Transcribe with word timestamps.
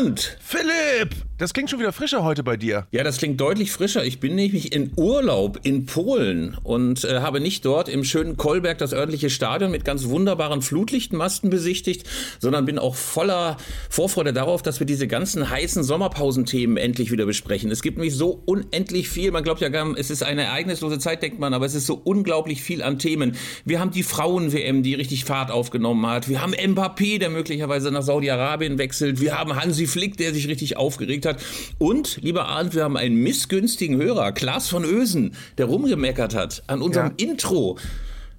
Arndt! 0.00 0.38
Philipp! 0.40 1.29
Das 1.40 1.54
klingt 1.54 1.70
schon 1.70 1.78
wieder 1.78 1.94
frischer 1.94 2.22
heute 2.22 2.42
bei 2.42 2.58
dir. 2.58 2.86
Ja, 2.90 3.02
das 3.02 3.16
klingt 3.16 3.40
deutlich 3.40 3.72
frischer. 3.72 4.04
Ich 4.04 4.20
bin 4.20 4.34
nämlich 4.34 4.74
in 4.74 4.92
Urlaub 4.96 5.60
in 5.62 5.86
Polen 5.86 6.54
und 6.64 7.02
äh, 7.04 7.20
habe 7.20 7.40
nicht 7.40 7.64
dort 7.64 7.88
im 7.88 8.04
schönen 8.04 8.36
Kolberg 8.36 8.76
das 8.76 8.92
örtliche 8.92 9.30
Stadion 9.30 9.70
mit 9.70 9.86
ganz 9.86 10.04
wunderbaren 10.04 10.60
Flutlichtmasten 10.60 11.48
besichtigt, 11.48 12.06
sondern 12.40 12.66
bin 12.66 12.78
auch 12.78 12.94
voller 12.94 13.56
Vorfreude 13.88 14.34
darauf, 14.34 14.60
dass 14.60 14.80
wir 14.80 14.86
diese 14.86 15.08
ganzen 15.08 15.48
heißen 15.48 15.82
Sommerpausenthemen 15.82 16.76
endlich 16.76 17.10
wieder 17.10 17.24
besprechen. 17.24 17.70
Es 17.70 17.80
gibt 17.80 17.96
nämlich 17.96 18.14
so 18.14 18.42
unendlich 18.44 19.08
viel. 19.08 19.30
Man 19.30 19.42
glaubt 19.42 19.62
ja 19.62 19.70
gar, 19.70 19.96
es 19.96 20.10
ist 20.10 20.22
eine 20.22 20.42
ereignislose 20.42 20.98
Zeit, 20.98 21.22
denkt 21.22 21.38
man, 21.38 21.54
aber 21.54 21.64
es 21.64 21.74
ist 21.74 21.86
so 21.86 21.94
unglaublich 22.04 22.62
viel 22.62 22.82
an 22.82 22.98
Themen. 22.98 23.34
Wir 23.64 23.80
haben 23.80 23.92
die 23.92 24.02
Frauen-WM, 24.02 24.82
die 24.82 24.92
richtig 24.92 25.24
Fahrt 25.24 25.50
aufgenommen 25.50 26.06
hat. 26.06 26.28
Wir 26.28 26.42
haben 26.42 26.52
Mbappé, 26.52 27.18
der 27.18 27.30
möglicherweise 27.30 27.90
nach 27.90 28.02
Saudi-Arabien 28.02 28.76
wechselt. 28.76 29.22
Wir 29.22 29.38
haben 29.38 29.56
Hansi 29.56 29.86
Flick, 29.86 30.18
der 30.18 30.34
sich 30.34 30.46
richtig 30.46 30.76
aufgeregt 30.76 31.24
hat. 31.24 31.29
Und, 31.78 32.18
lieber 32.22 32.46
Arndt, 32.46 32.74
wir 32.74 32.84
haben 32.84 32.96
einen 32.96 33.16
missgünstigen 33.16 34.00
Hörer, 34.00 34.32
Klaas 34.32 34.68
von 34.68 34.84
Ösen, 34.84 35.34
der 35.58 35.66
rumgemeckert 35.66 36.34
hat 36.34 36.62
an 36.66 36.82
unserem 36.82 37.14
ja. 37.18 37.28
Intro. 37.28 37.78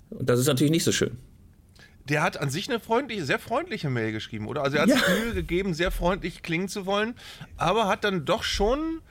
Und 0.10 0.30
das 0.30 0.40
ist 0.40 0.48
natürlich 0.48 0.72
nicht 0.72 0.84
so 0.84 0.92
schön. 0.92 1.18
Der 2.10 2.24
hat 2.24 2.38
an 2.38 2.50
sich 2.50 2.70
eine 2.70 2.80
freundliche, 2.80 3.26
sehr 3.26 3.40
freundliche 3.40 3.90
Mail 3.90 4.12
geschrieben, 4.12 4.48
oder? 4.48 4.64
Also 4.64 4.78
er 4.78 4.84
hat 4.84 4.90
ja. 4.90 4.98
sich 4.98 5.24
Mühe 5.24 5.34
gegeben, 5.34 5.74
sehr 5.74 5.92
freundlich 5.92 6.42
klingen 6.42 6.68
zu 6.68 6.86
wollen, 6.86 7.16
aber 7.58 7.88
hat 7.88 8.04
dann 8.04 8.26
doch 8.26 8.44
schon 8.44 9.02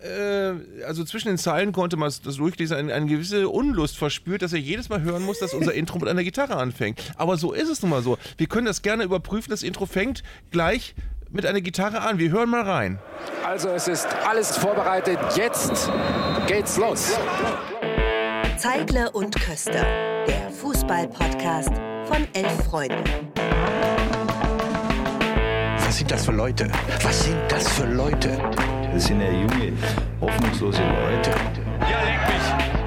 äh, 0.00 0.84
also 0.84 1.04
zwischen 1.04 1.28
den 1.28 1.38
Zeilen 1.38 1.72
konnte 1.72 1.96
man 1.96 2.12
das 2.24 2.36
durchlesen, 2.36 2.76
eine, 2.76 2.94
eine, 2.94 3.06
gewisse 3.06 3.48
Unlust 3.48 3.98
verspürt, 3.98 4.42
dass 4.42 4.52
er 4.52 4.60
jedes 4.60 4.88
Mal 4.88 5.02
hören 5.02 5.24
muss, 5.24 5.40
dass 5.40 5.54
unser 5.54 5.74
Intro 5.74 5.98
mit 5.98 6.08
einer 6.08 6.22
Gitarre 6.22 6.56
anfängt. 6.56 7.00
Aber 7.16 7.36
so 7.36 7.52
ist 7.52 7.68
es 7.68 7.82
nun 7.82 7.90
mal 7.90 8.02
so. 8.02 8.16
Wir 8.36 8.46
können 8.46 8.66
das 8.66 8.82
gerne 8.82 9.04
überprüfen. 9.04 9.50
Das 9.50 9.62
Intro 9.62 9.86
fängt 9.86 10.22
gleich 10.50 10.94
mit 11.30 11.46
einer 11.46 11.60
Gitarre 11.60 12.00
an. 12.02 12.18
Wir 12.18 12.30
hören 12.30 12.50
mal 12.50 12.62
rein. 12.62 12.98
Also 13.46 13.68
es 13.70 13.88
ist 13.88 14.08
alles 14.26 14.56
vorbereitet. 14.56 15.18
Jetzt 15.36 15.90
geht's 16.46 16.76
los. 16.76 17.18
Zeigler 18.56 19.14
und 19.14 19.34
Köster, 19.40 19.84
der 20.26 20.50
Fußball-Podcast 20.50 21.70
von 22.06 22.26
elf 22.32 22.64
Freunden. 22.64 23.04
Was 25.76 25.96
sind 25.98 26.10
das 26.10 26.24
für 26.24 26.32
Leute? 26.32 26.68
Was 27.02 27.24
sind 27.24 27.40
das 27.48 27.68
für 27.68 27.86
Leute? 27.86 28.38
Das 28.92 29.06
sind 29.06 29.20
ja 29.20 29.30
junge, 29.30 29.72
hoffnungslose 30.20 30.82
Leute. 30.82 31.30
Ja, 31.80 32.02
leck 32.02 32.20
mich. 32.28 32.77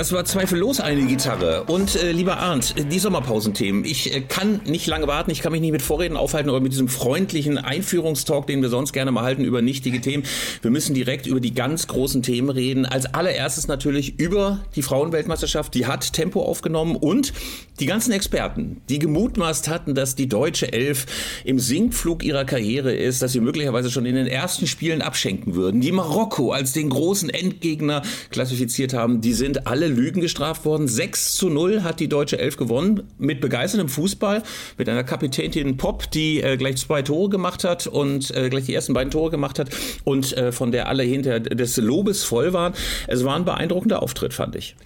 Das 0.00 0.12
war 0.12 0.24
zweifellos 0.24 0.80
eine 0.80 1.04
Gitarre. 1.04 1.64
Und 1.64 1.94
äh, 1.94 2.12
lieber 2.12 2.38
Arndt, 2.38 2.74
die 2.90 2.98
Sommerpausenthemen. 2.98 3.84
Ich 3.84 4.14
äh, 4.14 4.22
kann 4.22 4.62
nicht 4.64 4.86
lange 4.86 5.06
warten, 5.06 5.30
ich 5.30 5.42
kann 5.42 5.52
mich 5.52 5.60
nicht 5.60 5.72
mit 5.72 5.82
Vorreden 5.82 6.16
aufhalten 6.16 6.48
oder 6.48 6.60
mit 6.60 6.72
diesem 6.72 6.88
freundlichen 6.88 7.58
Einführungstalk, 7.58 8.46
den 8.46 8.62
wir 8.62 8.70
sonst 8.70 8.94
gerne 8.94 9.12
mal 9.12 9.24
halten 9.24 9.44
über 9.44 9.60
nichtige 9.60 10.00
Themen. 10.00 10.22
Wir 10.62 10.70
müssen 10.70 10.94
direkt 10.94 11.26
über 11.26 11.38
die 11.38 11.52
ganz 11.52 11.86
großen 11.86 12.22
Themen 12.22 12.48
reden. 12.48 12.86
Als 12.86 13.12
allererstes 13.12 13.68
natürlich 13.68 14.18
über 14.18 14.64
die 14.74 14.80
Frauenweltmeisterschaft. 14.80 15.74
Die 15.74 15.84
hat 15.84 16.14
Tempo 16.14 16.44
aufgenommen 16.44 16.96
und 16.96 17.34
die 17.78 17.84
ganzen 17.84 18.12
Experten, 18.12 18.80
die 18.88 19.00
gemutmaßt 19.00 19.68
hatten, 19.68 19.94
dass 19.94 20.14
die 20.14 20.28
deutsche 20.28 20.72
Elf 20.72 21.04
im 21.44 21.58
Sinkflug 21.58 22.24
ihrer 22.24 22.46
Karriere 22.46 22.94
ist, 22.94 23.20
dass 23.20 23.32
sie 23.32 23.40
möglicherweise 23.40 23.90
schon 23.90 24.06
in 24.06 24.14
den 24.14 24.26
ersten 24.26 24.66
Spielen 24.66 25.02
abschenken 25.02 25.54
würden, 25.54 25.82
die 25.82 25.92
Marokko 25.92 26.52
als 26.52 26.72
den 26.72 26.88
großen 26.88 27.28
Endgegner 27.28 28.00
klassifiziert 28.30 28.94
haben, 28.94 29.20
die 29.20 29.34
sind 29.34 29.66
alle 29.66 29.89
Lügen 29.94 30.20
gestraft 30.20 30.64
worden. 30.64 30.88
6 30.88 31.32
zu 31.32 31.48
0 31.48 31.82
hat 31.82 32.00
die 32.00 32.08
deutsche 32.08 32.38
Elf 32.38 32.56
gewonnen 32.56 33.02
mit 33.18 33.40
begeisterndem 33.40 33.88
Fußball, 33.88 34.42
mit 34.78 34.88
einer 34.88 35.04
Kapitänin 35.04 35.76
Pop, 35.76 36.10
die 36.10 36.42
äh, 36.42 36.56
gleich 36.56 36.76
zwei 36.76 37.02
Tore 37.02 37.28
gemacht 37.28 37.64
hat 37.64 37.86
und 37.86 38.34
äh, 38.34 38.48
gleich 38.48 38.66
die 38.66 38.74
ersten 38.74 38.94
beiden 38.94 39.10
Tore 39.10 39.30
gemacht 39.30 39.58
hat 39.58 39.70
und 40.04 40.36
äh, 40.36 40.52
von 40.52 40.72
der 40.72 40.88
alle 40.88 41.02
hinter 41.02 41.40
des 41.40 41.76
Lobes 41.76 42.24
voll 42.24 42.52
waren. 42.52 42.74
Es 43.06 43.24
war 43.24 43.36
ein 43.36 43.44
beeindruckender 43.44 44.02
Auftritt, 44.02 44.34
fand 44.34 44.56
ich. 44.56 44.76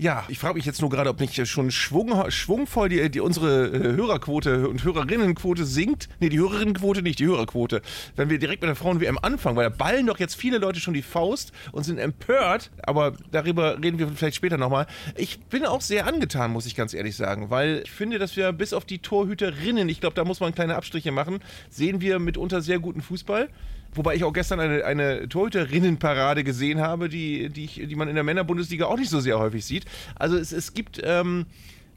Ja, 0.00 0.24
ich 0.28 0.38
frage 0.38 0.54
mich 0.54 0.64
jetzt 0.64 0.80
nur 0.80 0.90
gerade, 0.90 1.10
ob 1.10 1.18
nicht 1.18 1.44
schon 1.48 1.72
schwung, 1.72 2.30
schwungvoll 2.30 2.88
die, 2.88 3.10
die 3.10 3.18
unsere 3.18 3.66
äh, 3.66 3.96
Hörerquote 3.96 4.68
und 4.68 4.84
Hörerinnenquote 4.84 5.64
sinkt. 5.64 6.08
Nee, 6.20 6.28
die 6.28 6.38
Hörerinnenquote 6.38 7.02
nicht, 7.02 7.18
die 7.18 7.26
Hörerquote. 7.26 7.82
Wenn 8.14 8.30
wir 8.30 8.38
direkt 8.38 8.62
mit 8.62 8.68
der 8.68 8.76
Frauen-WM 8.76 9.18
anfangen, 9.20 9.56
weil 9.56 9.68
da 9.68 9.76
ballen 9.76 10.06
doch 10.06 10.20
jetzt 10.20 10.36
viele 10.36 10.58
Leute 10.58 10.78
schon 10.78 10.94
die 10.94 11.02
Faust 11.02 11.50
und 11.72 11.82
sind 11.82 11.98
empört, 11.98 12.70
aber 12.84 13.14
darüber 13.32 13.82
reden 13.82 13.98
wir 13.98 14.06
vielleicht 14.06 14.36
später 14.36 14.56
nochmal. 14.56 14.86
Ich 15.16 15.40
bin 15.40 15.66
auch 15.66 15.80
sehr 15.80 16.06
angetan, 16.06 16.52
muss 16.52 16.66
ich 16.66 16.76
ganz 16.76 16.94
ehrlich 16.94 17.16
sagen, 17.16 17.50
weil 17.50 17.80
ich 17.82 17.90
finde, 17.90 18.20
dass 18.20 18.36
wir 18.36 18.52
bis 18.52 18.72
auf 18.74 18.84
die 18.84 19.00
Torhüterinnen, 19.00 19.88
ich 19.88 20.00
glaube, 20.00 20.14
da 20.14 20.24
muss 20.24 20.38
man 20.38 20.54
kleine 20.54 20.76
Abstriche 20.76 21.10
machen, 21.10 21.40
sehen 21.70 22.00
wir 22.00 22.20
mitunter 22.20 22.60
sehr 22.60 22.78
guten 22.78 23.02
Fußball. 23.02 23.48
Wobei 23.94 24.14
ich 24.14 24.24
auch 24.24 24.32
gestern 24.32 24.60
eine, 24.60 24.84
eine 24.84 25.28
Torhüterinnenparade 25.28 26.44
gesehen 26.44 26.80
habe, 26.80 27.08
die, 27.08 27.48
die, 27.48 27.64
ich, 27.64 27.74
die 27.88 27.96
man 27.96 28.08
in 28.08 28.14
der 28.14 28.24
Männerbundesliga 28.24 28.86
auch 28.86 28.98
nicht 28.98 29.10
so 29.10 29.20
sehr 29.20 29.38
häufig 29.38 29.64
sieht. 29.64 29.86
Also 30.14 30.36
es, 30.36 30.52
es 30.52 30.74
gibt 30.74 31.00
ähm, 31.02 31.46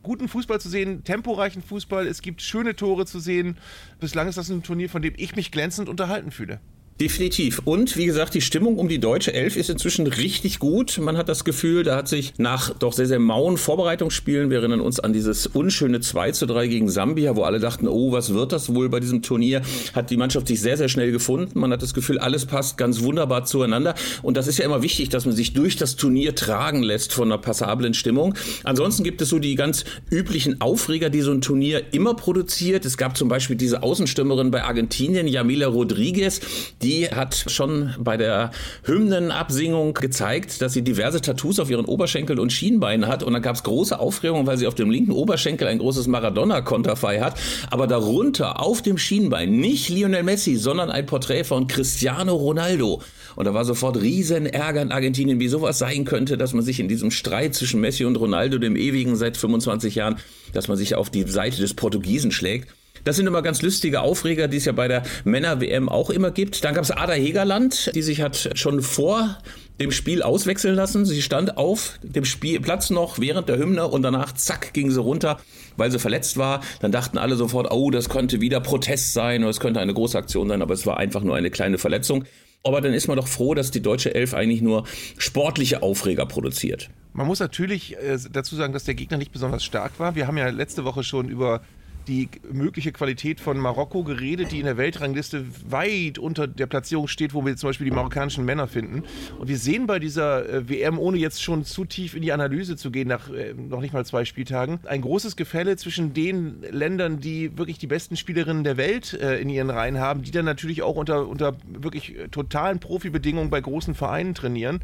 guten 0.04 0.28
Fußball 0.28 0.60
zu 0.60 0.70
sehen, 0.70 1.04
temporeichen 1.04 1.62
Fußball, 1.62 2.08
es 2.08 2.22
gibt 2.22 2.42
schöne 2.42 2.76
Tore 2.76 3.06
zu 3.06 3.20
sehen. 3.20 3.58
Bislang 4.00 4.28
ist 4.28 4.38
das 4.38 4.50
ein 4.50 4.64
Turnier, 4.64 4.90
von 4.90 5.02
dem 5.02 5.14
ich 5.18 5.36
mich 5.36 5.52
glänzend 5.52 5.90
unterhalten 5.90 6.32
fühle. 6.32 6.60
Definitiv. 7.00 7.62
Und 7.66 7.98
wie 7.98 8.06
gesagt, 8.06 8.36
die 8.36 8.42
Stimmung 8.42 8.78
um 8.78 8.88
die 8.88 9.00
deutsche 9.00 9.34
Elf 9.34 9.56
ist 9.56 9.72
inzwischen 9.72 10.06
richtig 10.06 10.60
gut. 10.60 11.00
Man 11.00 11.18
hat 11.18 11.30
das 11.30 11.44
Gefühl, 11.44 11.82
da 11.82 11.96
hat 11.96 12.08
sich 12.08 12.34
nach 12.38 12.76
doch 12.78 12.94
sehr, 12.94 13.08
sehr 13.08 13.18
mauen 13.18 13.58
Vorbereitungsspielen, 13.58 14.52
wir 14.52 14.60
erinnern 14.60 14.82
uns 14.82 15.00
an 15.00 15.12
dieses 15.12 15.48
unschöne 15.48 16.02
2 16.02 16.32
zu 16.34 16.46
3 16.46 16.68
gegen 16.68 16.90
Sambia, 16.90 17.36
wo 17.36 17.42
alle 17.42 17.60
dachten, 17.60 17.88
oh, 17.88 18.12
was 18.12 18.36
wird 18.36 18.52
das 18.52 18.76
wohl 18.76 18.90
bei 18.90 19.00
diesem 19.00 19.24
Turnier, 19.24 19.64
hat 19.96 20.12
die 20.12 20.18
Mannschaft 20.18 20.48
sich 20.48 20.62
sehr, 20.62 20.78
sehr 20.78 20.90
schnell 20.90 21.12
gefunden. 21.12 21.60
Man 21.60 21.72
hat 21.72 21.82
das 21.82 21.96
Gefühl, 21.96 22.20
alles 22.20 22.46
passt 22.46 22.78
ganz 22.78 23.02
wunderbar 23.02 23.46
zueinander. 23.46 23.96
Und 24.22 24.38
das 24.38 24.46
ist 24.46 24.60
ja 24.60 24.66
immer 24.66 24.84
wichtig, 24.84 25.10
dass 25.10 25.26
man 25.26 25.36
sich 25.36 25.54
durch 25.54 25.78
das 25.78 25.96
Turnier 25.96 26.36
tragen 26.36 26.84
lässt 26.84 27.14
von 27.14 27.32
einer 27.32 27.40
passablen 27.40 27.96
Stimmung. 27.96 28.36
Ansonsten 28.64 29.04
gibt 29.04 29.24
es 29.24 29.30
so 29.30 29.40
die 29.40 29.56
ganz 29.56 29.86
üblichen 30.12 30.62
Aufreger, 30.62 31.10
die 31.10 31.22
so 31.22 31.32
ein 31.32 31.42
Turnier 31.42 31.82
immer 31.94 32.14
produziert. 32.14 32.86
Es 32.86 32.96
gab 32.98 33.18
zum 33.18 33.28
Beispiel 33.28 33.56
diese 33.56 33.82
Außenstürmerin 33.82 34.52
bei 34.52 34.64
Argentinien, 34.64 35.28
Yamila 35.28 35.66
Rodriguez, 35.66 36.42
die 36.82 37.08
hat 37.08 37.46
schon 37.48 37.94
bei 38.00 38.18
der 38.18 38.52
Hymnenabsingung 38.84 39.94
gezeigt, 39.94 40.62
dass 40.62 40.74
sie 40.74 40.82
diverse 40.82 41.22
Tattoos 41.22 41.60
auf 41.60 41.70
ihren 41.70 41.86
Oberschenkeln 41.86 42.40
und 42.40 42.52
Schienbeinen 42.52 43.08
hat. 43.08 43.24
Und 43.24 43.34
dann 43.34 43.42
gab 43.42 43.56
es 43.56 43.64
große 43.64 44.00
Aufregung, 44.00 44.48
weil 44.48 44.58
sie 44.58 44.68
auf 44.68 44.76
dem 44.76 44.90
linken 44.90 45.12
Oberschenkel 45.12 45.68
ein 45.68 45.80
großes 45.80 46.08
Maradona-Konterfei 46.08 47.20
hat. 47.20 47.40
Aber 47.70 47.88
darunter 47.88 48.62
auf 48.62 48.82
dem 48.82 48.98
Schienbein 48.98 49.52
nicht 49.52 49.90
Lionel 49.90 50.24
Messi, 50.24 50.56
sondern 50.56 50.90
ein 50.90 51.06
Porträt 51.06 51.44
von 51.44 51.68
Cristiano 51.68 52.36
Ronaldo. 52.36 53.02
Und 53.36 53.46
da 53.46 53.54
war 53.54 53.66
sofort 53.66 54.02
riesen 54.02 54.46
Ärger 54.46 54.82
in 54.82 54.92
Argentinien, 54.92 55.40
wie 55.40 55.48
sowas 55.48 55.78
sein 55.78 56.06
könnte, 56.06 56.38
dass 56.38 56.54
man 56.54 56.64
sich 56.64 56.80
in 56.80 56.88
diesem 56.88 57.12
Streit 57.12 57.56
zwischen 57.56 57.80
Messi 57.82 58.06
und 58.06 58.18
Ronaldo, 58.18 58.58
dem 58.58 58.76
ewigen 58.76 59.16
seit 59.16 59.38
25 59.38 59.96
Jahren, 59.96 60.18
dass 60.54 60.68
man 60.68 60.78
sich 60.78 60.96
auf 60.96 61.10
die 61.10 61.24
Seite 61.24 61.58
des 61.58 61.74
Portugiesen 61.74 62.32
schlägt. 62.32 62.74
Das 63.04 63.16
sind 63.16 63.28
immer 63.28 63.42
ganz 63.42 63.62
lustige 63.62 64.02
Aufreger, 64.02 64.48
die 64.48 64.58
es 64.58 64.66
ja 64.66 64.72
bei 64.72 64.88
der 64.88 65.04
Männer-WM 65.24 65.90
auch 65.90 66.10
immer 66.10 66.32
gibt. 66.32 66.64
Dann 66.64 66.74
gab 66.74 66.84
es 66.84 66.92
Ada 66.92 67.14
Hegerland, 67.14 67.92
die 67.96 68.02
sich 68.02 68.22
hat 68.22 68.52
schon 68.56 68.82
vor 68.82 69.38
dem 69.80 69.92
Spiel 69.92 70.22
auswechseln 70.22 70.76
lassen. 70.76 71.06
Sie 71.06 71.22
stand 71.22 71.58
auf 71.58 72.00
dem 72.04 72.26
Spielplatz 72.26 72.92
noch 72.92 73.20
während 73.20 73.50
der 73.50 73.58
Hymne 73.58 73.88
und 73.88 74.04
danach 74.04 74.34
zack 74.34 74.74
ging 74.74 74.92
sie 74.92 75.02
runter, 75.02 75.40
weil 75.78 75.92
sie 75.92 76.00
verletzt 76.00 76.38
war. 76.38 76.62
Dann 76.80 76.92
dachten 76.92 77.18
alle 77.18 77.36
sofort, 77.36 77.72
oh, 77.72 77.90
das 77.90 78.10
könnte 78.10 78.42
wieder 78.42 78.60
Protest 78.60 79.14
sein 79.14 79.42
oder 79.42 79.50
es 79.50 79.60
könnte 79.60 79.80
eine 79.80 79.94
große 79.94 80.18
Aktion 80.18 80.50
sein, 80.50 80.62
aber 80.62 80.74
es 80.74 80.86
war 80.86 80.98
einfach 80.98 81.24
nur 81.24 81.36
eine 81.36 81.50
kleine 81.50 81.78
Verletzung. 81.78 82.26
Aber 82.64 82.80
dann 82.80 82.94
ist 82.94 83.08
man 83.08 83.18
doch 83.18 83.28
froh, 83.28 83.56
dass 83.56 83.72
die 83.72 83.82
deutsche 83.82 84.14
Elf 84.14 84.36
eigentlich 84.36 84.62
nur 84.62 84.84
sportliche 85.18 85.82
Aufreger 85.82 86.28
produziert. 86.28 86.90
Man 87.14 87.26
muss 87.26 87.40
natürlich 87.40 87.98
äh, 87.98 88.20
dazu 88.32 88.56
sagen, 88.56 88.72
dass 88.72 88.84
der 88.84 88.94
Gegner 88.94 89.18
nicht 89.18 89.32
besonders 89.32 89.64
stark 89.66 90.00
war. 90.00 90.16
Wir 90.16 90.28
haben 90.28 90.38
ja 90.38 90.48
letzte 90.50 90.86
Woche 90.86 91.04
schon 91.04 91.28
über 91.28 91.62
die 92.08 92.30
mögliche 92.52 92.92
Qualität 92.92 93.40
von 93.40 93.58
Marokko 93.58 94.04
geredet, 94.04 94.52
die 94.52 94.60
in 94.60 94.66
der 94.66 94.78
Weltrangliste 94.78 95.46
weit 95.70 96.18
unter 96.18 96.48
der 96.48 96.68
Platzierung 96.68 97.08
steht, 97.08 97.34
wo 97.34 97.46
wir 97.46 97.56
zum 97.56 97.70
Beispiel 97.70 97.86
die 97.86 97.92
marokkanischen 97.92 98.46
Männer 98.46 98.68
finden. 98.68 99.04
Und 99.40 99.48
wir 99.48 99.58
sehen 99.58 99.88
bei 99.88 100.00
dieser 100.00 100.48
äh, 100.48 100.70
WM, 100.70 101.00
ohne 101.00 101.18
jetzt 101.18 101.42
schon 101.42 101.64
zu 101.64 101.86
tief 101.86 102.16
in 102.16 102.22
die 102.22 102.32
Analyse 102.32 102.76
zu 102.76 102.92
gehen, 102.92 103.08
nach 103.08 103.30
äh, 103.30 103.54
noch 103.54 103.82
nicht 103.82 103.94
mal 103.94 104.06
zwei 104.06 104.26
Spieltagen, 104.26 104.80
ein 104.86 105.02
großes 105.02 105.36
Gefälle 105.36 105.78
zwischen 105.78 106.14
den 106.14 106.62
Ländern, 106.70 107.20
die 107.20 107.58
wirklich 107.58 107.78
die 107.78 107.88
besten 107.88 108.16
Spielerinnen 108.16 108.64
der 108.64 108.78
Welt 108.78 109.14
äh, 109.14 109.40
in 109.40 109.50
ihren 109.50 109.70
Reihen 109.70 110.00
haben, 110.00 110.24
die 110.24 110.32
dann 110.32 110.46
natürlich 110.46 110.82
auch 110.82 110.96
unter, 110.96 111.28
unter 111.28 111.56
wirklich 111.68 112.16
totalen 112.32 112.80
Profibedingungen 112.80 113.50
bei 113.50 113.62
großen 113.62 113.96
Vereinen 113.96 114.34
trainieren 114.34 114.82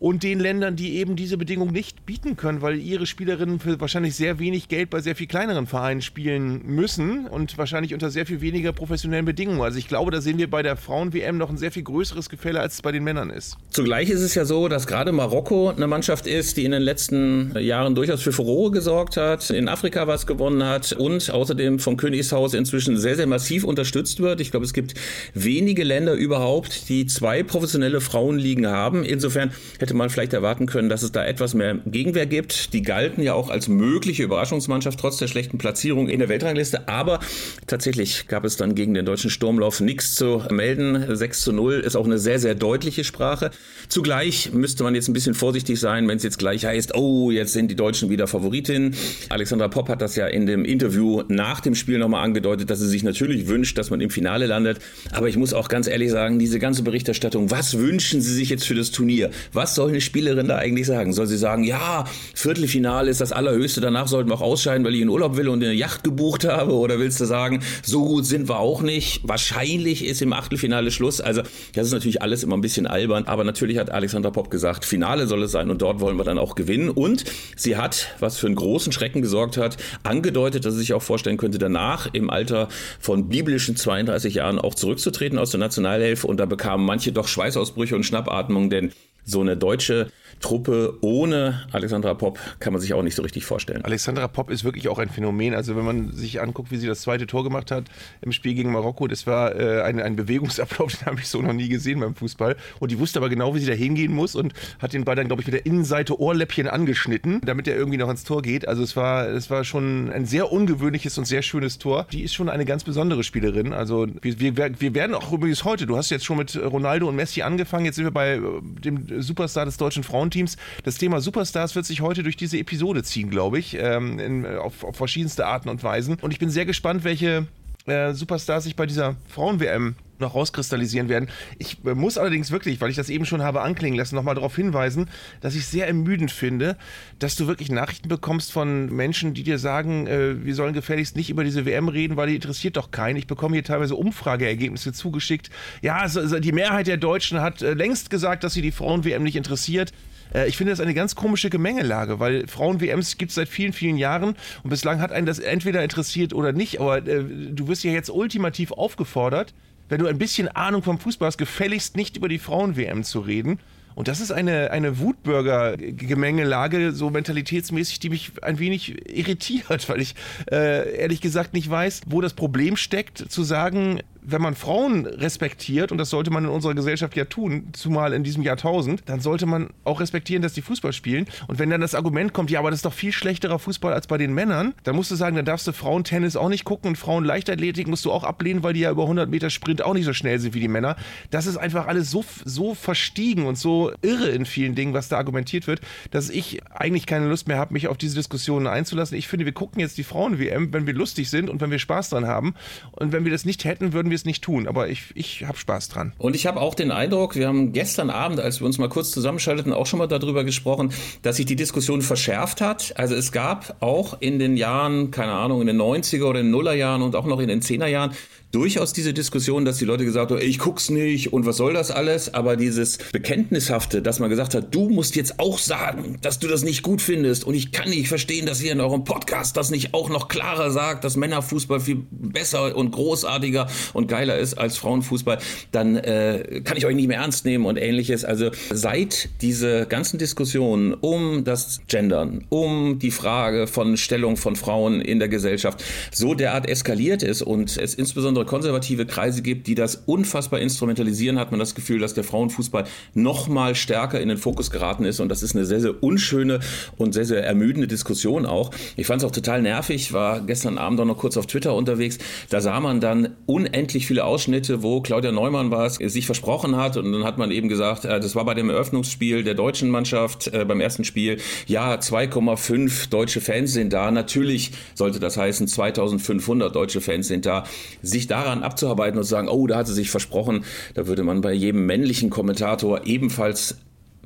und 0.00 0.22
den 0.22 0.40
Ländern, 0.40 0.76
die 0.76 0.96
eben 0.96 1.16
diese 1.16 1.36
Bedingungen 1.38 1.72
nicht 1.72 2.04
bieten 2.06 2.36
können, 2.36 2.62
weil 2.62 2.78
ihre 2.78 3.06
Spielerinnen 3.06 3.60
für 3.60 3.80
wahrscheinlich 3.80 4.14
sehr 4.16 4.38
wenig 4.38 4.68
Geld 4.68 4.90
bei 4.90 5.00
sehr 5.00 5.16
viel 5.16 5.26
kleineren 5.26 5.66
Vereinen 5.66 6.02
spielen 6.02 6.60
müssen 6.66 7.26
und 7.26 7.56
wahrscheinlich 7.56 7.94
unter 7.94 8.10
sehr 8.10 8.26
viel 8.26 8.40
weniger 8.40 8.72
professionellen 8.72 9.24
Bedingungen. 9.24 9.60
Also 9.60 9.78
ich 9.78 9.88
glaube, 9.88 10.10
da 10.10 10.20
sehen 10.20 10.38
wir 10.38 10.50
bei 10.50 10.62
der 10.62 10.76
Frauen-WM 10.76 11.38
noch 11.38 11.50
ein 11.50 11.56
sehr 11.56 11.72
viel 11.72 11.84
größeres 11.84 12.28
Gefälle, 12.28 12.60
als 12.60 12.74
es 12.74 12.82
bei 12.82 12.92
den 12.92 13.04
Männern 13.04 13.30
ist. 13.30 13.56
Zugleich 13.70 14.10
ist 14.10 14.20
es 14.20 14.34
ja 14.34 14.44
so, 14.44 14.68
dass 14.68 14.86
gerade 14.86 15.12
Marokko 15.12 15.70
eine 15.70 15.86
Mannschaft 15.86 16.26
ist, 16.26 16.56
die 16.56 16.64
in 16.64 16.72
den 16.72 16.82
letzten 16.82 17.56
Jahren 17.58 17.94
durchaus 17.94 18.22
für 18.22 18.32
Furore 18.32 18.72
gesorgt 18.72 19.16
hat, 19.16 19.50
in 19.50 19.68
Afrika 19.68 20.06
was 20.06 20.26
gewonnen 20.26 20.64
hat 20.64 20.92
und 20.92 21.30
außerdem 21.30 21.78
vom 21.78 21.96
Königshaus 21.96 22.54
inzwischen 22.54 22.98
sehr, 22.98 23.16
sehr 23.16 23.26
massiv 23.26 23.64
unterstützt 23.64 24.20
wird. 24.20 24.40
Ich 24.40 24.50
glaube, 24.50 24.66
es 24.66 24.72
gibt 24.72 24.94
wenige 25.34 25.84
Länder 25.84 26.14
überhaupt, 26.14 26.88
die 26.88 27.06
zwei 27.06 27.42
professionelle 27.42 28.00
Frauenligen 28.00 28.66
haben. 28.66 29.04
Insofern 29.04 29.52
hätte 29.84 29.92
man 29.92 30.08
vielleicht 30.08 30.32
erwarten 30.32 30.64
können, 30.64 30.88
dass 30.88 31.02
es 31.02 31.12
da 31.12 31.26
etwas 31.26 31.52
mehr 31.52 31.74
Gegenwehr 31.84 32.24
gibt. 32.24 32.72
Die 32.72 32.80
galten 32.80 33.22
ja 33.22 33.34
auch 33.34 33.50
als 33.50 33.68
mögliche 33.68 34.22
Überraschungsmannschaft 34.22 34.98
trotz 34.98 35.18
der 35.18 35.28
schlechten 35.28 35.58
Platzierung 35.58 36.08
in 36.08 36.20
der 36.20 36.30
Weltrangliste. 36.30 36.88
Aber 36.88 37.20
tatsächlich 37.66 38.26
gab 38.26 38.46
es 38.46 38.56
dann 38.56 38.74
gegen 38.74 38.94
den 38.94 39.04
deutschen 39.04 39.28
Sturmlauf 39.28 39.80
nichts 39.80 40.14
zu 40.14 40.42
melden. 40.50 41.14
6 41.14 41.42
zu 41.42 41.52
0 41.52 41.80
ist 41.80 41.96
auch 41.96 42.06
eine 42.06 42.18
sehr, 42.18 42.38
sehr 42.38 42.54
deutliche 42.54 43.04
Sprache. 43.04 43.50
Zugleich 43.88 44.54
müsste 44.54 44.84
man 44.84 44.94
jetzt 44.94 45.08
ein 45.08 45.12
bisschen 45.12 45.34
vorsichtig 45.34 45.78
sein, 45.78 46.08
wenn 46.08 46.16
es 46.16 46.22
jetzt 46.22 46.38
gleich 46.38 46.64
heißt, 46.64 46.94
oh, 46.94 47.30
jetzt 47.30 47.52
sind 47.52 47.70
die 47.70 47.76
Deutschen 47.76 48.08
wieder 48.08 48.26
Favoritin. 48.26 48.94
Alexandra 49.28 49.68
Popp 49.68 49.90
hat 49.90 50.00
das 50.00 50.16
ja 50.16 50.26
in 50.28 50.46
dem 50.46 50.64
Interview 50.64 51.24
nach 51.28 51.60
dem 51.60 51.74
Spiel 51.74 51.98
nochmal 51.98 52.24
angedeutet, 52.24 52.70
dass 52.70 52.78
sie 52.78 52.88
sich 52.88 53.02
natürlich 53.02 53.48
wünscht, 53.48 53.76
dass 53.76 53.90
man 53.90 54.00
im 54.00 54.08
Finale 54.08 54.46
landet. 54.46 54.78
Aber 55.12 55.28
ich 55.28 55.36
muss 55.36 55.52
auch 55.52 55.68
ganz 55.68 55.88
ehrlich 55.88 56.10
sagen, 56.10 56.38
diese 56.38 56.58
ganze 56.58 56.84
Berichterstattung, 56.84 57.50
was 57.50 57.76
wünschen 57.76 58.22
Sie 58.22 58.32
sich 58.32 58.48
jetzt 58.48 58.66
für 58.66 58.74
das 58.74 58.90
Turnier? 58.90 59.30
Was 59.52 59.73
soll 59.74 59.84
soll 59.84 59.90
eine 59.90 60.00
Spielerin 60.00 60.48
da 60.48 60.56
eigentlich 60.56 60.86
sagen? 60.86 61.12
Soll 61.12 61.26
sie 61.26 61.36
sagen, 61.36 61.62
ja, 61.62 62.04
Viertelfinale 62.34 63.10
ist 63.10 63.20
das 63.20 63.32
Allerhöchste, 63.32 63.82
danach 63.82 64.08
sollten 64.08 64.30
wir 64.30 64.36
auch 64.36 64.40
ausscheiden, 64.40 64.84
weil 64.84 64.94
ich 64.94 65.02
in 65.02 65.10
Urlaub 65.10 65.36
will 65.36 65.48
und 65.48 65.62
eine 65.62 65.74
Yacht 65.74 66.04
gebucht 66.04 66.44
habe? 66.44 66.72
Oder 66.72 66.98
willst 66.98 67.20
du 67.20 67.26
sagen, 67.26 67.60
so 67.82 68.04
gut 68.04 68.24
sind 68.24 68.48
wir 68.48 68.58
auch 68.58 68.80
nicht? 68.80 69.20
Wahrscheinlich 69.24 70.04
ist 70.06 70.22
im 70.22 70.32
Achtelfinale 70.32 70.90
Schluss. 70.90 71.20
Also 71.20 71.42
das 71.74 71.88
ist 71.88 71.92
natürlich 71.92 72.22
alles 72.22 72.42
immer 72.42 72.56
ein 72.56 72.62
bisschen 72.62 72.86
albern, 72.86 73.24
aber 73.24 73.44
natürlich 73.44 73.76
hat 73.76 73.90
Alexandra 73.90 74.30
Popp 74.30 74.50
gesagt, 74.50 74.86
Finale 74.86 75.26
soll 75.26 75.42
es 75.42 75.52
sein 75.52 75.70
und 75.70 75.82
dort 75.82 76.00
wollen 76.00 76.16
wir 76.16 76.24
dann 76.24 76.38
auch 76.38 76.54
gewinnen. 76.54 76.88
Und 76.88 77.24
sie 77.54 77.76
hat, 77.76 78.14
was 78.20 78.38
für 78.38 78.46
einen 78.46 78.56
großen 78.56 78.90
Schrecken 78.90 79.20
gesorgt 79.20 79.58
hat, 79.58 79.76
angedeutet, 80.02 80.64
dass 80.64 80.72
sie 80.72 80.80
sich 80.80 80.94
auch 80.94 81.02
vorstellen 81.02 81.36
könnte, 81.36 81.58
danach 81.58 82.08
im 82.14 82.30
Alter 82.30 82.68
von 83.00 83.28
biblischen 83.28 83.76
32 83.76 84.36
Jahren 84.36 84.58
auch 84.58 84.74
zurückzutreten 84.74 85.38
aus 85.38 85.50
der 85.50 85.60
Nationalelf. 85.60 86.24
Und 86.24 86.38
da 86.38 86.46
bekamen 86.46 86.86
manche 86.86 87.12
doch 87.12 87.28
Schweißausbrüche 87.28 87.94
und 87.94 88.04
Schnappatmung, 88.04 88.70
denn 88.70 88.92
so 89.24 89.40
eine 89.40 89.56
deutsche 89.56 90.10
Truppe 90.40 90.98
ohne 91.00 91.66
Alexandra 91.72 92.12
Popp 92.14 92.38
kann 92.60 92.72
man 92.72 92.82
sich 92.82 92.92
auch 92.92 93.02
nicht 93.02 93.14
so 93.14 93.22
richtig 93.22 93.44
vorstellen. 93.44 93.82
Alexandra 93.84 94.28
Popp 94.28 94.50
ist 94.50 94.64
wirklich 94.64 94.88
auch 94.88 94.98
ein 94.98 95.08
Phänomen. 95.08 95.54
Also 95.54 95.76
wenn 95.76 95.84
man 95.84 96.12
sich 96.12 96.40
anguckt, 96.40 96.70
wie 96.70 96.76
sie 96.76 96.86
das 96.86 97.00
zweite 97.00 97.26
Tor 97.26 97.44
gemacht 97.44 97.70
hat 97.70 97.84
im 98.20 98.32
Spiel 98.32 98.54
gegen 98.54 98.72
Marokko, 98.72 99.06
das 99.06 99.26
war 99.26 99.58
äh, 99.58 99.82
ein, 99.82 100.00
ein 100.00 100.16
Bewegungsablauf, 100.16 100.94
den 100.98 101.06
habe 101.06 101.20
ich 101.20 101.28
so 101.28 101.40
noch 101.40 101.52
nie 101.52 101.68
gesehen 101.68 102.00
beim 102.00 102.14
Fußball. 102.14 102.56
Und 102.78 102.90
die 102.90 102.98
wusste 102.98 103.20
aber 103.20 103.28
genau, 103.28 103.54
wie 103.54 103.60
sie 103.60 103.66
da 103.66 103.72
hingehen 103.72 104.12
muss 104.12 104.34
und 104.34 104.52
hat 104.80 104.92
den 104.92 105.04
Ball 105.04 105.16
dann, 105.16 105.28
glaube 105.28 105.40
ich, 105.40 105.46
mit 105.46 105.54
der 105.54 105.66
Innenseite 105.66 106.20
Ohrläppchen 106.20 106.68
angeschnitten, 106.68 107.40
damit 107.44 107.66
er 107.68 107.76
irgendwie 107.76 107.98
noch 107.98 108.10
ins 108.10 108.24
Tor 108.24 108.42
geht. 108.42 108.68
Also 108.68 108.82
es 108.82 108.96
war, 108.96 109.28
es 109.28 109.50
war 109.50 109.64
schon 109.64 110.10
ein 110.10 110.26
sehr 110.26 110.52
ungewöhnliches 110.52 111.16
und 111.16 111.24
sehr 111.24 111.42
schönes 111.42 111.78
Tor. 111.78 112.06
Die 112.12 112.22
ist 112.22 112.34
schon 112.34 112.48
eine 112.48 112.64
ganz 112.64 112.84
besondere 112.84 113.24
Spielerin. 113.24 113.72
Also 113.72 114.06
wir, 114.20 114.40
wir, 114.40 114.80
wir 114.80 114.94
werden 114.94 115.14
auch 115.14 115.32
übrigens 115.32 115.64
heute, 115.64 115.86
du 115.86 115.96
hast 115.96 116.10
jetzt 116.10 116.24
schon 116.24 116.36
mit 116.36 116.54
Ronaldo 116.56 117.08
und 117.08 117.16
Messi 117.16 117.42
angefangen, 117.42 117.86
jetzt 117.86 117.96
sind 117.96 118.04
wir 118.04 118.10
bei 118.10 118.34
äh, 118.34 118.40
dem 118.84 119.13
Superstar 119.22 119.64
des 119.64 119.76
deutschen 119.76 120.02
Frauenteams. 120.02 120.56
Das 120.84 120.98
Thema 120.98 121.20
Superstars 121.20 121.74
wird 121.74 121.86
sich 121.86 122.00
heute 122.00 122.22
durch 122.22 122.36
diese 122.36 122.58
Episode 122.58 123.02
ziehen, 123.02 123.30
glaube 123.30 123.58
ich, 123.58 123.76
ähm, 123.78 124.18
in, 124.18 124.46
auf, 124.46 124.84
auf 124.84 124.96
verschiedenste 124.96 125.46
Arten 125.46 125.68
und 125.68 125.82
Weisen. 125.82 126.16
Und 126.20 126.32
ich 126.32 126.38
bin 126.38 126.50
sehr 126.50 126.66
gespannt, 126.66 127.04
welche 127.04 127.46
äh, 127.86 128.12
Superstars 128.12 128.64
sich 128.64 128.76
bei 128.76 128.86
dieser 128.86 129.16
Frauen-WM 129.28 129.96
noch 130.24 130.34
rauskristallisieren 130.34 131.08
werden. 131.08 131.28
Ich 131.58 131.78
äh, 131.84 131.94
muss 131.94 132.18
allerdings 132.18 132.50
wirklich, 132.50 132.80
weil 132.80 132.90
ich 132.90 132.96
das 132.96 133.08
eben 133.08 133.26
schon 133.26 133.42
habe 133.42 133.62
anklingen 133.62 133.96
lassen, 133.98 134.14
nochmal 134.16 134.34
darauf 134.34 134.56
hinweisen, 134.56 135.08
dass 135.40 135.54
ich 135.54 135.66
sehr 135.66 135.86
ermüdend 135.86 136.30
finde, 136.30 136.76
dass 137.18 137.36
du 137.36 137.46
wirklich 137.46 137.70
Nachrichten 137.70 138.08
bekommst 138.08 138.52
von 138.52 138.86
Menschen, 138.94 139.34
die 139.34 139.42
dir 139.42 139.58
sagen, 139.58 140.06
äh, 140.06 140.44
wir 140.44 140.54
sollen 140.54 140.74
gefälligst 140.74 141.16
nicht 141.16 141.30
über 141.30 141.44
diese 141.44 141.66
WM 141.66 141.88
reden, 141.88 142.16
weil 142.16 142.28
die 142.28 142.34
interessiert 142.34 142.76
doch 142.76 142.90
keinen. 142.90 143.16
Ich 143.16 143.26
bekomme 143.26 143.54
hier 143.54 143.64
teilweise 143.64 143.94
Umfrageergebnisse 143.94 144.92
zugeschickt. 144.92 145.50
Ja, 145.82 145.98
also, 145.98 146.40
die 146.40 146.52
Mehrheit 146.52 146.86
der 146.86 146.96
Deutschen 146.96 147.40
hat 147.40 147.62
äh, 147.62 147.74
längst 147.74 148.10
gesagt, 148.10 148.44
dass 148.44 148.54
sie 148.54 148.62
die 148.62 148.72
Frauen-WM 148.72 149.22
nicht 149.22 149.36
interessiert. 149.36 149.92
Äh, 150.32 150.48
ich 150.48 150.56
finde 150.56 150.72
das 150.72 150.80
eine 150.80 150.94
ganz 150.94 151.14
komische 151.14 151.50
Gemengelage, 151.50 152.20
weil 152.20 152.46
Frauen-WMs 152.46 153.16
gibt 153.16 153.30
es 153.30 153.36
seit 153.36 153.48
vielen, 153.48 153.72
vielen 153.72 153.96
Jahren 153.96 154.34
und 154.62 154.70
bislang 154.70 155.00
hat 155.00 155.12
einen 155.12 155.26
das 155.26 155.38
entweder 155.38 155.82
interessiert 155.82 156.32
oder 156.32 156.52
nicht, 156.52 156.80
aber 156.80 156.98
äh, 156.98 157.24
du 157.50 157.68
wirst 157.68 157.84
ja 157.84 157.92
jetzt 157.92 158.10
ultimativ 158.10 158.72
aufgefordert, 158.72 159.54
wenn 159.88 160.00
du 160.00 160.06
ein 160.06 160.18
bisschen 160.18 160.48
Ahnung 160.48 160.82
vom 160.82 160.98
Fußball 160.98 161.26
hast, 161.26 161.38
gefälligst 161.38 161.96
nicht 161.96 162.16
über 162.16 162.28
die 162.28 162.38
Frauen-WM 162.38 163.04
zu 163.04 163.20
reden. 163.20 163.58
Und 163.94 164.08
das 164.08 164.20
ist 164.20 164.32
eine, 164.32 164.72
eine 164.72 164.98
Wutbürger-Gemengelage, 164.98 166.92
so 166.92 167.10
mentalitätsmäßig, 167.10 168.00
die 168.00 168.10
mich 168.10 168.32
ein 168.42 168.58
wenig 168.58 169.08
irritiert, 169.08 169.88
weil 169.88 170.00
ich 170.00 170.14
äh, 170.50 170.96
ehrlich 170.96 171.20
gesagt 171.20 171.54
nicht 171.54 171.70
weiß, 171.70 172.02
wo 172.06 172.20
das 172.20 172.34
Problem 172.34 172.76
steckt, 172.76 173.18
zu 173.18 173.44
sagen, 173.44 174.00
wenn 174.24 174.42
man 174.42 174.54
Frauen 174.54 175.06
respektiert, 175.06 175.92
und 175.92 175.98
das 175.98 176.10
sollte 176.10 176.30
man 176.30 176.44
in 176.44 176.50
unserer 176.50 176.74
Gesellschaft 176.74 177.16
ja 177.16 177.26
tun, 177.26 177.68
zumal 177.72 178.12
in 178.12 178.24
diesem 178.24 178.42
Jahrtausend, 178.42 179.02
dann 179.06 179.20
sollte 179.20 179.46
man 179.46 179.70
auch 179.84 180.00
respektieren, 180.00 180.42
dass 180.42 180.54
die 180.54 180.62
Fußball 180.62 180.92
spielen. 180.92 181.26
Und 181.46 181.58
wenn 181.58 181.70
dann 181.70 181.80
das 181.80 181.94
Argument 181.94 182.32
kommt, 182.32 182.50
ja, 182.50 182.58
aber 182.58 182.70
das 182.70 182.78
ist 182.78 182.86
doch 182.86 182.92
viel 182.92 183.12
schlechterer 183.12 183.58
Fußball 183.58 183.92
als 183.92 184.06
bei 184.06 184.18
den 184.18 184.32
Männern, 184.34 184.74
dann 184.84 184.96
musst 184.96 185.10
du 185.10 185.14
sagen, 185.14 185.36
dann 185.36 185.44
darfst 185.44 185.66
du 185.66 185.72
Frauentennis 185.72 186.36
auch 186.36 186.48
nicht 186.48 186.64
gucken 186.64 186.88
und 186.88 186.96
Frauenleichtathletik 186.96 187.86
musst 187.86 188.04
du 188.04 188.12
auch 188.12 188.24
ablehnen, 188.24 188.62
weil 188.62 188.72
die 188.72 188.80
ja 188.80 188.90
über 188.90 189.02
100 189.02 189.28
Meter 189.28 189.50
Sprint 189.50 189.82
auch 189.82 189.94
nicht 189.94 190.06
so 190.06 190.12
schnell 190.12 190.38
sind 190.38 190.54
wie 190.54 190.60
die 190.60 190.68
Männer. 190.68 190.96
Das 191.30 191.46
ist 191.46 191.56
einfach 191.56 191.86
alles 191.86 192.10
so, 192.10 192.24
so 192.44 192.74
verstiegen 192.74 193.46
und 193.46 193.58
so 193.58 193.92
irre 194.02 194.30
in 194.30 194.46
vielen 194.46 194.74
Dingen, 194.74 194.94
was 194.94 195.08
da 195.08 195.18
argumentiert 195.18 195.66
wird, 195.66 195.80
dass 196.10 196.30
ich 196.30 196.62
eigentlich 196.72 197.06
keine 197.06 197.28
Lust 197.28 197.46
mehr 197.48 197.58
habe, 197.58 197.72
mich 197.72 197.88
auf 197.88 197.98
diese 197.98 198.16
Diskussionen 198.16 198.66
einzulassen. 198.66 199.18
Ich 199.18 199.28
finde, 199.28 199.44
wir 199.44 199.52
gucken 199.52 199.80
jetzt 199.80 199.98
die 199.98 200.04
Frauen-WM, 200.04 200.72
wenn 200.72 200.86
wir 200.86 200.94
lustig 200.94 201.28
sind 201.28 201.50
und 201.50 201.60
wenn 201.60 201.70
wir 201.70 201.78
Spaß 201.78 202.10
dran 202.10 202.26
haben. 202.26 202.54
Und 202.92 203.12
wenn 203.12 203.24
wir 203.24 203.32
das 203.32 203.44
nicht 203.44 203.64
hätten, 203.64 203.92
würden 203.92 204.10
wir 204.10 204.13
wir 204.14 204.16
es 204.16 204.24
nicht 204.24 204.42
tun, 204.42 204.68
aber 204.68 204.88
ich, 204.88 205.10
ich 205.14 205.44
habe 205.44 205.58
Spaß 205.58 205.88
dran. 205.88 206.12
Und 206.18 206.36
ich 206.36 206.46
habe 206.46 206.60
auch 206.60 206.74
den 206.74 206.92
Eindruck, 206.92 207.34
wir 207.34 207.48
haben 207.48 207.72
gestern 207.72 208.10
Abend, 208.10 208.38
als 208.38 208.60
wir 208.60 208.66
uns 208.66 208.78
mal 208.78 208.88
kurz 208.88 209.10
zusammenschalteten, 209.10 209.72
auch 209.72 209.86
schon 209.86 209.98
mal 209.98 210.06
darüber 210.06 210.44
gesprochen, 210.44 210.92
dass 211.22 211.36
sich 211.36 211.46
die 211.46 211.56
Diskussion 211.56 212.00
verschärft 212.00 212.60
hat. 212.60 212.94
Also 212.96 213.16
es 213.16 213.32
gab 213.32 213.76
auch 213.80 214.20
in 214.20 214.38
den 214.38 214.56
Jahren, 214.56 215.10
keine 215.10 215.32
Ahnung, 215.32 215.60
in 215.60 215.66
den 215.66 215.80
90er 215.80 216.24
oder 216.24 216.40
in 216.40 216.46
den 216.46 216.52
Nullerjahren 216.52 217.02
und 217.02 217.16
auch 217.16 217.26
noch 217.26 217.40
in 217.40 217.48
den 217.48 217.60
10er 217.60 217.86
Jahren 217.86 218.12
durchaus 218.54 218.92
diese 218.92 219.12
Diskussion, 219.12 219.64
dass 219.64 219.78
die 219.78 219.84
Leute 219.84 220.04
gesagt 220.04 220.30
haben, 220.30 220.40
ich 220.40 220.60
guck's 220.60 220.88
nicht 220.88 221.32
und 221.32 221.44
was 221.44 221.56
soll 221.56 221.74
das 221.74 221.90
alles, 221.90 222.32
aber 222.32 222.56
dieses 222.56 222.98
Bekenntnishafte, 223.10 224.00
dass 224.00 224.20
man 224.20 224.30
gesagt 224.30 224.54
hat, 224.54 224.72
du 224.72 224.88
musst 224.88 225.16
jetzt 225.16 225.40
auch 225.40 225.58
sagen, 225.58 226.18
dass 226.22 226.38
du 226.38 226.46
das 226.46 226.62
nicht 226.62 226.82
gut 226.82 227.02
findest 227.02 227.44
und 227.44 227.54
ich 227.54 227.72
kann 227.72 227.90
nicht 227.90 228.06
verstehen, 228.06 228.46
dass 228.46 228.62
ihr 228.62 228.70
in 228.70 228.80
eurem 228.80 229.02
Podcast 229.02 229.56
das 229.56 229.70
nicht 229.70 229.92
auch 229.92 230.08
noch 230.08 230.28
klarer 230.28 230.70
sagt, 230.70 231.02
dass 231.02 231.16
Männerfußball 231.16 231.80
viel 231.80 232.04
besser 232.10 232.76
und 232.76 232.92
großartiger 232.92 233.66
und 233.92 234.06
geiler 234.06 234.38
ist 234.38 234.54
als 234.54 234.76
Frauenfußball, 234.76 235.38
dann 235.72 235.96
äh, 235.96 236.60
kann 236.62 236.76
ich 236.76 236.86
euch 236.86 236.94
nicht 236.94 237.08
mehr 237.08 237.18
ernst 237.18 237.44
nehmen 237.44 237.66
und 237.66 237.76
ähnliches. 237.76 238.24
Also 238.24 238.50
seit 238.72 239.30
diese 239.42 239.86
ganzen 239.86 240.18
Diskussionen 240.18 240.94
um 240.94 241.42
das 241.42 241.80
Gendern, 241.88 242.44
um 242.50 243.00
die 243.00 243.10
Frage 243.10 243.66
von 243.66 243.96
Stellung 243.96 244.36
von 244.36 244.54
Frauen 244.54 245.00
in 245.00 245.18
der 245.18 245.28
Gesellschaft 245.28 245.82
so 246.12 246.34
derart 246.34 246.68
eskaliert 246.68 247.24
ist 247.24 247.42
und 247.42 247.76
es 247.76 247.94
insbesondere 247.94 248.43
insbesondere 248.44 248.54
konservative 248.54 249.06
Kreise 249.06 249.42
gibt, 249.42 249.66
die 249.66 249.74
das 249.74 250.02
unfassbar 250.06 250.60
instrumentalisieren, 250.60 251.38
hat 251.38 251.50
man 251.50 251.60
das 251.60 251.74
Gefühl, 251.74 251.98
dass 251.98 252.14
der 252.14 252.24
Frauenfußball 252.24 252.84
noch 253.14 253.48
mal 253.48 253.74
stärker 253.74 254.20
in 254.20 254.28
den 254.28 254.38
Fokus 254.38 254.70
geraten 254.70 255.04
ist. 255.04 255.20
Und 255.20 255.28
das 255.28 255.42
ist 255.42 255.54
eine 255.54 255.64
sehr, 255.64 255.80
sehr 255.80 256.02
unschöne 256.02 256.60
und 256.96 257.14
sehr, 257.14 257.24
sehr 257.24 257.44
ermüdende 257.44 257.88
Diskussion 257.88 258.46
auch. 258.46 258.70
Ich 258.96 259.06
fand 259.06 259.22
es 259.22 259.28
auch 259.28 259.32
total 259.32 259.62
nervig, 259.62 260.12
war 260.12 260.40
gestern 260.40 260.78
Abend 260.78 261.00
auch 261.00 261.04
noch 261.04 261.18
kurz 261.18 261.36
auf 261.36 261.46
Twitter 261.46 261.74
unterwegs. 261.74 262.18
Da 262.50 262.60
sah 262.60 262.80
man 262.80 263.00
dann 263.00 263.30
unendlich 263.46 264.06
viele 264.06 264.24
Ausschnitte, 264.24 264.82
wo 264.82 265.00
Claudia 265.00 265.32
Neumann 265.32 265.70
war 265.70 265.86
es, 265.86 265.96
sich 265.96 266.26
versprochen 266.26 266.76
hat. 266.76 266.96
Und 266.96 267.12
dann 267.12 267.24
hat 267.24 267.38
man 267.38 267.50
eben 267.50 267.68
gesagt, 267.68 268.04
äh, 268.04 268.20
das 268.20 268.34
war 268.34 268.44
bei 268.44 268.54
dem 268.54 268.70
Eröffnungsspiel 268.70 269.42
der 269.44 269.54
deutschen 269.54 269.90
Mannschaft 269.90 270.48
äh, 270.48 270.64
beim 270.64 270.80
ersten 270.80 271.04
Spiel. 271.04 271.38
Ja, 271.66 271.94
2,5 271.94 273.10
deutsche 273.10 273.40
Fans 273.40 273.72
sind 273.72 273.92
da. 273.92 274.10
Natürlich 274.10 274.72
sollte 274.94 275.20
das 275.20 275.36
heißen, 275.36 275.66
2500 275.68 276.74
deutsche 276.74 277.00
Fans 277.00 277.28
sind 277.28 277.46
da. 277.46 277.64
Sich 278.02 278.26
da 278.26 278.33
daran 278.34 278.64
abzuarbeiten 278.64 279.16
und 279.16 279.24
zu 279.24 279.30
sagen, 279.30 279.48
oh, 279.48 279.66
da 279.68 279.76
hat 279.76 279.86
sie 279.86 279.94
sich 279.94 280.10
versprochen, 280.10 280.64
da 280.94 281.06
würde 281.06 281.22
man 281.22 281.40
bei 281.40 281.52
jedem 281.52 281.86
männlichen 281.86 282.30
Kommentator 282.30 283.06
ebenfalls 283.06 283.76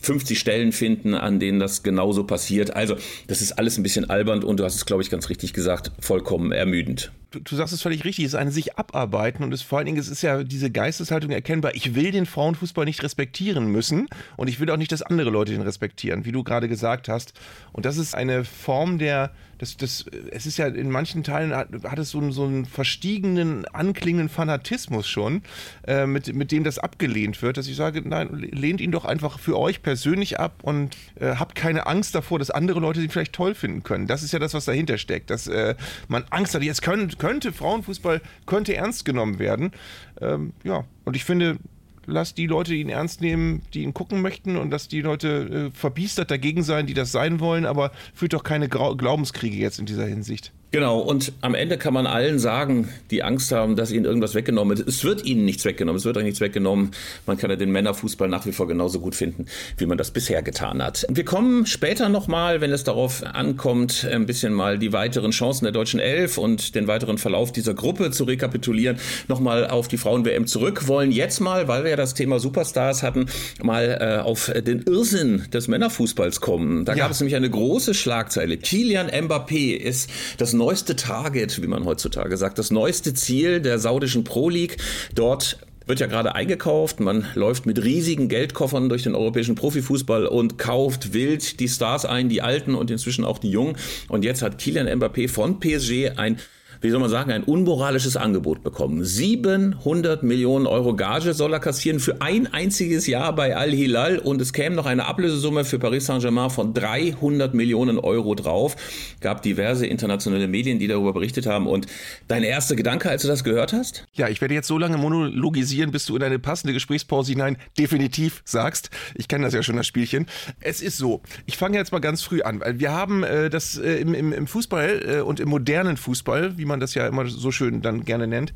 50 0.00 0.38
Stellen 0.38 0.72
finden, 0.72 1.14
an 1.14 1.38
denen 1.40 1.58
das 1.58 1.82
genauso 1.82 2.24
passiert. 2.24 2.74
Also, 2.74 2.96
das 3.26 3.42
ist 3.42 3.52
alles 3.52 3.76
ein 3.76 3.82
bisschen 3.82 4.08
albern 4.08 4.42
und 4.42 4.60
du 4.60 4.64
hast 4.64 4.76
es, 4.76 4.86
glaube 4.86 5.02
ich, 5.02 5.10
ganz 5.10 5.28
richtig 5.28 5.52
gesagt, 5.52 5.92
vollkommen 6.00 6.52
ermüdend. 6.52 7.12
Du, 7.30 7.40
du 7.40 7.56
sagst 7.56 7.72
es 7.74 7.82
völlig 7.82 8.04
richtig, 8.04 8.24
es 8.24 8.32
ist 8.32 8.38
ein 8.38 8.50
sich 8.50 8.76
abarbeiten 8.78 9.44
und 9.44 9.52
es 9.52 9.62
vor 9.62 9.78
allen 9.78 9.86
Dingen, 9.86 9.98
es 9.98 10.08
ist 10.08 10.22
ja 10.22 10.42
diese 10.44 10.70
Geisteshaltung 10.70 11.30
erkennbar, 11.30 11.74
ich 11.74 11.94
will 11.94 12.10
den 12.10 12.26
Frauenfußball 12.26 12.84
nicht 12.84 13.02
respektieren 13.02 13.66
müssen 13.70 14.08
und 14.36 14.48
ich 14.48 14.60
will 14.60 14.70
auch 14.70 14.76
nicht, 14.76 14.92
dass 14.92 15.02
andere 15.02 15.30
Leute 15.30 15.52
den 15.52 15.62
respektieren, 15.62 16.24
wie 16.24 16.32
du 16.32 16.42
gerade 16.44 16.68
gesagt 16.68 17.08
hast. 17.08 17.32
Und 17.72 17.86
das 17.86 17.96
ist 17.96 18.14
eine 18.14 18.44
Form 18.44 18.98
der, 18.98 19.32
das, 19.58 19.76
das, 19.76 20.04
es 20.30 20.46
ist 20.46 20.56
ja 20.56 20.66
in 20.68 20.90
manchen 20.90 21.22
Teilen 21.24 21.54
hat, 21.54 21.68
hat 21.84 21.98
es 21.98 22.10
so, 22.10 22.18
einen- 22.18 22.32
so 22.32 22.44
einen 22.44 22.64
verstiegenen, 22.66 23.64
anklingenden 23.66 24.28
Fanatismus 24.28 25.06
schon, 25.08 25.42
äh, 25.86 26.06
mit, 26.06 26.32
mit 26.34 26.52
dem 26.52 26.64
das 26.64 26.78
abgelehnt 26.78 27.42
wird, 27.42 27.56
dass 27.56 27.66
ich 27.66 27.76
sage, 27.76 28.02
nein, 28.04 28.28
lehnt 28.32 28.80
ihn 28.80 28.92
doch 28.92 29.04
einfach 29.04 29.38
für 29.38 29.58
euch 29.58 29.82
persönlich 29.82 30.38
ab 30.40 30.60
und 30.62 30.96
äh, 31.20 31.36
habt 31.36 31.54
keine 31.54 31.86
Angst 31.86 32.14
davor, 32.14 32.38
dass 32.38 32.50
andere 32.50 32.80
Leute 32.80 33.00
ihn 33.00 33.10
vielleicht 33.10 33.32
toll 33.32 33.54
finden 33.54 33.82
können. 33.82 34.06
Das 34.06 34.22
ist 34.22 34.32
ja 34.32 34.38
das, 34.38 34.54
was 34.54 34.64
dahinter 34.64 34.96
steckt, 34.98 35.30
dass 35.30 35.46
äh, 35.48 35.74
man 36.08 36.24
Angst 36.30 36.54
hat, 36.54 36.62
jetzt 36.62 36.82
können, 36.82 37.17
könnte 37.18 37.52
Frauenfußball, 37.52 38.20
könnte 38.46 38.74
ernst 38.74 39.04
genommen 39.04 39.38
werden. 39.38 39.72
Ähm, 40.20 40.52
ja, 40.64 40.84
und 41.04 41.16
ich 41.16 41.24
finde, 41.24 41.58
lass 42.06 42.34
die 42.34 42.46
Leute 42.46 42.74
ihn 42.74 42.88
ernst 42.88 43.20
nehmen, 43.20 43.62
die 43.74 43.82
ihn 43.82 43.94
gucken 43.94 44.22
möchten 44.22 44.56
und 44.56 44.70
dass 44.70 44.88
die 44.88 45.02
Leute 45.02 45.68
äh, 45.68 45.76
verbiestert 45.76 46.30
dagegen 46.30 46.62
sein, 46.62 46.86
die 46.86 46.94
das 46.94 47.12
sein 47.12 47.40
wollen, 47.40 47.66
aber 47.66 47.92
führt 48.14 48.32
doch 48.32 48.42
keine 48.42 48.68
Glaubenskriege 48.68 49.56
jetzt 49.56 49.78
in 49.78 49.86
dieser 49.86 50.06
Hinsicht. 50.06 50.52
Genau, 50.70 50.98
und 51.00 51.32
am 51.40 51.54
Ende 51.54 51.78
kann 51.78 51.94
man 51.94 52.06
allen 52.06 52.38
sagen, 52.38 52.90
die 53.10 53.22
Angst 53.22 53.52
haben, 53.52 53.74
dass 53.74 53.90
ihnen 53.90 54.04
irgendwas 54.04 54.34
weggenommen 54.34 54.76
wird. 54.76 54.86
Es 54.86 55.02
wird 55.02 55.24
ihnen 55.24 55.46
nichts 55.46 55.64
weggenommen, 55.64 55.96
es 55.98 56.04
wird 56.04 56.18
euch 56.18 56.24
nichts 56.24 56.40
weggenommen. 56.42 56.90
Man 57.26 57.38
kann 57.38 57.48
ja 57.48 57.56
den 57.56 57.70
Männerfußball 57.72 58.28
nach 58.28 58.44
wie 58.44 58.52
vor 58.52 58.68
genauso 58.68 59.00
gut 59.00 59.14
finden, 59.14 59.46
wie 59.78 59.86
man 59.86 59.96
das 59.96 60.10
bisher 60.10 60.42
getan 60.42 60.82
hat. 60.82 61.06
Wir 61.08 61.24
kommen 61.24 61.64
später 61.64 62.10
nochmal, 62.10 62.60
wenn 62.60 62.70
es 62.70 62.84
darauf 62.84 63.24
ankommt, 63.24 64.06
ein 64.10 64.26
bisschen 64.26 64.52
mal 64.52 64.78
die 64.78 64.92
weiteren 64.92 65.30
Chancen 65.30 65.64
der 65.64 65.72
deutschen 65.72 66.00
Elf 66.00 66.36
und 66.36 66.74
den 66.74 66.86
weiteren 66.86 67.16
Verlauf 67.16 67.50
dieser 67.50 67.72
Gruppe 67.72 68.10
zu 68.10 68.24
rekapitulieren, 68.24 68.98
nochmal 69.26 69.68
auf 69.70 69.88
die 69.88 69.96
Frauen-WM 69.96 70.46
zurück. 70.46 70.86
Wollen 70.86 71.12
jetzt 71.12 71.40
mal, 71.40 71.66
weil 71.68 71.84
wir 71.84 71.90
ja 71.92 71.96
das 71.96 72.12
Thema 72.12 72.38
Superstars 72.40 73.02
hatten, 73.02 73.26
mal 73.62 73.98
äh, 74.00 74.22
auf 74.22 74.52
den 74.54 74.82
Irrsinn 74.82 75.46
des 75.50 75.66
Männerfußballs 75.68 76.42
kommen. 76.42 76.84
Da 76.84 76.92
Ja. 76.92 77.04
gab 77.04 77.12
es 77.12 77.20
nämlich 77.20 77.36
eine 77.36 77.48
große 77.48 77.94
Schlagzeile. 77.94 78.58
Kilian 78.58 79.08
Mbappé 79.08 79.74
ist 79.74 80.10
das 80.36 80.52
neueste 80.58 80.96
Target, 80.96 81.62
wie 81.62 81.66
man 81.66 81.84
heutzutage 81.84 82.36
sagt, 82.36 82.58
das 82.58 82.70
neueste 82.70 83.14
Ziel 83.14 83.60
der 83.60 83.78
saudischen 83.78 84.24
Pro 84.24 84.50
League. 84.50 84.76
Dort 85.14 85.58
wird 85.86 86.00
ja 86.00 86.06
gerade 86.06 86.34
eingekauft. 86.34 87.00
Man 87.00 87.26
läuft 87.34 87.64
mit 87.64 87.82
riesigen 87.82 88.28
Geldkoffern 88.28 88.90
durch 88.90 89.04
den 89.04 89.14
europäischen 89.14 89.54
Profifußball 89.54 90.26
und 90.26 90.58
kauft 90.58 91.14
wild 91.14 91.60
die 91.60 91.68
Stars 91.68 92.04
ein, 92.04 92.28
die 92.28 92.42
Alten 92.42 92.74
und 92.74 92.90
inzwischen 92.90 93.24
auch 93.24 93.38
die 93.38 93.50
Jungen. 93.50 93.76
Und 94.08 94.24
jetzt 94.24 94.42
hat 94.42 94.58
Kilian 94.58 94.86
Mbappé 94.86 95.28
von 95.28 95.58
PSG 95.60 96.18
ein 96.18 96.38
wie 96.80 96.90
soll 96.90 97.00
man 97.00 97.10
sagen, 97.10 97.32
ein 97.32 97.44
unmoralisches 97.44 98.16
Angebot 98.16 98.62
bekommen. 98.62 99.04
700 99.04 100.22
Millionen 100.22 100.66
Euro 100.66 100.94
Gage 100.94 101.34
soll 101.34 101.52
er 101.52 101.60
kassieren 101.60 102.00
für 102.00 102.20
ein 102.22 102.52
einziges 102.52 103.06
Jahr 103.06 103.34
bei 103.34 103.56
Al-Hilal 103.56 104.18
und 104.18 104.40
es 104.40 104.52
käme 104.52 104.76
noch 104.76 104.86
eine 104.86 105.06
Ablösesumme 105.06 105.64
für 105.64 105.78
Paris 105.78 106.06
Saint-Germain 106.06 106.50
von 106.50 106.74
300 106.74 107.54
Millionen 107.54 107.98
Euro 107.98 108.34
drauf. 108.34 108.76
Gab 109.20 109.42
diverse 109.42 109.86
internationale 109.86 110.48
Medien, 110.48 110.78
die 110.78 110.86
darüber 110.86 111.12
berichtet 111.12 111.46
haben. 111.46 111.66
Und 111.66 111.86
dein 112.28 112.42
erster 112.42 112.76
Gedanke, 112.76 113.10
als 113.10 113.22
du 113.22 113.28
das 113.28 113.44
gehört 113.44 113.72
hast? 113.72 114.06
Ja, 114.14 114.28
ich 114.28 114.40
werde 114.40 114.54
jetzt 114.54 114.68
so 114.68 114.78
lange 114.78 114.96
monologisieren, 114.98 115.90
bis 115.90 116.06
du 116.06 116.16
in 116.16 116.22
eine 116.22 116.38
passende 116.38 116.72
Gesprächspause 116.72 117.32
hinein 117.32 117.56
definitiv 117.78 118.42
sagst. 118.44 118.90
Ich 119.14 119.28
kenne 119.28 119.44
das 119.44 119.54
ja 119.54 119.62
schon, 119.62 119.76
das 119.76 119.86
Spielchen. 119.86 120.26
Es 120.60 120.80
ist 120.80 120.98
so, 120.98 121.22
ich 121.46 121.56
fange 121.56 121.76
jetzt 121.76 121.92
mal 121.92 121.98
ganz 121.98 122.22
früh 122.22 122.42
an, 122.42 122.60
weil 122.60 122.78
wir 122.78 122.92
haben 122.92 123.24
äh, 123.24 123.50
das 123.50 123.78
äh, 123.78 123.96
im, 123.96 124.14
im, 124.14 124.32
im 124.32 124.46
Fußball 124.46 125.02
äh, 125.06 125.20
und 125.20 125.40
im 125.40 125.48
modernen 125.48 125.96
Fußball, 125.96 126.56
wie 126.58 126.64
man 126.68 126.80
das 126.80 126.94
ja 126.94 127.06
immer 127.06 127.26
so 127.26 127.50
schön 127.50 127.82
dann 127.82 128.04
gerne 128.04 128.26
nennt, 128.26 128.52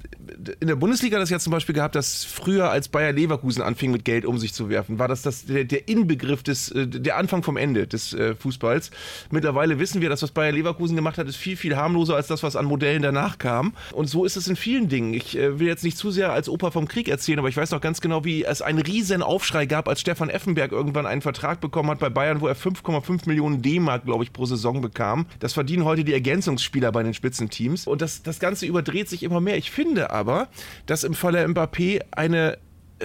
in 0.61 0.69
der 0.69 0.77
Bundesliga 0.77 1.19
das 1.19 1.31
ja 1.31 1.39
zum 1.39 1.51
Beispiel 1.51 1.75
gehabt, 1.75 1.95
dass 1.95 2.25
früher 2.25 2.71
als 2.71 2.89
Bayer 2.89 3.13
Leverkusen 3.13 3.63
anfing 3.63 3.91
mit 3.91 4.05
Geld 4.05 4.25
um 4.25 4.39
sich 4.39 4.53
zu 4.53 4.69
werfen, 4.69 4.99
war 4.99 5.09
das, 5.09 5.23
das 5.23 5.47
der, 5.47 5.65
der 5.65 5.89
Inbegriff 5.89 6.43
des, 6.43 6.71
äh, 6.71 6.87
der 6.87 7.17
Anfang 7.17 7.43
vom 7.43 7.57
Ende 7.57 7.87
des 7.87 8.13
äh, 8.13 8.35
Fußballs. 8.35 8.91
Mittlerweile 9.31 9.79
wissen 9.79 10.01
wir, 10.01 10.09
dass 10.09 10.23
was 10.23 10.31
Bayer 10.31 10.53
Leverkusen 10.53 10.97
gemacht 10.97 11.19
hat, 11.19 11.29
ist 11.29 11.37
viel, 11.37 11.57
viel 11.57 11.77
harmloser 11.77 12.17
als 12.17 12.27
das, 12.27 12.43
was 12.43 12.57
an 12.57 12.67
Modellen 12.67 13.03
danach 13.03 13.39
kam. 13.39 13.75
Und 13.93 14.09
so 14.09 14.25
ist 14.25 14.37
es 14.37 14.49
in 14.49 14.57
vielen 14.57 14.89
Dingen. 14.89 15.15
Ich 15.15 15.37
äh, 15.37 15.59
will 15.59 15.67
jetzt 15.67 15.85
nicht 15.85 15.97
zu 15.97 16.11
sehr 16.11 16.33
als 16.33 16.49
Opa 16.49 16.71
vom 16.71 16.89
Krieg 16.89 17.09
erzählen, 17.09 17.39
aber 17.39 17.49
ich 17.49 17.57
weiß 17.57 17.71
noch 17.71 17.81
ganz 17.81 18.01
genau, 18.01 18.25
wie 18.25 18.45
es 18.45 18.63
einen 18.63 18.79
riesen 18.81 19.23
Aufschrei 19.23 19.67
gab, 19.67 19.89
als 19.89 20.01
Stefan 20.01 20.31
Effenberg 20.31 20.73
irgendwann 20.73 21.07
einen 21.07 21.23
Vertrag 21.23 21.61
bekommen 21.61 21.91
hat 21.91 21.99
bei 21.99 22.11
Bayern, 22.11 22.41
wo 22.41 22.47
er 22.47 22.57
5,5 22.57 23.27
Millionen 23.27 23.63
D-Mark, 23.63 24.05
glaube 24.05 24.25
ich, 24.25 24.33
pro 24.33 24.47
Saison 24.47 24.81
bekam. 24.81 25.27
Das 25.41 25.53
verdienen 25.53 25.85
heute 25.85 26.05
die 26.05 26.13
Ergänzungsspieler 26.13 26.93
bei 26.93 27.03
den 27.03 27.15
Spitzenteams. 27.15 27.87
Und 27.87 28.02
das, 28.03 28.23
das 28.23 28.39
Ganze 28.41 28.67
überdreht 28.67 29.09
sich 29.09 29.23
immer 29.23 29.41
mehr. 29.41 29.57
Ich 29.57 29.71
finde 29.71 30.11
aber, 30.11 30.49
dass 30.87 31.05
im 31.05 31.15
Falle 31.15 31.47
Mbappé 31.47 32.03
eine 32.11 32.59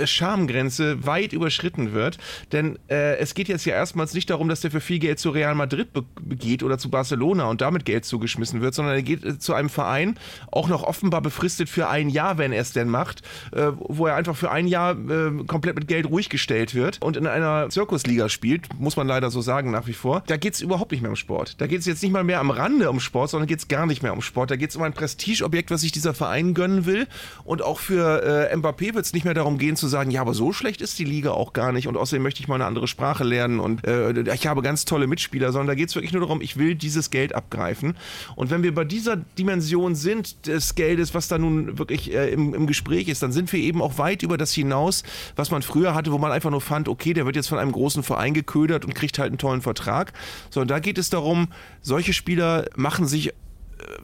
Schamgrenze 0.06 1.06
weit 1.06 1.34
überschritten 1.34 1.94
wird. 1.94 2.18
Denn 2.52 2.78
äh, 2.90 3.18
es 3.18 3.34
geht 3.34 3.48
jetzt 3.48 3.66
ja 3.66 3.74
erstmals 3.74 4.14
nicht 4.14 4.30
darum, 4.30 4.50
dass 4.50 4.62
der 4.62 4.72
für 4.72 4.82
viel 4.82 5.00
Geld 5.00 5.20
zu 5.20 5.30
Real 5.30 5.56
Madrid 5.56 5.90
geht 6.30 6.64
oder 6.64 6.78
zu 6.78 6.90
Barcelona 6.90 7.46
und 7.46 7.62
damit 7.62 7.86
Geld 7.86 8.06
zugeschmissen 8.06 8.62
wird, 8.62 8.74
sondern 8.74 8.96
er 8.96 9.02
geht 9.02 9.24
äh, 9.24 9.40
zu 9.40 9.54
einem 9.54 9.70
Verein, 9.70 10.20
auch 10.52 10.68
noch 10.68 10.84
offenbar 10.84 11.22
befristet 11.22 11.70
für 11.70 11.88
ein 11.88 12.10
Jahr, 12.10 12.38
wenn 12.38 12.52
er 12.52 12.62
es 12.62 12.74
denn 12.74 12.90
macht, 12.90 13.22
äh, 13.52 13.72
wo 13.78 14.08
er 14.08 14.16
einfach 14.16 14.36
für 14.36 14.52
ein 14.52 14.68
Jahr 14.68 14.92
äh, 14.92 15.44
komplett 15.46 15.76
mit 15.76 15.88
Geld 15.88 16.08
ruhig 16.08 16.30
gestellt 16.30 16.76
wird 16.76 17.02
und 17.02 17.18
in 17.18 17.28
einer 17.28 17.70
Zirkusliga 17.70 18.30
spielt, 18.30 18.68
muss 18.80 18.98
man 18.98 19.08
leider 19.08 19.32
so 19.32 19.42
sagen 19.42 19.72
nach 19.72 19.88
wie 19.88 19.94
vor. 19.94 20.24
Da 20.28 20.38
geht 20.38 20.54
es 20.54 20.62
überhaupt 20.62 20.92
nicht 20.92 21.02
mehr 21.02 21.12
um 21.12 21.16
Sport. 21.16 21.56
Da 21.60 21.68
geht 21.68 21.80
es 21.80 21.86
jetzt 21.86 22.04
nicht 22.04 22.12
mal 22.12 22.24
mehr 22.24 22.40
am 22.40 22.52
Rande 22.52 22.90
um 22.90 23.00
Sport, 23.00 23.30
sondern 23.30 23.48
geht 23.48 23.60
es 23.60 23.68
gar 23.68 23.86
nicht 23.86 24.04
mehr 24.04 24.14
um 24.14 24.22
Sport. 24.22 24.52
Da 24.52 24.56
geht 24.56 24.70
es 24.70 24.76
um 24.76 24.84
ein 24.84 24.94
Prestigeobjekt, 24.94 25.72
was 25.72 25.82
sich 25.82 25.92
dieser 25.92 26.14
Verein 26.14 26.54
gönnen 26.54 26.86
will. 26.86 27.08
Und 27.44 27.62
auch 27.62 27.80
für 27.80 28.50
äh, 28.52 28.56
Mbappé 28.56 28.94
wird 28.94 29.06
es 29.06 29.14
nicht 29.14 29.26
mehr 29.26 29.34
darum 29.34 29.58
gehen 29.58 29.76
zu 29.76 29.87
sagen, 29.88 30.12
ja, 30.12 30.22
aber 30.22 30.34
so 30.34 30.54
schlecht 30.54 30.82
ist 30.82 30.98
die 31.00 31.06
Liga 31.06 31.32
auch 31.32 31.54
gar 31.54 31.72
nicht 31.72 31.88
und 31.88 31.98
außerdem 31.98 32.24
möchte 32.24 32.42
ich 32.42 32.48
mal 32.48 32.56
eine 32.56 32.66
andere 32.66 32.88
Sprache 32.88 33.24
lernen 33.24 33.60
und 33.60 33.86
äh, 33.86 34.34
ich 34.34 34.48
habe 34.48 34.62
ganz 34.62 34.86
tolle 34.86 35.08
Mitspieler, 35.08 35.52
sondern 35.52 35.68
da 35.68 35.76
geht 35.76 35.90
es 35.90 35.96
wirklich 35.96 36.14
nur 36.14 36.22
darum, 36.22 36.42
ich 36.42 36.58
will 36.58 36.76
dieses 36.76 37.10
Geld 37.10 37.34
abgreifen. 37.34 37.96
Und 38.36 38.50
wenn 38.50 38.64
wir 38.64 38.74
bei 38.74 38.84
dieser 38.84 39.16
Dimension 39.16 39.96
sind 39.96 40.48
des 40.48 40.76
Geldes, 40.76 41.14
was 41.14 41.28
da 41.28 41.38
nun 41.38 41.78
wirklich 41.78 42.14
äh, 42.14 42.30
im, 42.32 42.54
im 42.54 42.68
Gespräch 42.68 43.08
ist, 43.08 43.24
dann 43.24 43.32
sind 43.32 43.52
wir 43.54 43.60
eben 43.60 43.82
auch 43.82 43.98
weit 43.98 44.24
über 44.24 44.38
das 44.38 44.54
hinaus, 44.54 45.04
was 45.36 45.52
man 45.52 45.62
früher 45.62 45.94
hatte, 45.94 46.12
wo 46.12 46.18
man 46.18 46.32
einfach 46.32 46.52
nur 46.52 46.62
fand, 46.62 46.88
okay, 46.90 47.14
der 47.14 47.26
wird 47.26 47.36
jetzt 47.36 47.48
von 47.48 47.58
einem 47.58 47.72
großen 47.72 48.04
Verein 48.04 48.34
geködert 48.34 48.86
und 48.86 48.94
kriegt 48.96 49.20
halt 49.20 49.30
einen 49.30 49.38
tollen 49.38 49.62
Vertrag. 49.62 50.14
Sondern 50.50 50.68
da 50.70 50.80
geht 50.80 50.98
es 50.98 51.10
darum, 51.10 51.48
solche 51.82 52.14
Spieler 52.14 52.66
machen 52.76 53.08
sich 53.08 53.34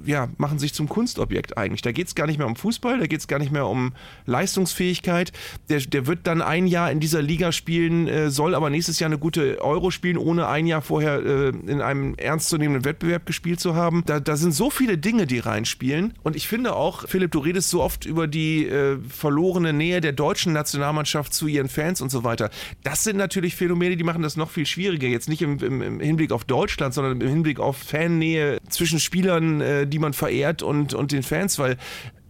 ja, 0.05 0.29
machen 0.37 0.59
sich 0.59 0.73
zum 0.73 0.89
Kunstobjekt 0.89 1.57
eigentlich. 1.57 1.81
Da 1.81 1.91
geht 1.91 2.07
es 2.07 2.15
gar 2.15 2.27
nicht 2.27 2.37
mehr 2.37 2.47
um 2.47 2.55
Fußball, 2.55 2.99
da 2.99 3.07
geht 3.07 3.19
es 3.19 3.27
gar 3.27 3.39
nicht 3.39 3.51
mehr 3.51 3.67
um 3.67 3.93
Leistungsfähigkeit. 4.25 5.31
Der, 5.69 5.79
der 5.79 6.07
wird 6.07 6.27
dann 6.27 6.41
ein 6.41 6.67
Jahr 6.67 6.91
in 6.91 6.99
dieser 6.99 7.21
Liga 7.21 7.51
spielen, 7.51 8.07
äh, 8.07 8.29
soll 8.29 8.55
aber 8.55 8.69
nächstes 8.69 8.99
Jahr 8.99 9.09
eine 9.09 9.17
gute 9.17 9.61
Euro 9.61 9.91
spielen, 9.91 10.17
ohne 10.17 10.47
ein 10.47 10.67
Jahr 10.67 10.81
vorher 10.81 11.23
äh, 11.23 11.49
in 11.49 11.81
einem 11.81 12.15
ernstzunehmenden 12.15 12.85
Wettbewerb 12.85 13.25
gespielt 13.25 13.59
zu 13.59 13.75
haben. 13.75 14.03
Da, 14.05 14.19
da 14.19 14.35
sind 14.35 14.53
so 14.53 14.69
viele 14.69 14.97
Dinge, 14.97 15.27
die 15.27 15.39
reinspielen. 15.39 16.13
Und 16.23 16.35
ich 16.35 16.47
finde 16.47 16.75
auch, 16.75 17.07
Philipp, 17.07 17.31
du 17.31 17.39
redest 17.39 17.69
so 17.69 17.81
oft 17.81 18.05
über 18.05 18.27
die 18.27 18.67
äh, 18.67 18.97
verlorene 19.07 19.73
Nähe 19.73 20.01
der 20.01 20.11
deutschen 20.11 20.53
Nationalmannschaft 20.53 21.33
zu 21.33 21.47
ihren 21.47 21.69
Fans 21.69 22.01
und 22.01 22.09
so 22.09 22.23
weiter. 22.23 22.49
Das 22.83 23.03
sind 23.03 23.17
natürlich 23.17 23.55
Phänomene, 23.55 23.97
die 23.97 24.03
machen 24.03 24.21
das 24.21 24.35
noch 24.35 24.49
viel 24.49 24.65
schwieriger. 24.65 25.07
Jetzt 25.07 25.29
nicht 25.29 25.41
im, 25.41 25.59
im, 25.59 25.81
im 25.81 25.99
Hinblick 25.99 26.31
auf 26.31 26.45
Deutschland, 26.45 26.93
sondern 26.93 27.19
im 27.21 27.27
Hinblick 27.27 27.59
auf 27.59 27.77
Fannähe 27.77 28.59
zwischen 28.69 28.99
Spielern, 28.99 29.61
äh, 29.63 29.87
die 29.87 29.99
man 29.99 30.13
verehrt 30.13 30.61
und, 30.61 30.93
und 30.93 31.11
den 31.11 31.23
Fans, 31.23 31.57
weil 31.59 31.77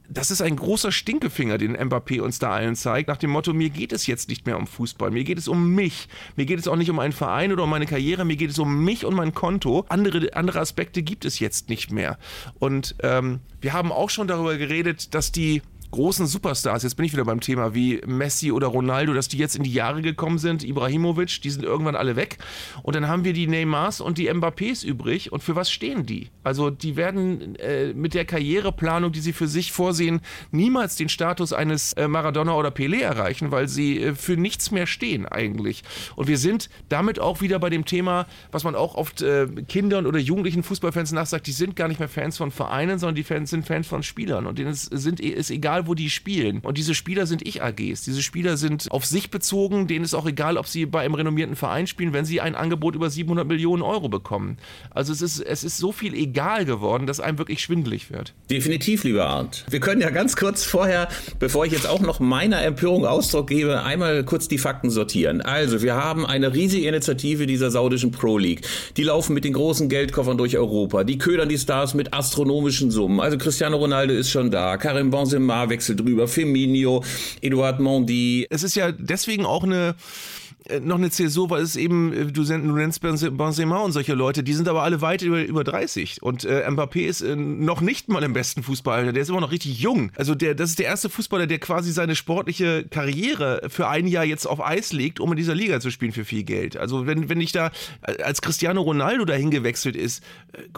das 0.10 0.32
ist 0.32 0.42
ein 0.42 0.56
großer 0.56 0.92
Stinkefinger, 0.92 1.58
den 1.58 1.76
Mbappé 1.76 2.22
uns 2.22 2.40
da 2.40 2.52
allen 2.52 2.76
zeigt, 2.76 3.08
nach 3.08 3.18
dem 3.18 3.32
Motto, 3.32 3.54
mir 3.54 3.70
geht 3.70 3.92
es 3.94 4.06
jetzt 4.06 4.30
nicht 4.30 4.46
mehr 4.46 4.58
um 4.58 4.68
Fußball, 4.68 5.12
mir 5.12 5.24
geht 5.24 5.38
es 5.38 5.48
um 5.48 5.74
mich. 5.74 6.08
Mir 6.36 6.46
geht 6.46 6.60
es 6.60 6.68
auch 6.68 6.76
nicht 6.76 6.90
um 6.90 7.00
einen 7.00 7.14
Verein 7.14 7.52
oder 7.52 7.64
um 7.64 7.70
meine 7.70 7.86
Karriere, 7.86 8.26
mir 8.26 8.36
geht 8.36 8.52
es 8.52 8.60
um 8.60 8.84
mich 8.84 9.06
und 9.06 9.16
mein 9.16 9.34
Konto. 9.34 9.86
Andere, 9.90 10.36
andere 10.36 10.60
Aspekte 10.60 11.02
gibt 11.04 11.26
es 11.26 11.40
jetzt 11.40 11.70
nicht 11.70 11.92
mehr. 11.92 12.18
Und 12.60 12.96
ähm, 13.02 13.40
wir 13.62 13.74
haben 13.74 13.92
auch 13.92 14.10
schon 14.10 14.28
darüber 14.28 14.58
geredet, 14.58 15.14
dass 15.16 15.32
die 15.32 15.62
großen 15.94 16.26
Superstars, 16.26 16.82
jetzt 16.82 16.96
bin 16.96 17.06
ich 17.06 17.14
wieder 17.14 17.24
beim 17.24 17.40
Thema 17.40 17.76
wie 17.76 18.02
Messi 18.06 18.52
oder 18.52 18.68
Ronaldo, 18.68 19.14
dass 19.14 19.28
die 19.28 19.38
jetzt 19.38 19.56
in 19.56 19.64
die 19.64 19.72
Jahre 19.72 20.02
gekommen 20.02 20.40
sind, 20.40 20.64
Ibrahimovic, 20.64 21.42
die 21.42 21.50
sind 21.52 21.64
irgendwann 21.64 21.96
alle 21.96 22.16
weg. 22.16 22.40
Und 22.82 22.96
dann 22.96 23.08
haben 23.08 23.24
wir 23.24 23.34
die 23.34 23.46
Neymars 23.46 24.02
und 24.02 24.18
die 24.18 24.30
Mbappés 24.30 24.84
übrig. 24.84 25.32
Und 25.32 25.44
für 25.44 25.56
was 25.56 25.72
stehen 25.72 26.06
die? 26.06 26.30
Also 26.44 26.72
die 26.72 26.96
werden 26.96 27.56
äh, 27.58 27.94
mit 27.94 28.16
der 28.16 28.26
Karriereplanung, 28.26 29.12
die 29.12 29.20
sie 29.20 29.34
für 29.34 29.48
sich 29.48 29.72
vorsehen, 29.72 30.22
niemals 30.52 30.96
den 30.96 31.10
Status 31.10 31.54
eines 31.54 31.94
äh, 31.94 32.08
Maradona 32.08 32.56
oder 32.56 32.70
Pelé 32.70 33.02
erreichen, 33.02 33.52
weil 33.52 33.68
sie 33.68 34.02
äh, 34.02 34.16
für 34.16 34.36
nichts 34.36 34.72
mehr 34.72 34.88
stehen 34.88 35.28
eigentlich. 35.28 35.84
Und 36.16 36.28
wir 36.28 36.40
sind 36.40 36.70
damit 36.90 37.20
auch 37.20 37.42
wieder 37.42 37.60
bei 37.60 37.70
dem 37.70 37.86
Thema, 37.86 38.26
was 38.52 38.64
man 38.64 38.74
auch 38.74 38.96
oft 38.96 39.22
äh, 39.22 39.46
Kindern 39.68 40.08
oder 40.08 40.18
jugendlichen 40.18 40.64
Fußballfans 40.64 41.12
nachsagt, 41.12 41.46
die 41.46 41.52
sind 41.52 41.76
gar 41.76 41.88
nicht 41.88 42.00
mehr 42.00 42.10
Fans 42.10 42.38
von 42.38 42.50
Vereinen, 42.50 42.98
sondern 42.98 43.16
die 43.16 43.24
Fans 43.24 43.52
sind 43.52 43.68
Fans 43.68 43.86
von 43.86 44.02
Spielern. 44.02 44.48
Und 44.48 44.58
denen 44.58 44.72
ist, 44.72 44.86
sind, 44.86 45.20
ist 45.20 45.52
egal, 45.52 45.83
egal 45.84 45.88
wo 45.88 45.94
die 45.96 46.10
spielen. 46.10 46.60
Und 46.60 46.78
diese 46.78 46.96
Spieler 46.96 47.26
sind 47.26 47.46
Ich-AGs. 47.46 48.04
Diese 48.04 48.22
Spieler 48.22 48.58
sind 48.58 48.92
auf 48.92 49.06
sich 49.06 49.30
bezogen, 49.30 49.88
denen 49.88 50.06
ist 50.06 50.14
auch 50.14 50.26
egal, 50.26 50.58
ob 50.58 50.68
sie 50.68 50.86
bei 50.86 51.02
einem 51.02 51.16
renommierten 51.16 51.56
Verein 51.56 51.88
spielen, 51.88 52.14
wenn 52.14 52.26
sie 52.26 52.42
ein 52.42 52.56
Angebot 52.56 52.96
über 52.96 53.10
700 53.10 53.48
Millionen 53.48 53.82
Euro 53.82 54.10
bekommen. 54.10 54.58
Also 54.92 55.14
es 55.14 55.22
ist, 55.22 55.40
es 55.40 55.64
ist 55.64 55.78
so 55.78 55.92
viel 55.92 56.14
egal 56.14 56.66
geworden, 56.66 57.08
dass 57.08 57.20
einem 57.20 57.38
wirklich 57.38 57.62
schwindelig 57.62 58.12
wird. 58.12 58.34
Definitiv, 58.50 59.04
lieber 59.04 59.26
Arndt. 59.26 59.66
Wir 59.70 59.80
können 59.80 60.02
ja 60.02 60.10
ganz 60.10 60.36
kurz 60.36 60.64
vorher, 60.64 61.08
bevor 61.40 61.66
ich 61.66 61.72
jetzt 61.72 61.88
auch 61.88 62.02
noch 62.02 62.20
meiner 62.20 62.62
Empörung 62.62 63.06
Ausdruck 63.06 63.48
gebe, 63.48 63.84
einmal 63.84 64.24
kurz 64.24 64.48
die 64.48 64.58
Fakten 64.58 64.90
sortieren. 64.90 65.42
Also, 65.42 65.82
wir 65.82 65.96
haben 65.96 66.26
eine 66.26 66.54
riesige 66.54 66.88
Initiative 66.88 67.48
dieser 67.48 67.72
saudischen 67.72 68.12
Pro 68.12 68.38
League. 68.38 68.62
Die 68.98 69.04
laufen 69.04 69.34
mit 69.34 69.44
den 69.44 69.54
großen 69.54 69.90
Geldkoffern 69.90 70.38
durch 70.38 70.58
Europa. 70.58 71.04
Die 71.04 71.18
ködern 71.18 71.50
die 71.50 71.58
Stars 71.58 71.94
mit 71.94 72.14
astronomischen 72.14 72.92
Summen. 72.92 73.20
Also 73.20 73.38
Cristiano 73.38 73.78
Ronaldo 73.78 74.14
ist 74.14 74.30
schon 74.30 74.52
da. 74.52 74.78
Karim 74.78 75.10
Benzema 75.10 75.70
wechselt 75.74 76.00
drüber. 76.00 76.28
Firmino, 76.28 77.04
Eduard 77.42 77.80
Mondi. 77.80 78.48
Es 78.50 78.64
ist 78.64 78.76
ja 78.76 78.92
deswegen 78.92 79.46
auch 79.46 79.64
eine 79.64 79.96
noch 80.82 80.98
eine 80.98 81.10
Zäsur, 81.10 81.50
weil 81.50 81.62
es 81.62 81.76
eben, 81.76 82.14
äh, 82.14 82.26
du 82.32 82.44
nennst 82.44 83.02
Benzema 83.02 83.78
und 83.80 83.92
solche 83.92 84.14
Leute, 84.14 84.44
die 84.44 84.54
sind 84.54 84.68
aber 84.68 84.84
alle 84.84 85.02
weit 85.02 85.22
über, 85.22 85.44
über 85.44 85.64
30. 85.64 86.22
Und 86.22 86.46
äh, 86.46 86.66
Mbappé 86.68 87.06
ist 87.06 87.22
äh, 87.22 87.36
noch 87.36 87.82
nicht 87.82 88.10
mal 88.10 88.24
im 88.24 88.34
besten 88.34 88.64
Fußballer, 88.64 89.12
der 89.12 89.22
ist 89.22 89.30
immer 89.30 89.42
noch 89.42 89.52
richtig 89.52 89.80
jung. 89.80 90.12
Also 90.16 90.36
der, 90.36 90.56
das 90.56 90.70
ist 90.70 90.80
der 90.80 90.86
erste 90.86 91.10
Fußballer, 91.10 91.48
der 91.48 91.60
quasi 91.60 91.92
seine 91.92 92.16
sportliche 92.16 92.86
Karriere 92.90 93.64
für 93.68 93.88
ein 93.88 94.08
Jahr 94.08 94.24
jetzt 94.24 94.46
auf 94.46 94.64
Eis 94.64 94.94
legt, 94.94 95.20
um 95.20 95.32
in 95.32 95.38
dieser 95.38 95.56
Liga 95.56 95.80
zu 95.80 95.92
spielen 95.92 96.14
für 96.14 96.26
viel 96.26 96.44
Geld. 96.44 96.78
Also 96.78 97.06
wenn, 97.08 97.30
wenn 97.30 97.42
ich 97.42 97.52
da, 97.52 97.72
als 98.02 98.42
Cristiano 98.42 98.82
Ronaldo 98.82 99.26
dahin 99.26 99.52
gewechselt 99.52 99.96
ist, 99.96 100.24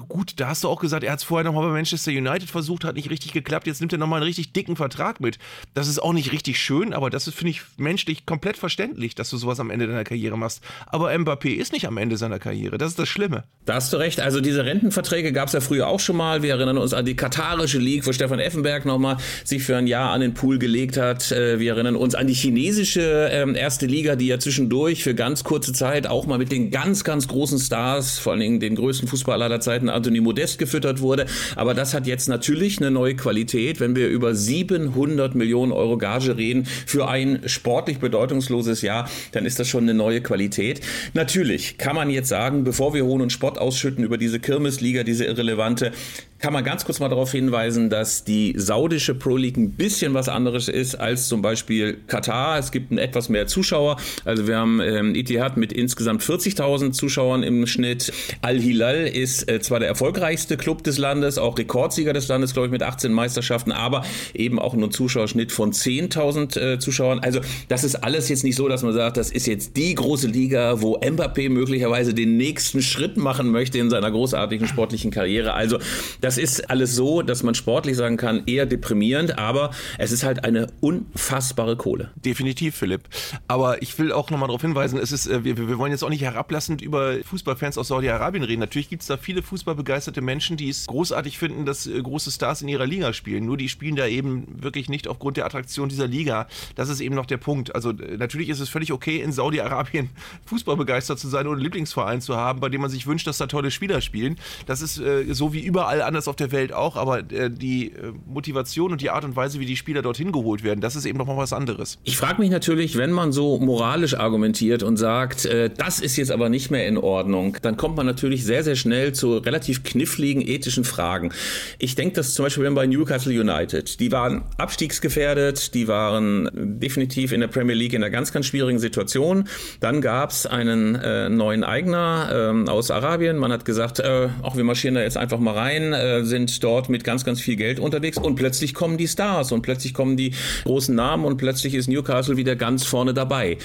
gut, 0.07 0.39
da 0.39 0.47
hast 0.47 0.63
du 0.63 0.69
auch 0.69 0.79
gesagt, 0.79 1.03
er 1.03 1.11
hat 1.11 1.19
es 1.19 1.25
vorher 1.25 1.43
nochmal 1.43 1.67
bei 1.67 1.73
Manchester 1.73 2.11
United 2.11 2.49
versucht, 2.49 2.83
hat 2.83 2.95
nicht 2.95 3.09
richtig 3.09 3.33
geklappt, 3.33 3.67
jetzt 3.67 3.81
nimmt 3.81 3.93
er 3.93 3.99
nochmal 3.99 4.17
einen 4.17 4.27
richtig 4.27 4.53
dicken 4.53 4.75
Vertrag 4.75 5.19
mit. 5.19 5.37
Das 5.73 5.87
ist 5.87 5.99
auch 5.99 6.13
nicht 6.13 6.31
richtig 6.31 6.59
schön, 6.59 6.93
aber 6.93 7.09
das 7.09 7.27
ist, 7.27 7.35
finde 7.35 7.51
ich, 7.51 7.61
menschlich 7.77 8.25
komplett 8.25 8.57
verständlich, 8.57 9.15
dass 9.15 9.29
du 9.29 9.37
sowas 9.37 9.59
am 9.59 9.69
Ende 9.69 9.74
deiner 9.79 10.03
Karriere 10.03 10.37
machst. 10.37 10.61
Aber 10.87 11.11
Mbappé 11.11 11.55
ist 11.55 11.73
nicht 11.73 11.87
am 11.87 11.97
Ende 11.97 12.17
seiner 12.17 12.39
Karriere. 12.39 12.77
Das 12.77 12.89
ist 12.89 12.99
das 12.99 13.07
Schlimme. 13.07 13.43
Da 13.65 13.75
hast 13.75 13.91
du 13.93 13.97
recht. 13.97 14.19
Also 14.19 14.41
diese 14.41 14.65
Rentenverträge 14.65 15.31
gab 15.31 15.47
es 15.47 15.53
ja 15.53 15.61
früher 15.61 15.87
auch 15.87 15.99
schon 15.99 16.17
mal. 16.17 16.43
Wir 16.43 16.51
erinnern 16.51 16.77
uns 16.77 16.93
an 16.93 17.05
die 17.05 17.15
katarische 17.15 17.79
League, 17.79 18.05
wo 18.05 18.13
Stefan 18.13 18.39
Effenberg 18.39 18.85
nochmal 18.85 19.17
sich 19.43 19.63
für 19.63 19.75
ein 19.75 19.87
Jahr 19.87 20.11
an 20.11 20.21
den 20.21 20.33
Pool 20.33 20.59
gelegt 20.59 20.97
hat. 20.97 21.31
Äh, 21.31 21.59
wir 21.59 21.73
erinnern 21.73 21.95
uns 21.95 22.15
an 22.15 22.27
die 22.27 22.33
chinesische 22.33 23.29
ähm, 23.31 23.55
erste 23.55 23.85
Liga, 23.85 24.15
die 24.15 24.27
ja 24.27 24.39
zwischendurch 24.39 25.03
für 25.03 25.15
ganz 25.15 25.43
kurze 25.43 25.73
Zeit 25.73 26.07
auch 26.07 26.25
mal 26.25 26.37
mit 26.37 26.51
den 26.51 26.71
ganz, 26.71 27.03
ganz 27.03 27.27
großen 27.27 27.59
Stars, 27.59 28.19
vor 28.19 28.33
allen 28.33 28.41
Dingen 28.41 28.59
den 28.59 28.75
größten 28.75 29.07
Fußballer 29.07 29.45
aller 29.45 29.59
Zeiten, 29.59 29.89
Anthony 29.89 30.21
Modest, 30.21 30.59
gefüttert 30.59 31.01
wurde. 31.01 31.25
Aber 31.55 31.73
das 31.73 31.93
hat 31.93 32.07
jetzt 32.07 32.27
natürlich 32.27 32.77
eine 32.77 32.91
neue 32.91 33.15
Qualität, 33.15 33.79
wenn 33.79 33.95
wir 33.95 34.09
über 34.09 34.35
700 34.35 35.35
Millionen 35.35 35.71
Euro 35.71 35.97
Gage 35.97 36.37
reden 36.37 36.65
für 36.85 37.07
ein 37.07 37.41
sportlich 37.45 37.99
bedeutungsloses 37.99 38.81
Jahr, 38.81 39.09
dann 39.31 39.45
ist 39.45 39.59
das 39.59 39.64
schon 39.69 39.83
eine 39.83 39.93
neue 39.93 40.21
Qualität. 40.21 40.81
Natürlich 41.13 41.77
kann 41.77 41.95
man 41.95 42.09
jetzt 42.09 42.29
sagen, 42.29 42.63
bevor 42.63 42.93
wir 42.93 43.05
Hohn 43.05 43.21
und 43.21 43.31
Spott 43.31 43.57
ausschütten 43.57 44.03
über 44.03 44.17
diese 44.17 44.39
Kirmesliga, 44.39 45.03
diese 45.03 45.25
irrelevante, 45.25 45.91
kann 46.39 46.51
man 46.51 46.63
ganz 46.65 46.83
kurz 46.83 46.99
mal 46.99 47.07
darauf 47.07 47.31
hinweisen, 47.31 47.89
dass 47.89 48.25
die 48.25 48.53
saudische 48.57 49.15
Pro 49.15 49.37
League 49.37 49.55
ein 49.55 49.71
bisschen 49.71 50.13
was 50.13 50.27
anderes 50.27 50.67
ist 50.67 50.95
als 50.95 51.29
zum 51.29 51.41
Beispiel 51.41 51.97
Katar. 52.07 52.59
Es 52.59 52.71
gibt 52.71 52.91
etwas 52.91 53.29
mehr 53.29 53.47
Zuschauer. 53.47 53.97
Also 54.25 54.45
wir 54.45 54.57
haben 54.57 54.81
ähm, 54.81 55.15
Etihad 55.15 55.55
mit 55.55 55.71
insgesamt 55.71 56.21
40.000 56.21 56.91
Zuschauern 56.91 57.41
im 57.41 57.65
Schnitt. 57.67 58.11
Al-Hilal 58.41 59.07
ist 59.07 59.49
äh, 59.49 59.61
zwar 59.61 59.79
der 59.79 59.87
erfolgreichste 59.87 60.57
Club 60.57 60.83
des 60.83 60.97
Landes, 60.97 61.37
auch 61.37 61.57
Rekordsieger 61.57 62.11
des 62.11 62.27
Landes, 62.27 62.53
glaube 62.53 62.67
ich, 62.67 62.71
mit 62.71 62.83
18 62.83 63.13
Meisterschaften, 63.13 63.71
aber 63.71 64.03
eben 64.33 64.59
auch 64.59 64.73
nur 64.73 64.89
ein 64.89 64.91
Zuschauerschnitt 64.91 65.53
von 65.53 65.71
10.000 65.71 66.59
äh, 66.59 66.79
Zuschauern. 66.79 67.19
Also 67.19 67.39
das 67.69 67.85
ist 67.85 67.95
alles 67.95 68.27
jetzt 68.27 68.43
nicht 68.43 68.57
so, 68.57 68.67
dass 68.67 68.83
man 68.83 68.93
sagt, 68.93 69.15
das 69.15 69.31
ist 69.31 69.47
jetzt 69.47 69.77
die 69.77 69.95
große 69.95 70.27
Liga, 70.27 70.81
wo 70.81 70.97
Mbappé 70.97 71.49
möglicherweise 71.49 72.13
den 72.13 72.35
nächsten 72.35 72.81
Schritt 72.81 73.15
machen 73.15 73.51
möchte 73.51 73.79
in 73.79 73.89
seiner 73.89 74.11
großartigen 74.11 74.67
sportlichen 74.67 75.11
Karriere. 75.11 75.53
Also 75.53 75.79
das 76.25 76.39
ist 76.39 76.71
alles 76.71 76.95
so, 76.95 77.21
dass 77.21 77.43
man 77.43 77.53
sportlich 77.53 77.95
sagen 77.95 78.17
kann, 78.17 78.47
eher 78.47 78.65
deprimierend, 78.65 79.37
aber 79.37 79.69
es 79.99 80.11
ist 80.11 80.23
halt 80.23 80.43
eine 80.43 80.65
unfassbare 80.81 81.77
Kohle. 81.77 82.09
Definitiv, 82.15 82.75
Philipp. 82.75 83.03
Aber 83.47 83.83
ich 83.83 83.99
will 83.99 84.11
auch 84.11 84.31
nochmal 84.31 84.47
darauf 84.47 84.63
hinweisen, 84.63 84.97
es 84.97 85.11
ist, 85.11 85.27
äh, 85.27 85.43
wir, 85.43 85.55
wir 85.55 85.77
wollen 85.77 85.91
jetzt 85.91 86.03
auch 86.03 86.09
nicht 86.09 86.23
herablassend 86.23 86.81
über 86.81 87.17
Fußballfans 87.23 87.77
aus 87.77 87.89
Saudi-Arabien 87.89 88.43
reden. 88.43 88.59
Natürlich 88.59 88.89
gibt 88.89 89.03
es 89.03 89.07
da 89.07 89.17
viele 89.17 89.43
fußballbegeisterte 89.43 90.21
Menschen, 90.21 90.57
die 90.57 90.67
es 90.67 90.87
großartig 90.87 91.37
finden, 91.37 91.67
dass 91.67 91.85
äh, 91.85 92.01
große 92.01 92.31
Stars 92.31 92.63
in 92.63 92.69
ihrer 92.69 92.87
Liga 92.87 93.13
spielen. 93.13 93.45
Nur 93.45 93.57
die 93.57 93.69
spielen 93.69 93.95
da 93.95 94.07
eben 94.07 94.47
wirklich 94.63 94.89
nicht 94.89 95.07
aufgrund 95.07 95.37
der 95.37 95.45
Attraktion 95.45 95.89
dieser 95.89 96.07
Liga. 96.07 96.47
Das 96.73 96.89
ist 96.89 97.01
eben 97.01 97.13
noch 97.13 97.27
der 97.27 97.37
Punkt. 97.37 97.75
Also 97.75 97.91
äh, 97.91 98.17
natürlich 98.17 98.49
ist 98.49 98.61
es 98.61 98.69
völlig 98.69 98.91
okay, 98.91 99.21
in 99.21 99.31
Saudi-Arabien 99.31 100.09
Fußballbegeistert 100.47 101.19
zu 101.19 101.27
sein 101.27 101.45
oder 101.45 101.57
einen 101.57 101.63
Lieblingsverein 101.65 102.19
zu 102.19 102.35
haben, 102.35 102.61
bei 102.61 102.69
dem 102.69 102.81
man 102.81 102.89
sich 102.89 103.05
wünscht, 103.05 103.27
dass 103.27 103.37
da 103.37 103.45
tolle 103.45 103.69
Spieler 103.69 104.01
spielen. 104.01 104.37
Das 104.65 104.81
ist 104.81 104.97
äh, 104.97 105.31
so 105.31 105.53
wie 105.53 105.63
überall 105.63 106.01
anders 106.01 106.14
auf 106.27 106.35
der 106.35 106.51
Welt 106.51 106.73
auch, 106.73 106.95
aber 106.95 107.19
äh, 107.31 107.49
die 107.49 107.91
äh, 107.91 108.13
Motivation 108.25 108.91
und 108.91 109.01
die 109.01 109.09
Art 109.09 109.23
und 109.23 109.35
Weise, 109.35 109.59
wie 109.59 109.65
die 109.65 109.75
Spieler 109.75 110.01
dorthin 110.01 110.31
geholt 110.31 110.63
werden, 110.63 110.81
das 110.81 110.95
ist 110.95 111.05
eben 111.05 111.17
noch 111.17 111.27
mal 111.27 111.37
was 111.37 111.53
anderes. 111.53 111.99
Ich 112.03 112.17
frage 112.17 112.41
mich 112.41 112.49
natürlich, 112.49 112.97
wenn 112.97 113.11
man 113.11 113.31
so 113.31 113.59
moralisch 113.59 114.15
argumentiert 114.15 114.83
und 114.83 114.97
sagt, 114.97 115.45
äh, 115.45 115.69
das 115.69 115.99
ist 115.99 116.17
jetzt 116.17 116.31
aber 116.31 116.49
nicht 116.49 116.71
mehr 116.71 116.87
in 116.87 116.97
Ordnung, 116.97 117.57
dann 117.61 117.77
kommt 117.77 117.95
man 117.95 118.05
natürlich 118.05 118.43
sehr, 118.45 118.63
sehr 118.63 118.75
schnell 118.75 119.13
zu 119.13 119.37
relativ 119.37 119.83
kniffligen 119.83 120.41
ethischen 120.41 120.83
Fragen. 120.83 121.31
Ich 121.79 121.95
denke, 121.95 122.15
dass 122.15 122.33
zum 122.33 122.45
Beispiel 122.45 122.69
bei 122.71 122.87
Newcastle 122.87 123.39
United, 123.39 123.99
die 123.99 124.11
waren 124.11 124.43
abstiegsgefährdet, 124.57 125.73
die 125.73 125.87
waren 125.87 126.49
definitiv 126.53 127.31
in 127.31 127.41
der 127.41 127.47
Premier 127.47 127.75
League 127.75 127.93
in 127.93 128.03
einer 128.03 128.09
ganz, 128.09 128.31
ganz 128.31 128.45
schwierigen 128.45 128.79
Situation. 128.79 129.47
Dann 129.79 130.01
gab 130.01 130.31
es 130.31 130.45
einen 130.45 130.95
äh, 130.95 131.29
neuen 131.29 131.63
Eigner 131.63 132.29
ähm, 132.33 132.67
aus 132.67 132.91
Arabien. 132.91 133.37
Man 133.37 133.51
hat 133.51 133.65
gesagt, 133.65 133.99
äh, 133.99 134.29
auch 134.41 134.55
wir 134.57 134.63
marschieren 134.63 134.95
da 134.95 135.01
jetzt 135.01 135.17
einfach 135.17 135.39
mal 135.39 135.53
rein, 135.53 135.93
äh, 136.05 136.23
sind 136.23 136.63
dort 136.63 136.89
mit 136.89 137.03
ganz, 137.03 137.25
ganz 137.25 137.41
viel 137.41 137.55
Geld 137.55 137.79
unterwegs 137.79 138.17
und 138.17 138.35
plötzlich 138.35 138.73
kommen 138.73 138.97
die 138.97 139.07
Stars 139.07 139.51
und 139.51 139.61
plötzlich 139.61 139.93
kommen 139.93 140.17
die 140.17 140.33
großen 140.63 140.95
Namen 140.95 141.25
und 141.25 141.37
plötzlich 141.37 141.73
ist 141.73 141.87
Newcastle 141.87 142.37
wieder 142.37 142.55
ganz 142.55 142.85
vorne 142.85 143.13
dabei. 143.13 143.57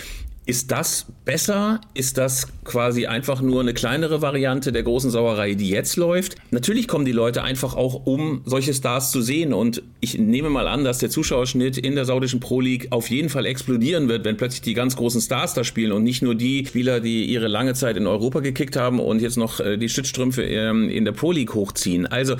Ist 0.51 0.73
das 0.73 1.07
besser? 1.25 1.81
Ist 1.95 2.19
das 2.19 2.49
quasi 2.65 3.07
einfach 3.07 3.41
nur 3.41 3.61
eine 3.61 3.73
kleinere 3.73 4.21
Variante 4.21 4.73
der 4.73 4.83
großen 4.83 5.09
Sauerei, 5.09 5.55
die 5.55 5.69
jetzt 5.69 5.95
läuft? 5.95 6.35
Natürlich 6.51 6.89
kommen 6.89 7.05
die 7.05 7.13
Leute 7.13 7.45
einfach 7.45 7.77
auch, 7.77 8.05
um 8.05 8.43
solche 8.47 8.75
Stars 8.75 9.13
zu 9.13 9.23
sehen. 9.23 9.53
Und 9.53 9.85
ich 10.01 10.19
nehme 10.19 10.51
mal 10.51 10.67
an, 10.67 10.83
dass 10.83 10.99
der 10.99 11.09
Zuschauerschnitt 11.09 11.79
in 11.79 11.95
der 11.95 12.05
saudischen 12.05 12.41
Pro 12.41 12.61
League 12.61 12.89
auf 12.91 13.11
jeden 13.11 13.29
Fall 13.29 13.47
explodieren 13.47 14.09
wird, 14.09 14.25
wenn 14.25 14.37
plötzlich 14.37 14.63
die 14.63 14.75
ganz 14.75 14.97
großen 14.97 15.21
Stars 15.21 15.55
da 15.55 15.63
spielen 15.63 15.93
und 15.93 16.03
nicht 16.03 16.21
nur 16.21 16.35
die 16.35 16.67
Spieler, 16.67 16.99
die 16.99 17.27
ihre 17.27 17.47
lange 17.47 17.75
Zeit 17.75 17.97
in 17.97 18.09
Europa 18.09 18.41
gekickt 18.41 18.75
haben 18.75 18.99
und 18.99 19.23
jetzt 19.23 19.37
noch 19.37 19.61
äh, 19.61 19.77
die 19.77 19.89
Stützstrümpfe 19.89 20.43
ähm, 20.43 20.91
in 20.91 21.05
der 21.05 21.13
Pro 21.13 21.31
League 21.31 21.55
hochziehen. 21.55 22.09
Also 22.09 22.35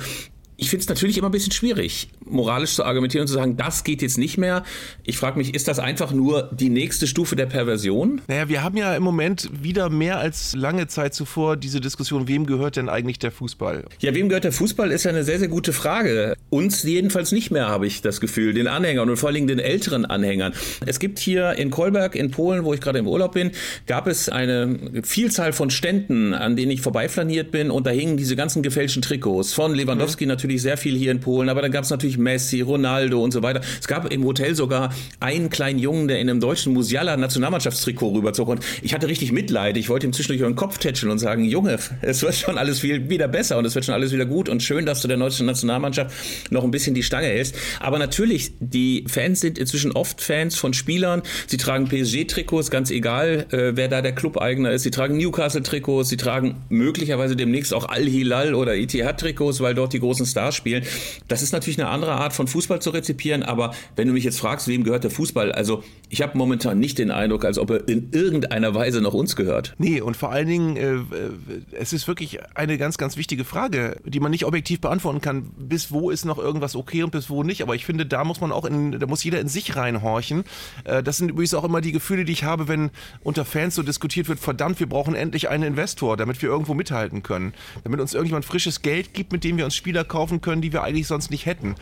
ich 0.61 0.69
finde 0.69 0.83
es 0.83 0.89
natürlich 0.89 1.17
immer 1.17 1.29
ein 1.29 1.31
bisschen 1.31 1.51
schwierig, 1.51 2.09
moralisch 2.23 2.75
zu 2.75 2.85
argumentieren 2.85 3.23
und 3.23 3.27
zu 3.27 3.33
sagen, 3.33 3.57
das 3.57 3.83
geht 3.83 4.03
jetzt 4.03 4.19
nicht 4.19 4.37
mehr. 4.37 4.63
Ich 5.03 5.17
frage 5.17 5.39
mich, 5.39 5.55
ist 5.55 5.67
das 5.67 5.79
einfach 5.79 6.11
nur 6.11 6.51
die 6.53 6.69
nächste 6.69 7.07
Stufe 7.07 7.35
der 7.35 7.47
Perversion? 7.47 8.21
Naja, 8.27 8.47
wir 8.47 8.63
haben 8.63 8.77
ja 8.77 8.95
im 8.95 9.01
Moment 9.01 9.49
wieder 9.51 9.89
mehr 9.89 10.19
als 10.19 10.55
lange 10.55 10.85
Zeit 10.85 11.15
zuvor 11.15 11.57
diese 11.57 11.81
Diskussion, 11.81 12.27
wem 12.27 12.45
gehört 12.45 12.75
denn 12.75 12.89
eigentlich 12.89 13.17
der 13.17 13.31
Fußball? 13.31 13.85
Ja, 14.01 14.13
wem 14.13 14.29
gehört 14.29 14.43
der 14.43 14.51
Fußball, 14.51 14.91
ist 14.91 15.03
ja 15.03 15.09
eine 15.09 15.23
sehr, 15.23 15.39
sehr 15.39 15.47
gute 15.47 15.73
Frage. 15.73 16.35
Uns 16.51 16.83
jedenfalls 16.83 17.31
nicht 17.31 17.49
mehr, 17.49 17.67
habe 17.67 17.87
ich 17.87 18.03
das 18.03 18.21
Gefühl, 18.21 18.53
den 18.53 18.67
Anhängern 18.67 19.09
und 19.09 19.17
vor 19.17 19.29
allen 19.29 19.35
Dingen 19.37 19.47
den 19.47 19.59
älteren 19.59 20.05
Anhängern. 20.05 20.53
Es 20.85 20.99
gibt 20.99 21.17
hier 21.17 21.53
in 21.53 21.71
Kolberg 21.71 22.13
in 22.13 22.29
Polen, 22.29 22.65
wo 22.65 22.75
ich 22.75 22.81
gerade 22.81 22.99
im 22.99 23.07
Urlaub 23.07 23.31
bin, 23.33 23.49
gab 23.87 24.05
es 24.05 24.29
eine 24.29 25.01
Vielzahl 25.01 25.53
von 25.53 25.71
Ständen, 25.71 26.35
an 26.35 26.55
denen 26.55 26.69
ich 26.69 26.81
vorbeiflaniert 26.81 27.49
bin 27.49 27.71
und 27.71 27.87
da 27.87 27.89
hingen 27.89 28.15
diese 28.15 28.35
ganzen 28.35 28.61
gefälschten 28.61 29.01
Trikots 29.01 29.53
von 29.53 29.73
Lewandowski 29.73 30.25
mhm. 30.25 30.29
natürlich 30.29 30.50
natürlich 30.51 30.61
sehr 30.61 30.77
viel 30.77 30.97
hier 30.97 31.11
in 31.11 31.19
Polen, 31.19 31.49
aber 31.49 31.61
dann 31.61 31.71
gab 31.71 31.83
es 31.83 31.89
natürlich 31.89 32.17
Messi, 32.17 32.61
Ronaldo 32.61 33.23
und 33.23 33.31
so 33.31 33.41
weiter. 33.41 33.61
Es 33.79 33.87
gab 33.87 34.11
im 34.11 34.23
Hotel 34.25 34.55
sogar 34.55 34.93
einen 35.19 35.49
kleinen 35.49 35.79
Jungen, 35.79 36.07
der 36.07 36.19
in 36.19 36.29
einem 36.29 36.39
deutschen 36.39 36.73
Musiala 36.73 37.15
Nationalmannschaftstrikot 37.15 38.09
rüberzog 38.09 38.49
und 38.49 38.63
ich 38.81 38.93
hatte 38.93 39.07
richtig 39.07 39.31
Mitleid. 39.31 39.77
Ich 39.77 39.89
wollte 39.89 40.07
ihm 40.07 40.13
zwischendurch 40.13 40.47
den 40.47 40.55
Kopf 40.55 40.77
tätscheln 40.77 41.11
und 41.11 41.19
sagen, 41.19 41.45
Junge, 41.45 41.79
es 42.01 42.21
wird 42.21 42.35
schon 42.35 42.57
alles 42.57 42.79
viel, 42.79 43.09
wieder 43.09 43.27
besser 43.27 43.57
und 43.57 43.65
es 43.65 43.75
wird 43.75 43.85
schon 43.85 43.93
alles 43.93 44.11
wieder 44.11 44.25
gut 44.25 44.49
und 44.49 44.61
schön, 44.61 44.85
dass 44.85 45.01
du 45.01 45.07
der 45.07 45.17
deutschen 45.17 45.45
Nationalmannschaft 45.45 46.13
noch 46.49 46.63
ein 46.63 46.71
bisschen 46.71 46.95
die 46.95 47.03
Stange 47.03 47.27
hältst. 47.27 47.55
Aber 47.79 47.97
natürlich, 47.97 48.51
die 48.59 49.05
Fans 49.07 49.39
sind 49.39 49.57
inzwischen 49.57 49.91
oft 49.91 50.21
Fans 50.21 50.57
von 50.57 50.73
Spielern. 50.73 51.21
Sie 51.47 51.57
tragen 51.57 51.87
PSG-Trikots, 51.87 52.71
ganz 52.71 52.91
egal, 52.91 53.45
äh, 53.51 53.75
wer 53.75 53.87
da 53.87 54.01
der 54.01 54.13
Club-Eigner 54.13 54.71
ist. 54.71 54.83
Sie 54.83 54.91
tragen 54.91 55.17
Newcastle-Trikots, 55.17 56.09
sie 56.09 56.17
tragen 56.17 56.63
möglicherweise 56.69 57.35
demnächst 57.35 57.73
auch 57.73 57.87
Al-Hilal 57.87 58.53
oder 58.53 58.75
Etihad-Trikots, 58.75 59.61
weil 59.61 59.75
dort 59.75 59.93
die 59.93 59.99
großen 59.99 60.25
Stars 60.25 60.40
Stars 60.41 60.55
spielen. 60.55 60.83
Das 61.27 61.43
ist 61.43 61.53
natürlich 61.53 61.79
eine 61.79 61.89
andere 61.89 62.13
Art 62.13 62.33
von 62.33 62.47
Fußball 62.47 62.81
zu 62.81 62.89
rezipieren, 62.89 63.43
aber 63.43 63.73
wenn 63.95 64.07
du 64.07 64.13
mich 64.13 64.23
jetzt 64.23 64.39
fragst, 64.39 64.67
wem 64.67 64.83
gehört 64.83 65.03
der 65.03 65.11
Fußball, 65.11 65.51
also 65.51 65.83
ich 66.09 66.21
habe 66.21 66.37
momentan 66.37 66.79
nicht 66.79 66.97
den 66.97 67.11
Eindruck, 67.11 67.45
als 67.45 67.57
ob 67.57 67.69
er 67.69 67.87
in 67.87 68.09
irgendeiner 68.11 68.73
Weise 68.73 69.01
noch 69.01 69.13
uns 69.13 69.35
gehört. 69.35 69.75
Nee, 69.77 70.01
und 70.01 70.17
vor 70.17 70.31
allen 70.31 70.47
Dingen, 70.47 70.77
äh, 70.77 70.93
äh, 70.93 71.01
es 71.73 71.93
ist 71.93 72.07
wirklich 72.07 72.39
eine 72.55 72.77
ganz, 72.77 72.97
ganz 72.97 73.17
wichtige 73.17 73.45
Frage, 73.45 73.97
die 74.05 74.19
man 74.19 74.31
nicht 74.31 74.45
objektiv 74.45 74.81
beantworten 74.81 75.21
kann. 75.21 75.51
Bis 75.57 75.91
wo 75.91 76.09
ist 76.09 76.25
noch 76.25 76.37
irgendwas 76.37 76.75
okay 76.75 77.03
und 77.03 77.11
bis 77.11 77.29
wo 77.29 77.43
nicht? 77.43 77.61
Aber 77.61 77.75
ich 77.75 77.85
finde, 77.85 78.05
da 78.05 78.23
muss 78.23 78.41
man 78.41 78.51
auch 78.51 78.65
in, 78.65 78.99
da 78.99 79.05
muss 79.05 79.23
jeder 79.23 79.39
in 79.39 79.47
sich 79.47 79.75
reinhorchen. 79.75 80.43
Äh, 80.83 81.03
das 81.03 81.17
sind 81.17 81.29
übrigens 81.29 81.53
auch 81.53 81.63
immer 81.63 81.81
die 81.81 81.91
Gefühle, 81.91 82.25
die 82.25 82.33
ich 82.33 82.43
habe, 82.43 82.67
wenn 82.67 82.89
unter 83.23 83.45
Fans 83.45 83.75
so 83.75 83.83
diskutiert 83.83 84.27
wird, 84.27 84.39
verdammt, 84.39 84.79
wir 84.79 84.89
brauchen 84.89 85.15
endlich 85.15 85.49
einen 85.49 85.63
Investor, 85.63 86.17
damit 86.17 86.41
wir 86.41 86.49
irgendwo 86.49 86.73
mithalten 86.73 87.21
können. 87.21 87.53
Damit 87.83 87.99
uns 87.99 88.13
irgendjemand 88.13 88.45
frisches 88.45 88.81
Geld 88.81 89.13
gibt, 89.13 89.31
mit 89.31 89.43
dem 89.43 89.57
wir 89.57 89.65
uns 89.65 89.75
Spieler 89.75 90.03
kaufen 90.03 90.20
können, 90.41 90.61
die 90.61 90.71
wir 90.71 90.83
eigentlich 90.83 91.07
sonst 91.07 91.31
nicht 91.31 91.45
hätten. 91.45 91.75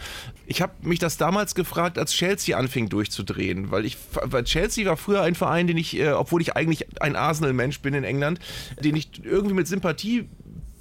Ich 0.45 0.62
habe 0.62 0.73
mich 0.82 0.99
das 0.99 1.17
damals 1.17 1.56
gefragt, 1.56 1.97
als 1.97 2.13
Chelsea 2.13 2.58
anfing 2.58 2.89
durchzudrehen, 2.89 3.71
weil 3.71 3.86
ich, 3.86 3.97
weil 4.23 4.43
Chelsea 4.45 4.88
war 4.88 4.97
früher 4.97 5.21
ein 5.21 5.36
Verein, 5.36 5.67
den 5.67 5.78
ich, 5.78 5.97
äh, 5.97 6.12
obwohl 6.12 6.41
ich 6.41 6.56
eigentlich 6.56 7.02
ein 7.02 7.15
Arsenal-Mensch 7.15 7.82
bin 7.82 7.93
in 7.93 8.04
England, 8.04 8.39
den 8.84 8.95
ich 8.95 9.23
irgendwie 9.23 9.54
mit 9.54 9.67
Sympathie 9.67 10.30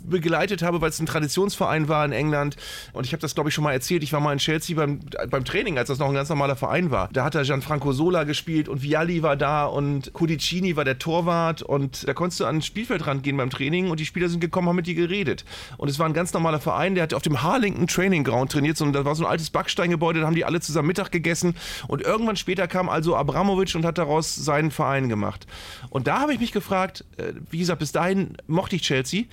begleitet 0.09 0.62
habe, 0.62 0.81
weil 0.81 0.90
es 0.90 1.01
ein 1.01 1.07
Traditionsverein 1.07 1.88
war 1.88 2.05
in 2.05 2.12
England. 2.12 2.57
Und 2.92 3.07
ich 3.07 3.12
habe 3.12 3.21
das, 3.21 3.35
glaube 3.35 3.51
ich, 3.51 3.55
schon 3.55 3.64
mal 3.64 3.73
erzählt. 3.73 4.03
Ich 4.03 4.12
war 4.12 4.21
mal 4.21 4.33
in 4.33 4.38
Chelsea 4.38 4.77
beim, 4.77 5.01
beim 5.31 5.44
Training, 5.44 5.79
als 5.79 5.88
das 5.88 5.99
noch 5.99 6.09
ein 6.09 6.14
ganz 6.14 6.29
normaler 6.29 6.57
Verein 6.57 6.90
war. 6.90 7.09
Da 7.12 7.25
hat 7.25 7.35
da 7.35 7.42
Gianfranco 7.42 7.92
Sola 7.92 8.25
gespielt 8.25 8.68
und 8.68 8.83
Vialli 8.83 9.23
war 9.23 9.37
da 9.37 9.66
und 9.66 10.12
Cudicini 10.12 10.77
war 10.77 10.85
der 10.85 10.99
Torwart. 10.99 11.62
Und 11.62 12.07
da 12.07 12.14
konntest 12.14 12.40
du 12.40 12.47
an 12.47 12.57
den 12.57 12.62
Spielfeldrand 12.62 13.23
gehen 13.23 13.37
beim 13.37 13.51
Training 13.51 13.90
und 13.90 14.01
die 14.01 14.07
Spieler 14.07 14.29
sind 14.29 14.40
gekommen, 14.40 14.68
haben 14.68 14.77
mit 14.77 14.87
dir 14.87 14.94
geredet. 14.94 15.44
Und 15.77 15.88
es 15.88 15.99
war 15.99 16.07
ein 16.07 16.14
ganz 16.14 16.33
normaler 16.33 16.61
Verein, 16.61 16.94
der 16.94 17.03
hat 17.05 17.14
auf 17.14 17.23
dem 17.23 17.42
Harlington 17.42 17.87
Training 17.87 18.25
Ground 18.25 18.53
trainiert. 18.53 18.81
Und 18.81 18.92
da 18.92 19.05
war 19.05 19.14
so 19.14 19.25
ein 19.25 19.31
altes 19.31 19.51
Backsteingebäude, 19.51 20.21
da 20.21 20.27
haben 20.27 20.35
die 20.35 20.44
alle 20.44 20.61
zusammen 20.61 20.88
Mittag 20.88 21.11
gegessen. 21.11 21.55
Und 21.87 22.03
irgendwann 22.03 22.37
später 22.37 22.68
kam 22.68 22.88
also 22.88 23.16
Abramovic 23.16 23.75
und 23.75 23.85
hat 23.85 23.99
daraus 23.99 24.35
seinen 24.35 24.71
Verein 24.71 25.09
gemacht. 25.09 25.47
Und 25.90 26.07
da 26.07 26.21
habe 26.21 26.33
ich 26.33 26.40
mich 26.40 26.53
gefragt, 26.53 27.05
äh, 27.16 27.33
wie 27.51 27.59
gesagt, 27.59 27.81
bis 27.81 27.92
dahin 27.92 28.37
mochte 28.47 28.77
ich 28.77 28.83
Chelsea. 28.83 29.25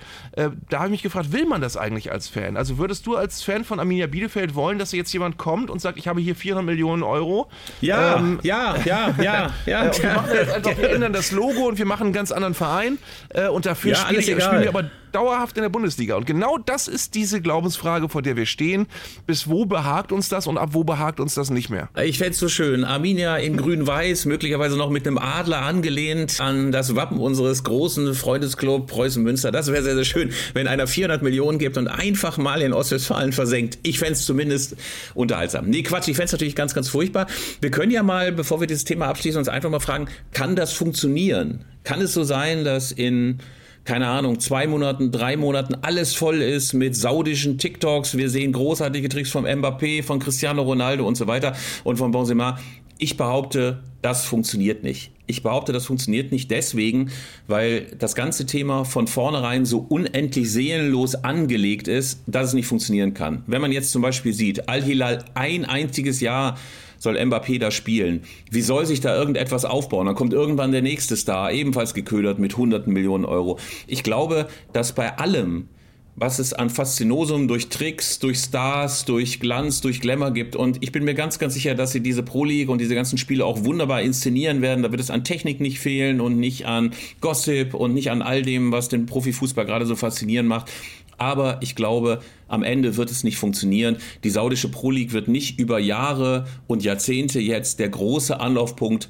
Da 0.68 0.78
habe 0.78 0.88
ich 0.88 0.92
mich 0.92 1.02
gefragt, 1.02 1.32
will 1.32 1.46
man 1.46 1.60
das 1.60 1.76
eigentlich 1.76 2.10
als 2.10 2.28
Fan? 2.28 2.56
Also 2.56 2.78
würdest 2.78 3.06
du 3.06 3.16
als 3.16 3.42
Fan 3.42 3.64
von 3.64 3.78
Arminia 3.78 4.06
Bielefeld 4.06 4.54
wollen, 4.54 4.78
dass 4.78 4.92
jetzt 4.92 5.12
jemand 5.12 5.36
kommt 5.38 5.70
und 5.70 5.80
sagt, 5.80 5.98
ich 5.98 6.08
habe 6.08 6.20
hier 6.20 6.34
400 6.34 6.64
Millionen 6.64 7.02
Euro? 7.02 7.48
Ja, 7.80 8.16
ähm, 8.16 8.40
ja, 8.42 8.76
ja, 8.84 9.14
ja, 9.20 9.50
ja. 9.66 9.82
Und 9.86 10.02
wir 10.02 10.12
machen 10.12 10.30
jetzt 10.34 10.52
einfach, 10.52 10.78
wir 10.78 10.90
ändern 10.90 11.12
das 11.12 11.30
Logo 11.30 11.66
und 11.68 11.78
wir 11.78 11.86
machen 11.86 12.04
einen 12.04 12.12
ganz 12.12 12.32
anderen 12.32 12.54
Verein 12.54 12.98
äh, 13.30 13.48
und 13.48 13.66
dafür 13.66 13.92
ja, 13.92 13.96
spielen 13.98 14.26
wir 14.26 14.68
aber 14.68 14.90
dauerhaft 15.16 15.56
in 15.56 15.62
der 15.62 15.70
Bundesliga. 15.70 16.16
Und 16.16 16.26
genau 16.26 16.58
das 16.58 16.88
ist 16.88 17.14
diese 17.14 17.40
Glaubensfrage, 17.40 18.10
vor 18.10 18.20
der 18.20 18.36
wir 18.36 18.44
stehen. 18.44 18.86
Bis 19.26 19.48
wo 19.48 19.64
behagt 19.64 20.12
uns 20.12 20.28
das 20.28 20.46
und 20.46 20.58
ab 20.58 20.70
wo 20.72 20.84
behagt 20.84 21.20
uns 21.20 21.34
das 21.34 21.48
nicht 21.48 21.70
mehr? 21.70 21.88
Ich 22.04 22.18
fände 22.18 22.32
es 22.32 22.38
so 22.38 22.48
schön. 22.48 22.84
Arminia 22.84 23.38
in 23.38 23.56
grün-weiß, 23.56 24.26
möglicherweise 24.26 24.76
noch 24.76 24.90
mit 24.90 25.06
einem 25.06 25.16
Adler 25.16 25.62
angelehnt 25.62 26.38
an 26.38 26.70
das 26.70 26.94
Wappen 26.96 27.18
unseres 27.18 27.64
großen 27.64 28.14
Freundesclub 28.14 28.88
Preußen 28.88 29.22
Münster. 29.22 29.50
Das 29.50 29.72
wäre 29.72 29.82
sehr, 29.82 29.94
sehr 29.94 30.04
schön, 30.04 30.32
wenn 30.52 30.68
einer 30.68 30.86
400 30.86 31.22
Millionen 31.22 31.58
gibt 31.58 31.78
und 31.78 31.88
einfach 31.88 32.36
mal 32.36 32.60
in 32.60 32.74
Ostwestfalen 32.74 33.32
versenkt. 33.32 33.78
Ich 33.82 33.98
fände 33.98 34.12
es 34.14 34.26
zumindest 34.26 34.76
unterhaltsam. 35.14 35.70
Nee, 35.70 35.82
Quatsch, 35.82 36.08
ich 36.08 36.16
fände 36.16 36.26
es 36.26 36.32
natürlich 36.32 36.56
ganz, 36.56 36.74
ganz 36.74 36.90
furchtbar. 36.90 37.26
Wir 37.62 37.70
können 37.70 37.90
ja 37.90 38.02
mal, 38.02 38.32
bevor 38.32 38.60
wir 38.60 38.66
dieses 38.66 38.84
Thema 38.84 39.06
abschließen, 39.06 39.38
uns 39.38 39.48
einfach 39.48 39.70
mal 39.70 39.80
fragen, 39.80 40.08
kann 40.34 40.56
das 40.56 40.74
funktionieren? 40.74 41.64
Kann 41.84 42.02
es 42.02 42.12
so 42.12 42.22
sein, 42.24 42.64
dass 42.64 42.92
in 42.92 43.38
keine 43.86 44.08
Ahnung, 44.08 44.40
zwei 44.40 44.66
Monaten, 44.66 45.12
drei 45.12 45.36
Monaten 45.36 45.76
alles 45.80 46.14
voll 46.14 46.42
ist 46.42 46.74
mit 46.74 46.96
saudischen 46.96 47.56
TikToks. 47.56 48.16
Wir 48.16 48.28
sehen 48.28 48.52
großartige 48.52 49.08
Tricks 49.08 49.30
vom 49.30 49.46
Mbappé, 49.46 50.02
von 50.02 50.18
Cristiano 50.18 50.62
Ronaldo 50.62 51.06
und 51.06 51.14
so 51.14 51.26
weiter 51.26 51.54
und 51.84 51.96
von 51.96 52.10
Benzema. 52.10 52.58
Ich 52.98 53.16
behaupte, 53.16 53.82
das 54.02 54.24
funktioniert 54.24 54.82
nicht. 54.82 55.12
Ich 55.26 55.42
behaupte, 55.42 55.72
das 55.72 55.86
funktioniert 55.86 56.32
nicht 56.32 56.50
deswegen, 56.50 57.10
weil 57.46 57.86
das 57.98 58.14
ganze 58.14 58.46
Thema 58.46 58.84
von 58.84 59.06
vornherein 59.06 59.64
so 59.66 59.84
unendlich 59.88 60.50
seelenlos 60.50 61.14
angelegt 61.14 61.88
ist, 61.88 62.20
dass 62.26 62.48
es 62.48 62.54
nicht 62.54 62.66
funktionieren 62.66 63.14
kann. 63.14 63.42
Wenn 63.46 63.60
man 63.60 63.72
jetzt 63.72 63.92
zum 63.92 64.02
Beispiel 64.02 64.32
sieht, 64.32 64.68
Al-Hilal 64.68 65.24
ein 65.34 65.64
einziges 65.64 66.20
Jahr 66.20 66.56
soll 66.98 67.18
Mbappé 67.18 67.58
da 67.58 67.70
spielen? 67.70 68.22
Wie 68.50 68.62
soll 68.62 68.86
sich 68.86 69.00
da 69.00 69.16
irgendetwas 69.16 69.64
aufbauen? 69.64 70.06
Dann 70.06 70.14
kommt 70.14 70.32
irgendwann 70.32 70.72
der 70.72 70.82
nächste 70.82 71.16
Star, 71.16 71.52
ebenfalls 71.52 71.94
geködert 71.94 72.38
mit 72.38 72.56
hunderten 72.56 72.92
Millionen 72.92 73.24
Euro. 73.24 73.58
Ich 73.86 74.02
glaube, 74.02 74.48
dass 74.72 74.94
bei 74.94 75.18
allem, 75.18 75.68
was 76.16 76.38
es 76.38 76.54
an 76.54 76.70
Faszinosum 76.70 77.46
durch 77.46 77.68
Tricks, 77.68 78.18
durch 78.18 78.38
Stars, 78.38 79.04
durch 79.04 79.38
Glanz, 79.38 79.82
durch 79.82 80.00
Glamour 80.00 80.30
gibt. 80.30 80.56
Und 80.56 80.82
ich 80.82 80.90
bin 80.90 81.04
mir 81.04 81.14
ganz, 81.14 81.38
ganz 81.38 81.52
sicher, 81.52 81.74
dass 81.74 81.92
sie 81.92 82.00
diese 82.00 82.22
Pro 82.22 82.44
League 82.44 82.70
und 82.70 82.80
diese 82.80 82.94
ganzen 82.94 83.18
Spiele 83.18 83.44
auch 83.44 83.64
wunderbar 83.64 84.00
inszenieren 84.00 84.62
werden. 84.62 84.82
Da 84.82 84.90
wird 84.90 85.00
es 85.00 85.10
an 85.10 85.24
Technik 85.24 85.60
nicht 85.60 85.78
fehlen 85.78 86.22
und 86.22 86.38
nicht 86.38 86.66
an 86.66 86.92
Gossip 87.20 87.74
und 87.74 87.92
nicht 87.92 88.10
an 88.10 88.22
all 88.22 88.42
dem, 88.42 88.72
was 88.72 88.88
den 88.88 89.04
Profifußball 89.04 89.66
gerade 89.66 89.84
so 89.84 89.94
faszinierend 89.94 90.48
macht. 90.48 90.70
Aber 91.18 91.58
ich 91.62 91.74
glaube, 91.74 92.20
am 92.48 92.62
Ende 92.62 92.96
wird 92.96 93.10
es 93.10 93.24
nicht 93.24 93.38
funktionieren. 93.38 93.96
Die 94.24 94.30
saudische 94.30 94.70
Pro 94.70 94.90
League 94.90 95.12
wird 95.12 95.28
nicht 95.28 95.58
über 95.58 95.78
Jahre 95.78 96.46
und 96.66 96.84
Jahrzehnte 96.84 97.40
jetzt 97.40 97.78
der 97.78 97.88
große 97.88 98.38
Anlaufpunkt 98.38 99.08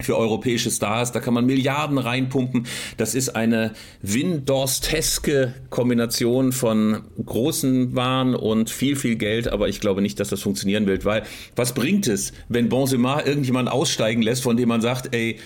für 0.00 0.16
europäische 0.16 0.70
Stars. 0.70 1.12
Da 1.12 1.20
kann 1.20 1.34
man 1.34 1.46
Milliarden 1.46 1.98
reinpumpen. 1.98 2.66
Das 2.96 3.14
ist 3.14 3.36
eine 3.36 3.72
Windorsteske 4.02 5.54
Kombination 5.70 6.52
von 6.52 7.02
großen 7.24 7.94
Waren 7.94 8.34
und 8.34 8.70
viel, 8.70 8.96
viel 8.96 9.16
Geld. 9.16 9.48
Aber 9.48 9.68
ich 9.68 9.80
glaube 9.80 10.02
nicht, 10.02 10.18
dass 10.18 10.28
das 10.28 10.42
funktionieren 10.42 10.86
wird, 10.86 11.04
weil 11.04 11.22
was 11.54 11.74
bringt 11.74 12.08
es, 12.08 12.32
wenn 12.48 12.68
Benzema 12.68 13.24
irgendjemand 13.24 13.70
aussteigen 13.70 14.22
lässt, 14.22 14.42
von 14.42 14.56
dem 14.56 14.68
man 14.68 14.80
sagt, 14.80 15.14
ey, 15.14 15.38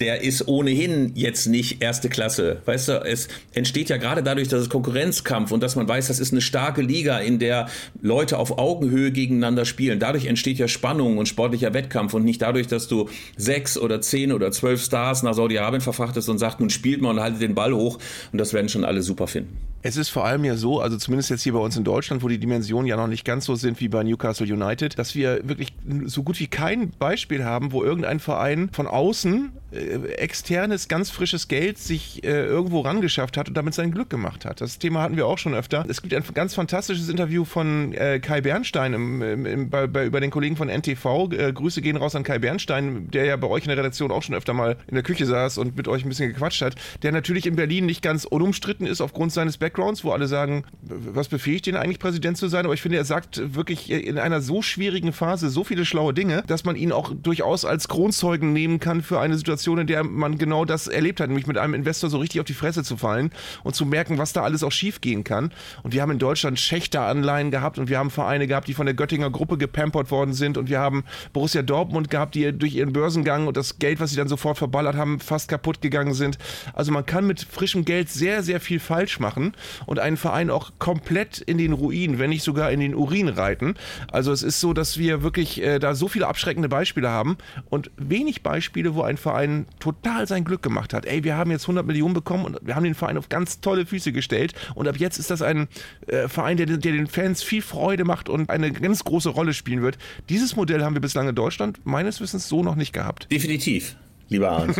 der 0.00 0.22
ist 0.22 0.46
ohnehin 0.46 1.12
jetzt 1.14 1.46
nicht 1.46 1.82
erste 1.82 2.08
Klasse. 2.08 2.62
Weißt 2.64 2.88
du, 2.88 2.92
es 3.04 3.28
entsteht 3.54 3.88
ja 3.88 3.96
gerade 3.96 4.22
dadurch, 4.22 4.48
dass 4.48 4.62
es 4.62 4.68
Konkurrenzkampf 4.68 5.50
und 5.50 5.62
dass 5.62 5.76
man 5.76 5.88
weiß, 5.88 6.08
das 6.08 6.20
ist 6.20 6.32
eine 6.32 6.40
starke 6.40 6.82
Liga, 6.82 7.18
in 7.18 7.38
der 7.38 7.68
Leute 8.00 8.38
auf 8.38 8.58
Augenhöhe 8.58 9.10
gegeneinander 9.10 9.64
spielen. 9.64 9.98
Dadurch 9.98 10.26
entsteht 10.26 10.58
ja 10.58 10.68
Spannung 10.68 11.18
und 11.18 11.26
sportlicher 11.26 11.74
Wettkampf 11.74 12.14
und 12.14 12.24
nicht 12.24 12.42
dadurch, 12.42 12.66
dass 12.66 12.88
du 12.88 13.08
sechs 13.36 13.76
oder 13.76 14.00
zehn 14.00 14.32
oder 14.32 14.50
zwölf 14.52 14.82
Stars 14.82 15.22
nach 15.22 15.34
Saudi-Arabien 15.34 15.80
verfrachtest 15.80 16.28
und 16.28 16.38
sagst, 16.38 16.60
nun 16.60 16.70
spielt 16.70 17.00
mal 17.00 17.10
und 17.10 17.20
haltet 17.20 17.42
den 17.42 17.54
Ball 17.54 17.72
hoch 17.72 17.98
und 18.32 18.38
das 18.38 18.52
werden 18.52 18.68
schon 18.68 18.84
alle 18.84 19.02
super 19.02 19.26
finden. 19.26 19.56
Es 19.80 19.96
ist 19.96 20.08
vor 20.08 20.24
allem 20.24 20.44
ja 20.44 20.56
so, 20.56 20.80
also 20.80 20.96
zumindest 20.96 21.30
jetzt 21.30 21.42
hier 21.42 21.52
bei 21.52 21.60
uns 21.60 21.76
in 21.76 21.84
Deutschland, 21.84 22.22
wo 22.22 22.28
die 22.28 22.38
Dimensionen 22.38 22.86
ja 22.86 22.96
noch 22.96 23.06
nicht 23.06 23.24
ganz 23.24 23.44
so 23.44 23.54
sind 23.54 23.80
wie 23.80 23.88
bei 23.88 24.02
Newcastle 24.02 24.46
United, 24.46 24.98
dass 24.98 25.14
wir 25.14 25.48
wirklich 25.48 25.72
so 26.04 26.24
gut 26.24 26.40
wie 26.40 26.48
kein 26.48 26.90
Beispiel 26.90 27.44
haben, 27.44 27.70
wo 27.70 27.84
irgendein 27.84 28.18
Verein 28.18 28.70
von 28.72 28.88
außen 28.88 29.52
äh, 29.70 30.12
externes, 30.14 30.88
ganz 30.88 31.10
frisches 31.10 31.46
Geld 31.46 31.78
sich 31.78 32.24
äh, 32.24 32.44
irgendwo 32.46 32.80
rangeschafft 32.80 33.36
hat 33.36 33.48
und 33.48 33.54
damit 33.54 33.74
sein 33.74 33.92
Glück 33.92 34.10
gemacht 34.10 34.44
hat. 34.46 34.60
Das 34.60 34.78
Thema 34.78 35.02
hatten 35.02 35.16
wir 35.16 35.26
auch 35.26 35.38
schon 35.38 35.54
öfter. 35.54 35.84
Es 35.88 36.02
gibt 36.02 36.14
ein 36.14 36.24
ganz 36.34 36.54
fantastisches 36.54 37.08
Interview 37.08 37.44
von 37.44 37.92
äh, 37.92 38.18
Kai 38.18 38.40
Bernstein 38.40 38.94
im, 38.94 39.22
im, 39.22 39.46
im, 39.46 39.70
bei, 39.70 39.86
bei, 39.86 40.06
über 40.06 40.20
den 40.20 40.30
Kollegen 40.30 40.56
von 40.56 40.68
NTV. 40.68 41.30
Äh, 41.32 41.52
Grüße 41.52 41.82
gehen 41.82 41.96
raus 41.96 42.16
an 42.16 42.24
Kai 42.24 42.38
Bernstein, 42.38 43.10
der 43.10 43.26
ja 43.26 43.36
bei 43.36 43.46
euch 43.46 43.64
in 43.64 43.68
der 43.68 43.76
Redaktion 43.76 44.10
auch 44.10 44.22
schon 44.22 44.34
öfter 44.34 44.54
mal 44.54 44.76
in 44.86 44.94
der 44.94 45.04
Küche 45.04 45.26
saß 45.26 45.58
und 45.58 45.76
mit 45.76 45.86
euch 45.86 46.04
ein 46.04 46.08
bisschen 46.08 46.32
gequatscht 46.32 46.62
hat, 46.62 46.74
der 47.02 47.12
natürlich 47.12 47.46
in 47.46 47.54
Berlin 47.54 47.86
nicht 47.86 48.02
ganz 48.02 48.24
unumstritten 48.24 48.86
ist 48.86 49.00
aufgrund 49.02 49.32
seines 49.32 49.58
Backgrounds, 49.68 50.02
wo 50.02 50.12
alle 50.12 50.26
sagen, 50.26 50.64
was 50.80 51.28
befähigt 51.28 51.66
ihn 51.66 51.76
eigentlich 51.76 51.98
Präsident 51.98 52.38
zu 52.38 52.48
sein? 52.48 52.64
Aber 52.64 52.72
ich 52.72 52.80
finde, 52.80 52.96
er 52.96 53.04
sagt 53.04 53.54
wirklich 53.54 53.90
in 53.90 54.18
einer 54.18 54.40
so 54.40 54.62
schwierigen 54.62 55.12
Phase 55.12 55.50
so 55.50 55.62
viele 55.62 55.84
schlaue 55.84 56.14
Dinge, 56.14 56.42
dass 56.46 56.64
man 56.64 56.74
ihn 56.74 56.90
auch 56.90 57.12
durchaus 57.14 57.66
als 57.66 57.86
Kronzeugen 57.88 58.54
nehmen 58.54 58.80
kann 58.80 59.02
für 59.02 59.20
eine 59.20 59.36
Situation, 59.36 59.78
in 59.78 59.86
der 59.86 60.04
man 60.04 60.38
genau 60.38 60.64
das 60.64 60.88
erlebt 60.88 61.20
hat, 61.20 61.28
nämlich 61.28 61.46
mit 61.46 61.58
einem 61.58 61.74
Investor 61.74 62.08
so 62.08 62.16
richtig 62.16 62.40
auf 62.40 62.46
die 62.46 62.54
Fresse 62.54 62.82
zu 62.82 62.96
fallen 62.96 63.30
und 63.62 63.74
zu 63.74 63.84
merken, 63.84 64.16
was 64.16 64.32
da 64.32 64.42
alles 64.42 64.62
auch 64.62 64.72
schief 64.72 65.02
gehen 65.02 65.22
kann. 65.22 65.52
Und 65.82 65.92
wir 65.92 66.00
haben 66.00 66.12
in 66.12 66.18
Deutschland 66.18 66.58
Schächteranleihen 66.58 67.50
gehabt 67.50 67.78
und 67.78 67.90
wir 67.90 67.98
haben 67.98 68.10
Vereine 68.10 68.46
gehabt, 68.46 68.68
die 68.68 68.74
von 68.74 68.86
der 68.86 68.94
Göttinger 68.94 69.28
Gruppe 69.28 69.58
gepampert 69.58 70.10
worden 70.10 70.32
sind 70.32 70.56
und 70.56 70.70
wir 70.70 70.80
haben 70.80 71.04
Borussia 71.34 71.60
Dortmund 71.60 72.08
gehabt, 72.08 72.34
die 72.34 72.56
durch 72.56 72.74
ihren 72.74 72.94
Börsengang 72.94 73.46
und 73.46 73.58
das 73.58 73.78
Geld, 73.78 74.00
was 74.00 74.10
sie 74.10 74.16
dann 74.16 74.28
sofort 74.28 74.56
verballert 74.56 74.96
haben, 74.96 75.20
fast 75.20 75.48
kaputt 75.48 75.82
gegangen 75.82 76.14
sind. 76.14 76.38
Also 76.72 76.90
man 76.90 77.04
kann 77.04 77.26
mit 77.26 77.42
frischem 77.42 77.84
Geld 77.84 78.08
sehr, 78.08 78.42
sehr 78.42 78.60
viel 78.60 78.80
falsch 78.80 79.20
machen 79.20 79.52
und 79.86 79.98
einen 79.98 80.16
Verein 80.16 80.50
auch 80.50 80.72
komplett 80.78 81.38
in 81.38 81.58
den 81.58 81.72
Ruin, 81.72 82.18
wenn 82.18 82.30
nicht 82.30 82.42
sogar 82.42 82.70
in 82.70 82.80
den 82.80 82.94
Urin 82.94 83.28
reiten. 83.28 83.74
Also 84.10 84.32
es 84.32 84.42
ist 84.42 84.60
so, 84.60 84.72
dass 84.72 84.98
wir 84.98 85.22
wirklich 85.22 85.62
äh, 85.62 85.78
da 85.78 85.94
so 85.94 86.08
viele 86.08 86.26
abschreckende 86.26 86.68
Beispiele 86.68 87.08
haben 87.08 87.36
und 87.70 87.90
wenig 87.96 88.42
Beispiele, 88.42 88.94
wo 88.94 89.02
ein 89.02 89.16
Verein 89.16 89.66
total 89.80 90.26
sein 90.26 90.44
Glück 90.44 90.62
gemacht 90.62 90.92
hat. 90.94 91.06
Ey, 91.06 91.24
wir 91.24 91.36
haben 91.36 91.50
jetzt 91.50 91.64
100 91.64 91.86
Millionen 91.86 92.14
bekommen 92.14 92.44
und 92.44 92.58
wir 92.62 92.74
haben 92.74 92.84
den 92.84 92.94
Verein 92.94 93.18
auf 93.18 93.28
ganz 93.28 93.60
tolle 93.60 93.86
Füße 93.86 94.12
gestellt 94.12 94.54
und 94.74 94.88
ab 94.88 94.96
jetzt 94.96 95.18
ist 95.18 95.30
das 95.30 95.42
ein 95.42 95.68
äh, 96.06 96.28
Verein, 96.28 96.56
der, 96.56 96.66
der 96.66 96.92
den 96.92 97.06
Fans 97.06 97.42
viel 97.42 97.62
Freude 97.62 98.04
macht 98.04 98.28
und 98.28 98.50
eine 98.50 98.72
ganz 98.72 99.04
große 99.04 99.28
Rolle 99.28 99.54
spielen 99.54 99.82
wird. 99.82 99.98
Dieses 100.28 100.56
Modell 100.56 100.82
haben 100.82 100.94
wir 100.94 101.00
bislang 101.00 101.28
in 101.28 101.34
Deutschland 101.34 101.80
meines 101.84 102.20
Wissens 102.20 102.48
so 102.48 102.62
noch 102.62 102.76
nicht 102.76 102.92
gehabt. 102.92 103.30
Definitiv. 103.30 103.96
Lieber 104.28 104.50
Arndt. 104.50 104.76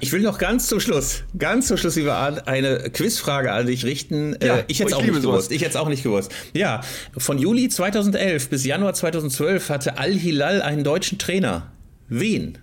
Ich 0.00 0.12
will 0.12 0.20
noch 0.20 0.38
ganz 0.38 0.68
zum 0.68 0.80
Schluss, 0.80 1.24
ganz 1.36 1.68
zum 1.68 1.76
Schluss, 1.76 1.96
lieber 1.96 2.14
Arndt, 2.14 2.46
eine 2.48 2.90
Quizfrage 2.90 3.52
an 3.52 3.66
dich 3.66 3.84
richten. 3.84 4.36
Ja, 4.42 4.58
äh, 4.58 4.64
ich 4.68 4.80
hätte 4.80 4.90
es 4.90 4.94
auch 4.94 5.02
nicht 5.02 5.10
sowas. 5.14 5.22
gewusst. 5.22 5.52
Ich 5.52 5.62
hätte 5.62 5.70
es 5.70 5.76
auch 5.76 5.88
nicht 5.88 6.02
gewusst. 6.02 6.32
Ja, 6.52 6.80
von 7.16 7.38
Juli 7.38 7.68
2011 7.68 8.48
bis 8.48 8.64
Januar 8.64 8.94
2012 8.94 9.70
hatte 9.70 9.98
Al-Hilal 9.98 10.62
einen 10.62 10.84
deutschen 10.84 11.18
Trainer. 11.18 11.72
Wen? 12.08 12.58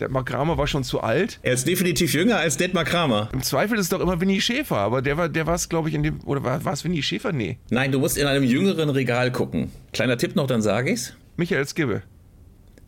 Der 0.00 0.08
Magrama 0.08 0.56
war 0.56 0.68
schon 0.68 0.84
zu 0.84 1.00
alt. 1.00 1.40
Er 1.42 1.54
ist 1.54 1.66
definitiv 1.66 2.14
jünger 2.14 2.36
als 2.36 2.56
Detmar 2.56 2.84
Kramer. 2.84 3.28
Im 3.32 3.42
Zweifel 3.42 3.76
ist 3.78 3.84
es 3.84 3.88
doch 3.88 4.00
immer 4.00 4.20
Winnie 4.20 4.40
Schäfer, 4.40 4.76
aber 4.76 5.02
der 5.02 5.16
war, 5.16 5.28
der 5.28 5.46
war 5.46 5.56
es, 5.56 5.68
glaube 5.68 5.88
ich, 5.88 5.94
in 5.94 6.04
dem. 6.04 6.20
Oder 6.24 6.44
war, 6.44 6.64
war 6.64 6.72
es 6.72 6.84
Winnie 6.84 7.02
Schäfer? 7.02 7.32
Nee. 7.32 7.58
Nein, 7.70 7.90
du 7.90 7.98
musst 7.98 8.16
in 8.16 8.26
einem 8.26 8.44
jüngeren 8.44 8.90
Regal 8.90 9.32
gucken. 9.32 9.72
Kleiner 9.92 10.16
Tipp 10.16 10.36
noch, 10.36 10.46
dann 10.46 10.62
sage 10.62 10.92
ich's. 10.92 11.14
Michael 11.36 11.66
Skibbe. 11.66 12.02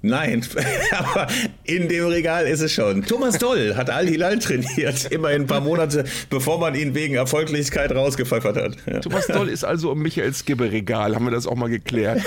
Nein, 0.02 0.44
aber 0.98 1.26
in 1.64 1.88
dem 1.88 2.06
Regal 2.06 2.46
ist 2.46 2.60
es 2.60 2.72
schon. 2.72 3.04
Thomas 3.04 3.38
Doll 3.38 3.74
hat 3.76 3.90
Al-Hilal 3.90 4.38
trainiert, 4.38 5.10
immerhin 5.10 5.42
ein 5.42 5.46
paar 5.46 5.60
Monate, 5.60 6.04
bevor 6.30 6.58
man 6.58 6.74
ihn 6.74 6.94
wegen 6.94 7.14
Erfolglosigkeit 7.16 7.92
rausgepfeffert 7.92 8.56
hat. 8.56 8.76
Ja. 8.90 9.00
Thomas 9.00 9.26
Doll 9.26 9.48
ist 9.48 9.64
also 9.64 9.92
im 9.92 10.00
Michael 10.00 10.32
Skibbe-Regal, 10.32 11.14
haben 11.14 11.26
wir 11.26 11.32
das 11.32 11.46
auch 11.46 11.56
mal 11.56 11.68
geklärt. 11.68 12.22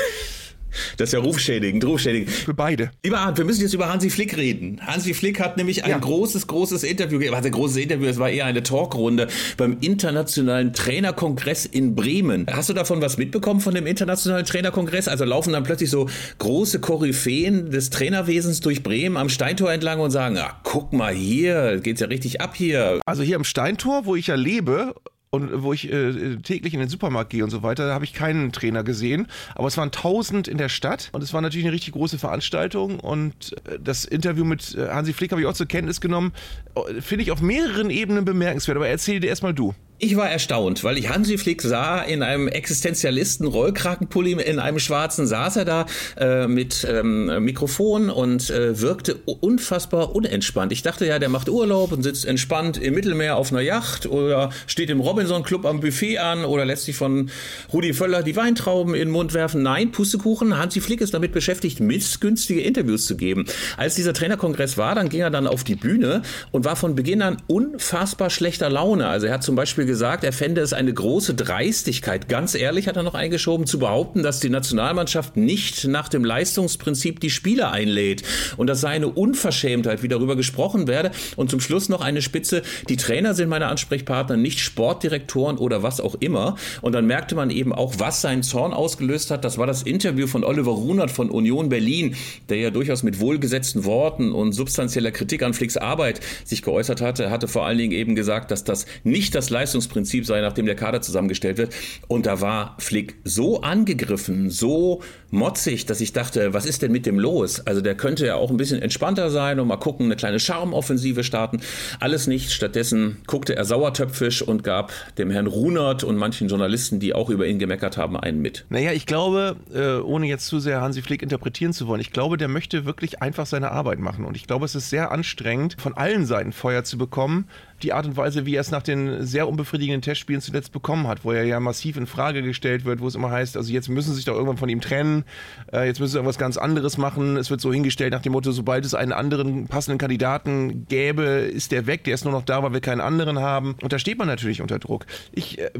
Das 0.98 1.10
ist 1.10 1.14
ja 1.14 1.20
rufschädigend, 1.20 1.84
rufschädigend. 1.86 2.30
Für 2.32 2.54
beide. 2.54 2.92
Lieber 3.04 3.20
Arndt, 3.20 3.38
wir 3.38 3.46
müssen 3.46 3.62
jetzt 3.62 3.74
über 3.74 3.90
Hansi 3.92 4.10
Flick 4.10 4.38
reden. 4.38 4.80
Hansi 4.86 5.14
Flick 5.14 5.40
hat 5.40 5.58
nämlich 5.58 5.84
ein 5.84 5.92
Ja. 5.92 5.98
großes, 5.98 6.48
großes 6.48 6.84
Interview 6.84 7.20
gegeben. 7.20 7.36
Was 7.38 7.46
ein 7.46 7.52
großes 7.52 7.78
Interview, 7.78 8.08
es 8.08 8.18
war 8.20 8.30
eher 8.30 8.46
eine 8.46 8.64
Talkrunde 8.64 9.28
beim 9.58 9.78
Internationalen 9.82 10.74
Trainerkongress 10.74 11.66
in 11.66 11.96
Bremen. 11.96 12.46
Hast 12.52 12.70
du 12.70 12.74
davon 12.74 13.02
was 13.02 13.18
mitbekommen 13.18 13.60
von 13.62 13.74
dem 13.76 13.86
Internationalen 13.88 14.46
Trainerkongress? 14.46 15.08
Also 15.08 15.26
laufen 15.26 15.54
dann 15.54 15.64
plötzlich 15.64 15.90
so 15.90 16.10
große 16.40 16.80
Koryphäen 16.80 17.70
des 17.72 17.90
Trainerwesens 17.90 18.60
durch 18.62 18.84
Bremen 18.84 19.18
am 19.18 19.30
Steintor 19.30 19.72
entlang 19.72 20.00
und 20.00 20.12
sagen, 20.12 20.38
ah, 20.38 20.60
guck 20.64 20.94
mal 20.94 21.14
hier, 21.14 21.80
geht's 21.82 22.02
ja 22.02 22.08
richtig 22.08 22.42
ab 22.42 22.56
hier. 22.56 23.00
Also 23.06 23.24
hier 23.24 23.36
am 23.36 23.44
Steintor, 23.44 24.06
wo 24.06 24.16
ich 24.16 24.28
ja 24.28 24.36
lebe 24.36 24.94
und 25.34 25.64
wo 25.64 25.74
ich 25.74 25.92
äh, 25.92 26.36
täglich 26.44 26.76
in 26.76 26.80
den 26.80 26.90
Supermarkt 26.90 27.32
gehe 27.32 27.44
und 27.44 27.50
so 27.50 27.64
weiter, 27.64 27.88
da 27.88 27.96
habe 27.96 28.06
ich 28.06 28.14
keinen 28.14 28.52
Trainer 28.52 28.84
gesehen. 28.84 29.26
Aber 29.56 29.68
es 29.68 29.78
waren 29.78 29.90
tausend 29.90 30.48
in 30.48 30.60
der 30.60 30.70
Stadt 30.70 31.10
und 31.12 31.24
es 31.24 31.34
war 31.34 31.42
natürlich 31.42 31.66
eine 31.66 31.74
richtig 31.74 31.94
große 31.94 32.20
Veranstaltung. 32.20 33.00
Und 33.00 33.56
äh, 33.68 33.80
das 33.84 34.06
Interview 34.06 34.46
mit 34.46 34.76
äh, 34.76 34.90
Hansi 34.90 35.12
Flick 35.12 35.32
habe 35.32 35.42
ich 35.42 35.48
auch 35.48 35.56
zur 35.56 35.66
Kenntnis 35.66 36.02
genommen. 36.02 36.34
Äh, 36.76 37.02
Finde 37.02 37.24
ich 37.24 37.32
auf 37.32 37.42
mehreren 37.42 37.90
Ebenen 37.90 38.26
bemerkenswert. 38.26 38.78
Aber 38.78 38.88
erzähl 38.88 39.20
dir 39.22 39.30
erstmal 39.30 39.56
du. 39.56 39.74
Ich 40.00 40.18
war 40.18 40.30
erstaunt, 40.30 40.84
weil 40.84 40.98
ich 40.98 41.10
Hansi 41.10 41.38
Flick 41.38 41.62
sah 41.62 42.02
in 42.02 42.24
einem 42.24 42.48
Existenzialisten 42.48 43.46
Rollkragenpulli 43.48 44.34
in 44.34 44.60
einem 44.60 44.80
schwarzen 44.80 45.28
saß 45.28 45.58
er 45.58 45.66
da 45.66 45.86
äh, 46.18 46.48
mit 46.48 46.86
ähm, 46.90 47.44
Mikrofon 47.46 48.10
und 48.10 48.50
äh, 48.50 48.82
wirkte 48.82 49.16
unfassbar 49.16 50.16
unentspannt. 50.16 50.74
Ich 50.74 50.82
dachte 50.82 51.06
ja, 51.06 51.20
der 51.20 51.30
macht 51.30 51.48
Urlaub 51.48 51.92
und 51.92 52.02
sitzt 52.02 52.26
entspannt 52.26 52.78
im 52.78 52.96
Mittelmeer 52.96 53.38
auf 53.38 53.52
einer 53.52 53.62
Yacht 53.62 54.08
oder 54.08 54.50
steht 54.66 54.90
im 54.90 55.00
Robinson 55.00 55.44
Club 55.44 55.64
am 55.64 55.80
Buffet 55.80 56.18
an 56.18 56.44
oder 56.44 56.66
lässt 56.66 56.86
sich 56.86 56.96
von 56.96 57.30
Rudi 57.72 57.94
Völler 57.94 58.24
die 58.24 58.36
Weintrauben 58.36 58.96
in 58.96 59.08
den 59.08 59.12
Mund 59.12 59.34
werfen. 59.34 59.62
Nein, 59.62 59.92
Pustekuchen. 59.92 60.58
Hansi 60.58 60.82
Flick 60.82 61.02
ist 61.02 61.14
damit 61.14 61.32
beschäftigt, 61.32 61.80
missgünstige 61.80 62.62
Interviews 62.62 63.06
zu 63.06 63.16
geben. 63.16 63.46
Als 63.78 63.96
dieser 63.96 64.14
Trainerkongress 64.14 64.78
war, 64.78 64.96
dann 64.96 65.08
ging 65.08 65.22
er 65.22 65.30
dann 65.30 65.48
auf 65.48 65.64
die 65.64 65.76
Bühne 65.76 66.24
und 66.52 66.66
war 66.66 66.76
von 66.76 66.96
Beginn 66.96 67.22
an 67.22 67.38
unfassbar 67.48 68.32
schlechter 68.32 68.70
Laune. 68.70 69.08
Also 69.08 69.28
er 69.28 69.36
hat 69.36 69.44
zum 69.44 69.56
Beispiel 69.56 69.83
gesagt, 69.86 70.24
er 70.24 70.34
fände 70.34 70.62
es 70.62 70.74
eine 70.74 70.94
große 70.94 71.34
Dreistigkeit, 71.34 72.30
ganz 72.30 72.56
ehrlich 72.56 72.88
hat 72.88 72.98
er 72.98 73.04
noch 73.04 73.16
eingeschoben, 73.16 73.66
zu 73.66 73.80
behaupten, 73.80 74.24
dass 74.24 74.40
die 74.40 74.50
Nationalmannschaft 74.50 75.38
nicht 75.38 75.86
nach 75.88 76.10
dem 76.10 76.26
Leistungsprinzip 76.26 77.20
die 77.20 77.30
Spieler 77.30 77.72
einlädt. 77.72 78.24
Und 78.58 78.68
das 78.68 78.82
sei 78.82 78.90
eine 78.90 79.10
Unverschämtheit, 79.10 80.04
wie 80.04 80.08
darüber 80.08 80.36
gesprochen 80.36 80.88
werde. 80.88 81.12
Und 81.36 81.50
zum 81.50 81.60
Schluss 81.60 81.90
noch 81.90 82.02
eine 82.02 82.22
Spitze, 82.22 82.62
die 82.90 82.98
Trainer 82.98 83.34
sind 83.34 83.50
meine 83.50 83.68
Ansprechpartner, 83.68 84.38
nicht 84.38 84.60
Sportdirektoren 84.60 85.58
oder 85.58 85.84
was 85.84 86.00
auch 86.00 86.16
immer. 86.16 86.56
Und 86.82 86.94
dann 86.94 87.06
merkte 87.06 87.36
man 87.36 87.50
eben 87.50 87.74
auch, 87.74 87.96
was 87.98 88.22
seinen 88.22 88.44
Zorn 88.44 88.74
ausgelöst 88.74 89.32
hat. 89.32 89.46
Das 89.46 89.58
war 89.58 89.68
das 89.68 89.84
Interview 89.84 90.28
von 90.28 90.44
Oliver 90.44 90.72
Runert 90.72 91.12
von 91.12 91.30
Union 91.30 91.70
Berlin, 91.70 92.16
der 92.50 92.58
ja 92.58 92.70
durchaus 92.70 93.04
mit 93.04 93.20
wohlgesetzten 93.20 93.86
Worten 93.86 94.32
und 94.32 94.54
substanzieller 94.54 95.12
Kritik 95.12 95.44
an 95.44 95.54
Flicks 95.54 95.78
Arbeit 95.78 96.20
sich 96.44 96.62
geäußert 96.62 97.02
hatte. 97.02 97.24
Er 97.24 97.32
hatte 97.32 97.48
vor 97.48 97.66
allen 97.66 97.78
Dingen 97.78 97.94
eben 97.94 98.16
gesagt, 98.16 98.52
dass 98.52 98.64
das 98.64 98.86
nicht 99.04 99.36
das 99.36 99.50
Leistungsprinzip 99.50 99.73
sei, 99.82 100.42
nach 100.42 100.54
der 100.54 100.76
Kader 100.76 101.02
zusammengestellt 101.02 101.58
wird. 101.58 101.74
Und 102.08 102.26
da 102.26 102.42
war 102.42 102.76
Flick 102.80 103.16
so 103.24 103.62
angegriffen, 103.62 104.50
so 104.50 105.02
motzig, 105.32 105.86
dass 105.86 106.00
ich 106.00 106.14
dachte, 106.14 106.54
was 106.54 106.66
ist 106.66 106.82
denn 106.82 106.92
mit 106.92 107.06
dem 107.06 107.20
los? 107.20 107.66
Also 107.66 107.82
der 107.82 107.96
könnte 107.96 108.26
ja 108.26 108.36
auch 108.36 108.52
ein 108.52 108.58
bisschen 108.58 108.82
entspannter 108.82 109.30
sein 109.32 109.60
und 109.60 109.68
mal 109.68 109.78
gucken, 109.78 110.06
eine 110.06 110.16
kleine 110.16 110.40
Charmoffensive 110.40 111.24
starten. 111.24 111.60
Alles 112.00 112.28
nicht. 112.28 112.52
Stattdessen 112.52 113.18
guckte 113.28 113.56
er 113.56 113.66
sauertöpfisch 113.66 114.42
und 114.42 114.64
gab 114.64 114.92
dem 115.18 115.32
Herrn 115.32 115.48
Runert 115.48 116.04
und 116.04 116.18
manchen 116.18 116.48
Journalisten, 116.48 117.00
die 117.00 117.14
auch 117.14 117.30
über 117.30 117.48
ihn 117.48 117.60
gemeckert 117.60 117.98
haben, 117.98 118.16
einen 118.16 118.42
mit. 118.42 118.66
Naja, 118.70 118.92
ich 118.92 119.06
glaube, 119.06 119.56
äh, 119.74 120.02
ohne 120.02 120.28
jetzt 120.28 120.46
zu 120.48 120.60
sehr 120.60 120.82
Hansi 120.82 121.02
Flick 121.02 121.22
interpretieren 121.24 121.74
zu 121.74 121.88
wollen, 121.88 122.02
ich 122.02 122.12
glaube, 122.12 122.38
der 122.38 122.48
möchte 122.48 122.86
wirklich 122.86 123.22
einfach 123.22 123.46
seine 123.46 123.72
Arbeit 123.72 124.00
machen. 124.00 124.26
Und 124.26 124.38
ich 124.38 124.46
glaube, 124.46 124.66
es 124.66 124.76
ist 124.76 124.90
sehr 124.90 125.12
anstrengend, 125.12 125.76
von 125.80 125.96
allen 125.96 126.26
Seiten 126.26 126.52
Feuer 126.52 126.84
zu 126.84 126.98
bekommen. 126.98 127.48
Die 127.84 127.94
Art 127.94 128.06
und 128.06 128.18
Weise, 128.18 128.46
wie 128.46 128.56
er 128.56 128.62
es 128.62 128.72
nach 128.72 128.82
den 128.82 129.26
sehr 129.26 129.48
unbefriedigenden 129.48 130.02
Testspielen 130.02 130.42
zuletzt 130.42 130.72
bekommen 130.72 131.08
hat, 131.08 131.24
wo 131.26 131.32
er 131.32 131.44
ja 131.44 131.60
massiv 131.60 131.98
in 131.98 132.08
Frage 132.08 132.42
gestellt 132.42 132.86
wird, 132.86 133.02
wo 133.02 133.08
es 133.08 133.16
immer 133.16 133.30
heißt, 133.30 133.58
also 133.58 133.72
jetzt 133.72 133.90
müssen 133.90 134.12
sie 134.12 134.16
sich 134.16 134.26
doch 134.26 134.36
irgendwann 134.36 134.58
von 134.58 134.70
ihm 134.70 134.82
trennen, 134.82 135.26
äh, 135.72 135.86
jetzt 135.86 136.00
müssen 136.00 136.14
sie 136.14 136.18
irgendwas 136.18 136.38
ganz 136.38 136.58
anderes 136.58 136.98
machen. 136.98 137.38
Es 137.38 137.50
wird 137.50 137.62
so 137.62 137.74
hingestellt 137.74 138.14
nach 138.14 138.22
dem 138.22 138.32
Motto, 138.32 138.52
sobald 138.52 138.86
es 138.86 138.94
einen 138.94 139.12
anderen 139.12 139.68
passenden 139.68 139.98
Kandidaten 139.98 140.86
gäbe, 140.88 141.24
ist 141.24 141.72
der 141.72 141.86
weg, 141.86 142.06
der 142.06 142.14
ist 142.14 142.24
nur 142.24 142.34
noch 142.34 142.44
da, 142.44 142.64
weil 142.64 142.74
wir 142.74 142.82
keinen 142.82 143.02
anderen 143.02 143.40
haben. 143.40 143.76
Und 143.82 143.92
da 143.92 144.00
steht 144.00 144.18
man 144.18 144.28
natürlich 144.28 144.62
unter 144.62 144.80
Druck. 144.80 145.06
Ich 145.34 145.60
äh, 145.60 145.72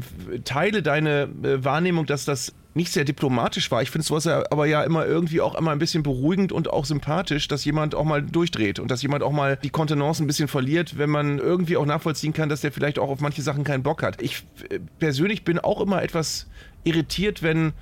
teile 0.44 0.82
deine 0.82 1.28
äh, 1.42 1.64
Wahrnehmung, 1.64 2.06
dass 2.06 2.24
das 2.24 2.52
nicht 2.74 2.92
sehr 2.92 3.04
diplomatisch 3.04 3.70
war. 3.70 3.82
Ich 3.82 3.90
finde 3.90 4.06
sowas 4.06 4.26
aber 4.26 4.66
ja 4.66 4.82
immer 4.82 5.06
irgendwie 5.06 5.40
auch 5.40 5.54
immer 5.54 5.70
ein 5.70 5.78
bisschen 5.78 6.02
beruhigend 6.02 6.52
und 6.52 6.70
auch 6.70 6.84
sympathisch, 6.84 7.48
dass 7.48 7.64
jemand 7.64 7.94
auch 7.94 8.04
mal 8.04 8.22
durchdreht 8.22 8.80
und 8.80 8.90
dass 8.90 9.02
jemand 9.02 9.22
auch 9.22 9.32
mal 9.32 9.56
die 9.62 9.70
Kontenance 9.70 10.22
ein 10.22 10.26
bisschen 10.26 10.48
verliert, 10.48 10.98
wenn 10.98 11.10
man 11.10 11.38
irgendwie 11.38 11.76
auch 11.76 11.86
nachvollziehen 11.86 12.32
kann, 12.32 12.48
dass 12.48 12.60
der 12.60 12.72
vielleicht 12.72 12.98
auch 12.98 13.08
auf 13.08 13.20
manche 13.20 13.42
Sachen 13.42 13.64
keinen 13.64 13.84
Bock 13.84 14.02
hat. 14.02 14.20
Ich 14.20 14.44
äh, 14.68 14.80
persönlich 14.98 15.44
bin 15.44 15.58
auch 15.58 15.80
immer 15.80 16.02
etwas 16.02 16.48
irritiert, 16.82 17.42
wenn 17.42 17.72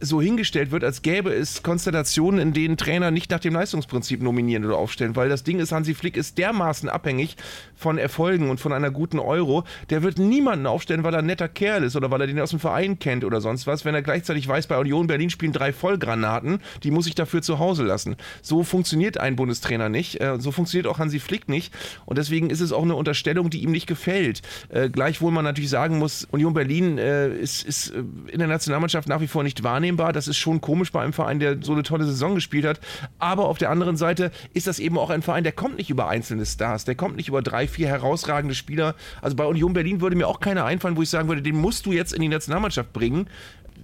so 0.00 0.20
hingestellt 0.20 0.70
wird, 0.70 0.84
als 0.84 1.00
gäbe 1.00 1.32
es 1.32 1.62
Konstellationen, 1.62 2.38
in 2.38 2.52
denen 2.52 2.76
Trainer 2.76 3.10
nicht 3.10 3.30
nach 3.30 3.40
dem 3.40 3.54
Leistungsprinzip 3.54 4.22
nominieren 4.22 4.64
oder 4.64 4.76
aufstellen, 4.76 5.16
weil 5.16 5.28
das 5.28 5.42
Ding 5.42 5.58
ist, 5.58 5.72
Hansi 5.72 5.94
Flick 5.94 6.16
ist 6.16 6.36
dermaßen 6.36 6.88
abhängig 6.88 7.36
von 7.74 7.96
Erfolgen 7.96 8.50
und 8.50 8.60
von 8.60 8.72
einer 8.72 8.90
guten 8.90 9.18
Euro, 9.18 9.64
der 9.88 10.02
wird 10.02 10.18
niemanden 10.18 10.66
aufstellen, 10.66 11.02
weil 11.02 11.14
er 11.14 11.20
ein 11.20 11.26
netter 11.26 11.48
Kerl 11.48 11.82
ist 11.82 11.96
oder 11.96 12.10
weil 12.10 12.20
er 12.20 12.26
den 12.26 12.38
aus 12.40 12.50
dem 12.50 12.60
Verein 12.60 12.98
kennt 12.98 13.24
oder 13.24 13.40
sonst 13.40 13.66
was, 13.66 13.84
wenn 13.84 13.94
er 13.94 14.02
gleichzeitig 14.02 14.46
weiß, 14.46 14.66
bei 14.66 14.78
Union 14.78 15.06
Berlin 15.06 15.30
spielen 15.30 15.52
drei 15.52 15.72
Vollgranaten, 15.72 16.60
die 16.82 16.90
muss 16.90 17.06
ich 17.06 17.14
dafür 17.14 17.40
zu 17.40 17.58
Hause 17.58 17.84
lassen. 17.84 18.16
So 18.42 18.64
funktioniert 18.64 19.18
ein 19.18 19.36
Bundestrainer 19.36 19.88
nicht, 19.88 20.20
äh, 20.20 20.38
so 20.38 20.52
funktioniert 20.52 20.86
auch 20.88 20.98
Hansi 20.98 21.20
Flick 21.20 21.48
nicht 21.48 21.72
und 22.04 22.18
deswegen 22.18 22.50
ist 22.50 22.60
es 22.60 22.72
auch 22.72 22.82
eine 22.82 22.96
Unterstellung, 22.96 23.48
die 23.48 23.62
ihm 23.62 23.70
nicht 23.70 23.86
gefällt. 23.86 24.42
Äh, 24.68 24.90
gleichwohl 24.90 25.32
man 25.32 25.44
natürlich 25.44 25.70
sagen 25.70 25.98
muss, 25.98 26.26
Union 26.30 26.52
Berlin 26.52 26.98
äh, 26.98 27.34
ist, 27.34 27.92
in 27.92 28.38
der 28.38 28.48
Nationalmannschaft 28.48 29.08
nach 29.08 29.20
wie 29.20 29.26
vor 29.26 29.42
nicht 29.42 29.62
wahrnehmbar. 29.62 29.85
Das 29.94 30.28
ist 30.28 30.36
schon 30.36 30.60
komisch 30.60 30.90
bei 30.92 31.02
einem 31.02 31.12
Verein, 31.12 31.38
der 31.38 31.58
so 31.62 31.72
eine 31.72 31.82
tolle 31.82 32.04
Saison 32.04 32.34
gespielt 32.34 32.64
hat. 32.64 32.80
Aber 33.18 33.46
auf 33.46 33.58
der 33.58 33.70
anderen 33.70 33.96
Seite 33.96 34.30
ist 34.54 34.66
das 34.66 34.78
eben 34.78 34.98
auch 34.98 35.10
ein 35.10 35.22
Verein, 35.22 35.44
der 35.44 35.52
kommt 35.52 35.76
nicht 35.76 35.90
über 35.90 36.08
einzelne 36.08 36.44
Stars, 36.44 36.84
der 36.84 36.94
kommt 36.94 37.16
nicht 37.16 37.28
über 37.28 37.42
drei, 37.42 37.68
vier 37.68 37.88
herausragende 37.88 38.54
Spieler. 38.54 38.94
Also 39.22 39.36
bei 39.36 39.44
Union 39.44 39.72
Berlin 39.72 40.00
würde 40.00 40.16
mir 40.16 40.26
auch 40.26 40.40
keiner 40.40 40.64
einfallen, 40.64 40.96
wo 40.96 41.02
ich 41.02 41.10
sagen 41.10 41.28
würde, 41.28 41.42
den 41.42 41.56
musst 41.56 41.86
du 41.86 41.92
jetzt 41.92 42.12
in 42.12 42.20
die 42.20 42.28
Nationalmannschaft 42.28 42.92
bringen. 42.92 43.28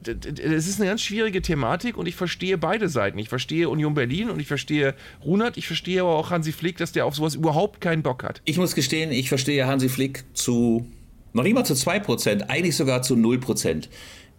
Es 0.05 0.67
ist 0.67 0.81
eine 0.81 0.89
ganz 0.89 1.03
schwierige 1.03 1.43
Thematik 1.43 1.97
und 1.97 2.09
ich 2.09 2.17
verstehe 2.17 2.59
beide 2.59 2.89
Seiten. 2.89 3.19
Ich 3.19 3.29
verstehe 3.29 3.69
Union 3.69 3.95
Berlin 3.95 4.31
und 4.31 4.41
ich 4.41 4.49
verstehe 4.49 4.95
Runert. 5.25 5.57
Ich 5.57 5.67
verstehe 5.67 6.01
aber 6.01 6.17
auch 6.17 6.31
Hansi 6.31 6.53
Flick, 6.53 6.79
dass 6.79 6.93
der 6.93 7.07
auf 7.07 7.15
sowas 7.15 7.35
überhaupt 7.35 7.81
keinen 7.81 8.03
Bock 8.03 8.25
hat. 8.25 8.41
Ich 8.45 8.57
muss 8.57 8.75
gestehen, 8.75 9.13
ich 9.13 9.29
verstehe 9.29 9.67
Hansi 9.67 9.89
Flick 9.89 10.25
zu, 10.33 10.87
noch 11.35 11.45
mal 11.45 11.65
zu 11.65 11.75
2%, 11.75 12.49
eigentlich 12.49 12.77
sogar 12.77 13.03
zu 13.03 13.15
0%. 13.15 13.89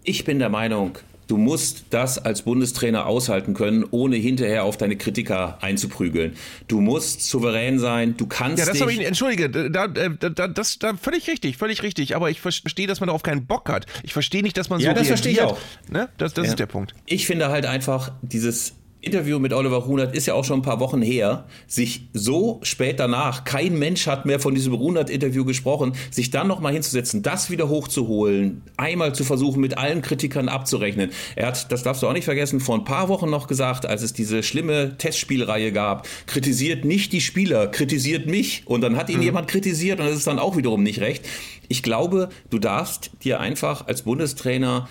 Ich 0.03 0.25
bin 0.25 0.39
der 0.39 0.49
Meinung, 0.49 0.97
du 1.33 1.37
musst 1.39 1.85
das 1.89 2.19
als 2.19 2.43
Bundestrainer 2.43 3.07
aushalten 3.07 3.55
können, 3.55 3.83
ohne 3.89 4.17
hinterher 4.17 4.65
auf 4.65 4.77
deine 4.77 4.95
Kritiker 4.97 5.57
einzuprügeln. 5.61 6.33
Du 6.67 6.79
musst 6.79 7.27
souverän 7.27 7.79
sein, 7.79 8.15
du 8.17 8.27
kannst 8.27 8.59
Ja, 8.59 8.71
das 8.71 8.79
habe 8.79 8.93
ich, 8.93 8.99
entschuldige, 9.03 9.49
da, 9.49 9.87
da, 9.87 10.09
da, 10.09 10.47
das, 10.47 10.77
da, 10.77 10.93
völlig 10.95 11.27
richtig, 11.27 11.57
völlig 11.57 11.81
richtig, 11.81 12.15
aber 12.15 12.29
ich 12.29 12.39
verstehe, 12.39 12.85
dass 12.85 12.99
man 12.99 13.07
darauf 13.07 13.23
keinen 13.23 13.47
Bock 13.47 13.67
hat. 13.69 13.87
Ich 14.03 14.13
verstehe 14.13 14.43
nicht, 14.43 14.55
dass 14.57 14.69
man 14.69 14.79
Ja, 14.79 14.91
so 14.91 14.95
das 14.99 15.07
verstehe 15.07 15.31
ich 15.31 15.39
reagiert. 15.39 15.57
auch. 15.57 15.91
Ne? 15.91 16.07
Das, 16.19 16.35
das 16.35 16.45
Ja. 16.45 16.51
ist 16.51 16.59
der 16.59 16.67
Punkt. 16.67 16.93
Ich 17.07 17.25
finde 17.25 17.49
halt 17.49 17.65
einfach 17.65 18.11
dieses 18.21 18.73
Interview 19.03 19.37
mit 19.37 19.53
Oliver 19.53 19.77
Runert 19.77 20.15
ist 20.15 20.25
ja 20.25 20.33
auch 20.33 20.45
schon 20.45 20.59
ein 20.59 20.63
paar 20.63 20.79
Wochen 20.79 21.01
her, 21.01 21.45
sich 21.67 22.07
so 22.13 22.59
spät 22.63 22.99
danach, 22.99 23.43
kein 23.43 23.77
Mensch 23.77 24.07
hat 24.07 24.25
mehr 24.25 24.39
von 24.39 24.55
diesem 24.55 24.73
Runert-Interview 24.73 25.43
gesprochen, 25.43 25.93
sich 26.09 26.31
dann 26.31 26.47
nochmal 26.47 26.73
hinzusetzen, 26.73 27.21
das 27.21 27.49
wieder 27.49 27.69
hochzuholen, 27.69 28.61
einmal 28.77 29.13
zu 29.13 29.23
versuchen, 29.23 29.59
mit 29.59 29.77
allen 29.77 30.01
Kritikern 30.01 30.47
abzurechnen. 30.47 31.11
Er 31.35 31.47
hat, 31.47 31.71
das 31.71 31.83
darfst 31.83 32.01
du 32.01 32.07
auch 32.07 32.13
nicht 32.13 32.25
vergessen, 32.25 32.59
vor 32.59 32.75
ein 32.75 32.85
paar 32.85 33.09
Wochen 33.09 33.29
noch 33.29 33.47
gesagt, 33.47 33.85
als 33.85 34.03
es 34.03 34.13
diese 34.13 34.41
schlimme 34.41 34.97
Testspielreihe 34.97 35.71
gab, 35.71 36.07
kritisiert 36.25 36.85
nicht 36.85 37.11
die 37.11 37.21
Spieler, 37.21 37.67
kritisiert 37.67 38.27
mich. 38.27 38.63
Und 38.65 38.81
dann 38.81 38.95
hat 38.95 39.09
ihn 39.09 39.17
mhm. 39.17 39.23
jemand 39.23 39.47
kritisiert 39.47 39.99
und 39.99 40.05
das 40.05 40.17
ist 40.17 40.27
dann 40.27 40.39
auch 40.39 40.55
wiederum 40.55 40.81
nicht 40.81 41.01
recht. 41.01 41.25
Ich 41.67 41.83
glaube, 41.83 42.29
du 42.49 42.59
darfst 42.59 43.11
dir 43.23 43.39
einfach 43.39 43.87
als 43.87 44.03
Bundestrainer 44.03 44.87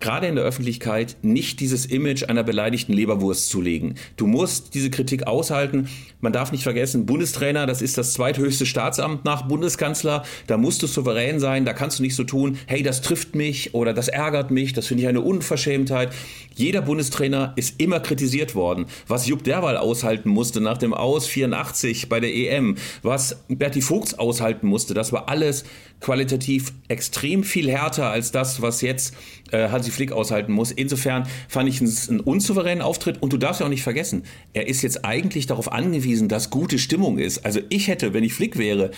gerade 0.00 0.26
in 0.26 0.36
der 0.36 0.44
Öffentlichkeit 0.44 1.16
nicht 1.22 1.60
dieses 1.60 1.86
Image 1.86 2.24
einer 2.24 2.44
beleidigten 2.44 2.92
Leberwurst 2.92 3.48
zulegen. 3.48 3.94
Du 4.16 4.26
musst 4.26 4.74
diese 4.74 4.90
Kritik 4.90 5.26
aushalten. 5.26 5.88
Man 6.20 6.32
darf 6.32 6.52
nicht 6.52 6.62
vergessen, 6.62 7.06
Bundestrainer, 7.06 7.66
das 7.66 7.82
ist 7.82 7.98
das 7.98 8.12
zweithöchste 8.12 8.66
Staatsamt 8.66 9.24
nach 9.24 9.42
Bundeskanzler. 9.42 10.24
Da 10.46 10.56
musst 10.56 10.82
du 10.82 10.86
souverän 10.86 11.40
sein. 11.40 11.64
Da 11.64 11.72
kannst 11.72 11.98
du 11.98 12.02
nicht 12.02 12.14
so 12.14 12.24
tun, 12.24 12.58
hey, 12.66 12.82
das 12.82 13.02
trifft 13.02 13.34
mich 13.34 13.74
oder 13.74 13.92
das 13.92 14.08
ärgert 14.08 14.50
mich. 14.50 14.72
Das 14.72 14.86
finde 14.86 15.02
ich 15.02 15.08
eine 15.08 15.20
Unverschämtheit. 15.20 16.12
Jeder 16.54 16.82
Bundestrainer 16.82 17.52
ist 17.56 17.80
immer 17.80 18.00
kritisiert 18.00 18.54
worden. 18.54 18.86
Was 19.06 19.26
Jupp 19.26 19.44
Derwal 19.44 19.76
aushalten 19.76 20.28
musste 20.28 20.60
nach 20.60 20.78
dem 20.78 20.92
Aus 20.92 21.26
84 21.26 22.08
bei 22.08 22.20
der 22.20 22.34
EM, 22.34 22.76
was 23.02 23.44
Berti 23.48 23.80
Vogts 23.80 24.14
aushalten 24.14 24.66
musste, 24.66 24.94
das 24.94 25.12
war 25.12 25.28
alles 25.28 25.64
qualitativ 26.00 26.72
extrem 26.88 27.44
viel 27.44 27.70
härter 27.70 28.10
als 28.10 28.30
das, 28.30 28.62
was 28.62 28.80
jetzt 28.82 29.14
Hansi 29.52 29.90
Flick 29.90 30.12
aushalten 30.12 30.52
muss. 30.52 30.70
Insofern 30.70 31.26
fand 31.48 31.68
ich 31.68 31.80
es 31.80 32.08
einen 32.08 32.20
unsouveränen 32.20 32.82
Auftritt 32.82 33.22
und 33.22 33.32
du 33.32 33.36
darfst 33.36 33.60
ja 33.60 33.66
auch 33.66 33.70
nicht 33.70 33.82
vergessen, 33.82 34.24
er 34.52 34.68
ist 34.68 34.82
jetzt 34.82 35.04
eigentlich 35.04 35.46
darauf 35.46 35.72
angewiesen, 35.72 36.28
dass 36.28 36.50
gute 36.50 36.78
Stimmung 36.78 37.18
ist. 37.18 37.44
Also 37.44 37.60
ich 37.68 37.88
hätte, 37.88 38.14
wenn 38.14 38.24
ich 38.24 38.34
Flick 38.34 38.58
wäre, 38.58 38.90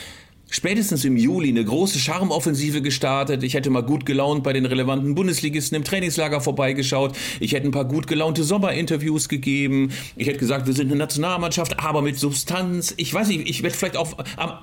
spätestens 0.50 1.04
im 1.04 1.16
Juli 1.16 1.48
eine 1.48 1.64
große 1.64 1.98
Charmoffensive 1.98 2.82
gestartet. 2.82 3.42
Ich 3.42 3.54
hätte 3.54 3.70
mal 3.70 3.82
gut 3.82 4.04
gelaunt 4.04 4.42
bei 4.42 4.52
den 4.52 4.66
relevanten 4.66 5.14
Bundesligisten 5.14 5.76
im 5.76 5.84
Trainingslager 5.84 6.40
vorbeigeschaut. 6.40 7.16
Ich 7.38 7.52
hätte 7.52 7.68
ein 7.68 7.70
paar 7.70 7.86
gut 7.86 8.06
gelaunte 8.06 8.44
Sommerinterviews 8.44 9.28
gegeben. 9.28 9.92
Ich 10.16 10.26
hätte 10.26 10.38
gesagt, 10.38 10.66
wir 10.66 10.74
sind 10.74 10.88
eine 10.88 10.96
Nationalmannschaft, 10.96 11.80
aber 11.80 12.02
mit 12.02 12.18
Substanz. 12.18 12.92
Ich 12.96 13.14
weiß 13.14 13.28
nicht, 13.28 13.48
ich 13.48 13.62
hätte 13.62 13.76
vielleicht 13.76 13.96
auf 13.96 14.16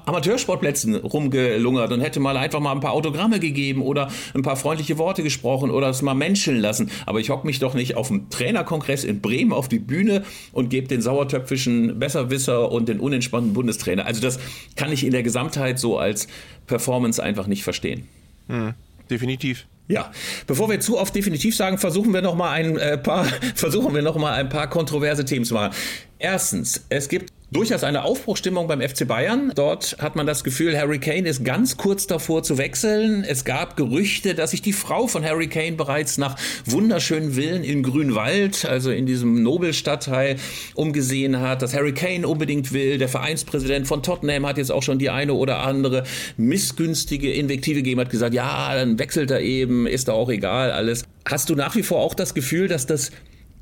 Amateursportplätzen 0.06 0.96
rumgelungert 0.96 1.92
und 1.92 2.02
hätte 2.02 2.20
mal 2.20 2.38
einfach 2.38 2.60
mal 2.60 2.74
ein 2.74 2.82
paar 2.82 2.94
Autogramme 2.94 3.40
gegeben 3.40 3.82
oder 3.82 4.10
ein 4.34 4.42
paar 4.42 4.58
freundliche 4.58 4.98
Worte 4.98 5.24
gesprochen 5.24 5.72
oder 5.72 5.90
es 5.90 6.02
mal 6.02 6.14
menscheln 6.14 6.60
lassen. 6.60 6.92
Aber 7.06 7.20
ich 7.20 7.30
hocke 7.30 7.48
mich 7.48 7.60
doch 7.60 7.74
nicht 7.74 7.96
auf 7.96 8.10
dem 8.10 8.30
Trainerkongress 8.30 9.04
in 9.04 9.22
Bremen 9.22 9.54
auf 9.54 9.70
die 9.70 9.80
Bühne 9.80 10.24
und 10.52 10.70
gebe 10.70 10.88
den 10.88 11.02
sauertöpfischen 11.02 12.00
Besserwisser 12.00 12.72
und 12.72 12.90
den 12.90 13.00
unentspannten 13.00 13.54
Bundestrainer. 13.54 14.06
Also 14.06 14.22
das 14.22 14.40
kann 14.76 14.92
ich 14.92 15.06
in 15.06 15.12
der 15.12 15.24
Gesamtheit 15.24 15.77
Zeit 15.78 15.80
so 15.80 15.98
als 15.98 16.28
Performance 16.66 17.22
einfach 17.22 17.48
nicht 17.48 17.64
verstehen. 17.64 18.08
Hm, 18.48 18.74
definitiv. 19.10 19.66
Ja, 19.90 20.12
bevor 20.48 20.70
wir 20.70 20.82
zu 20.82 21.00
oft 21.00 21.16
definitiv 21.16 21.56
sagen, 21.56 21.78
versuchen 21.78 22.14
wir 22.14 22.22
noch 22.22 22.36
mal 22.36 22.52
ein 22.52 22.78
äh, 22.78 22.98
paar 22.98 23.26
versuchen 23.56 23.96
wir 23.96 24.02
noch 24.02 24.18
mal 24.18 24.34
ein 24.34 24.50
paar 24.50 24.70
kontroverse 24.70 25.24
Themen 25.24 25.46
zu 25.46 25.54
machen. 25.54 25.74
Erstens, 26.20 26.86
es 26.90 27.08
gibt 27.08 27.32
durchaus 27.52 27.84
eine 27.84 28.04
Aufbruchstimmung 28.04 28.68
beim 28.68 28.82
FC 28.82 29.08
Bayern. 29.08 29.52
Dort 29.56 29.98
hat 30.00 30.16
man 30.16 30.28
das 30.28 30.44
Gefühl, 30.44 30.78
Harry 30.78 31.00
Kane 31.00 31.28
ist 31.28 31.46
ganz 31.46 31.78
kurz 31.78 32.06
davor 32.06 32.44
zu 32.44 32.58
wechseln. 32.58 33.24
Es 33.24 33.46
gab 33.46 33.78
Gerüchte, 33.78 34.36
dass 34.36 34.52
sich 34.52 34.62
die 34.62 34.74
Frau 34.74 35.08
von 35.08 35.24
Harry 35.24 35.48
Kane 35.48 35.74
bereits 35.74 36.18
nach 36.18 36.36
wunderschönen 36.66 37.34
Villen 37.34 37.64
in 37.64 37.84
Grünwald, 37.84 38.66
also 38.66 38.92
in 38.92 39.06
diesem 39.06 39.44
Nobelstadtteil, 39.44 40.36
umgesehen 40.76 41.40
hat, 41.40 41.62
dass 41.62 41.74
Harry 41.74 41.94
Kane 41.94 42.28
unbedingt 42.28 42.74
will. 42.74 42.98
Der 42.98 43.10
Vereinspräsident 43.10 43.88
von 43.88 44.04
Tottenham 44.04 44.46
hat 44.46 44.58
jetzt 44.58 44.72
auch 44.72 44.84
schon 44.84 45.00
die 45.00 45.10
eine 45.10 45.34
oder 45.34 45.60
andere 45.60 46.04
missgünstige 46.36 47.32
Invektive 47.32 47.78
gegeben, 47.78 48.02
hat 48.02 48.10
gesagt, 48.10 48.34
ja, 48.34 48.76
dann 48.76 49.00
wechselt 49.00 49.32
er 49.32 49.40
eben, 49.40 49.88
ist 49.88 50.10
da 50.10 50.14
auch 50.14 50.30
egal, 50.30 50.72
alles. 50.72 51.06
Hast 51.30 51.50
du 51.50 51.56
nach 51.56 51.76
wie 51.76 51.84
vor 51.84 52.00
auch 52.00 52.14
das 52.14 52.34
Gefühl, 52.34 52.68
dass 52.68 52.86
das 52.86 53.12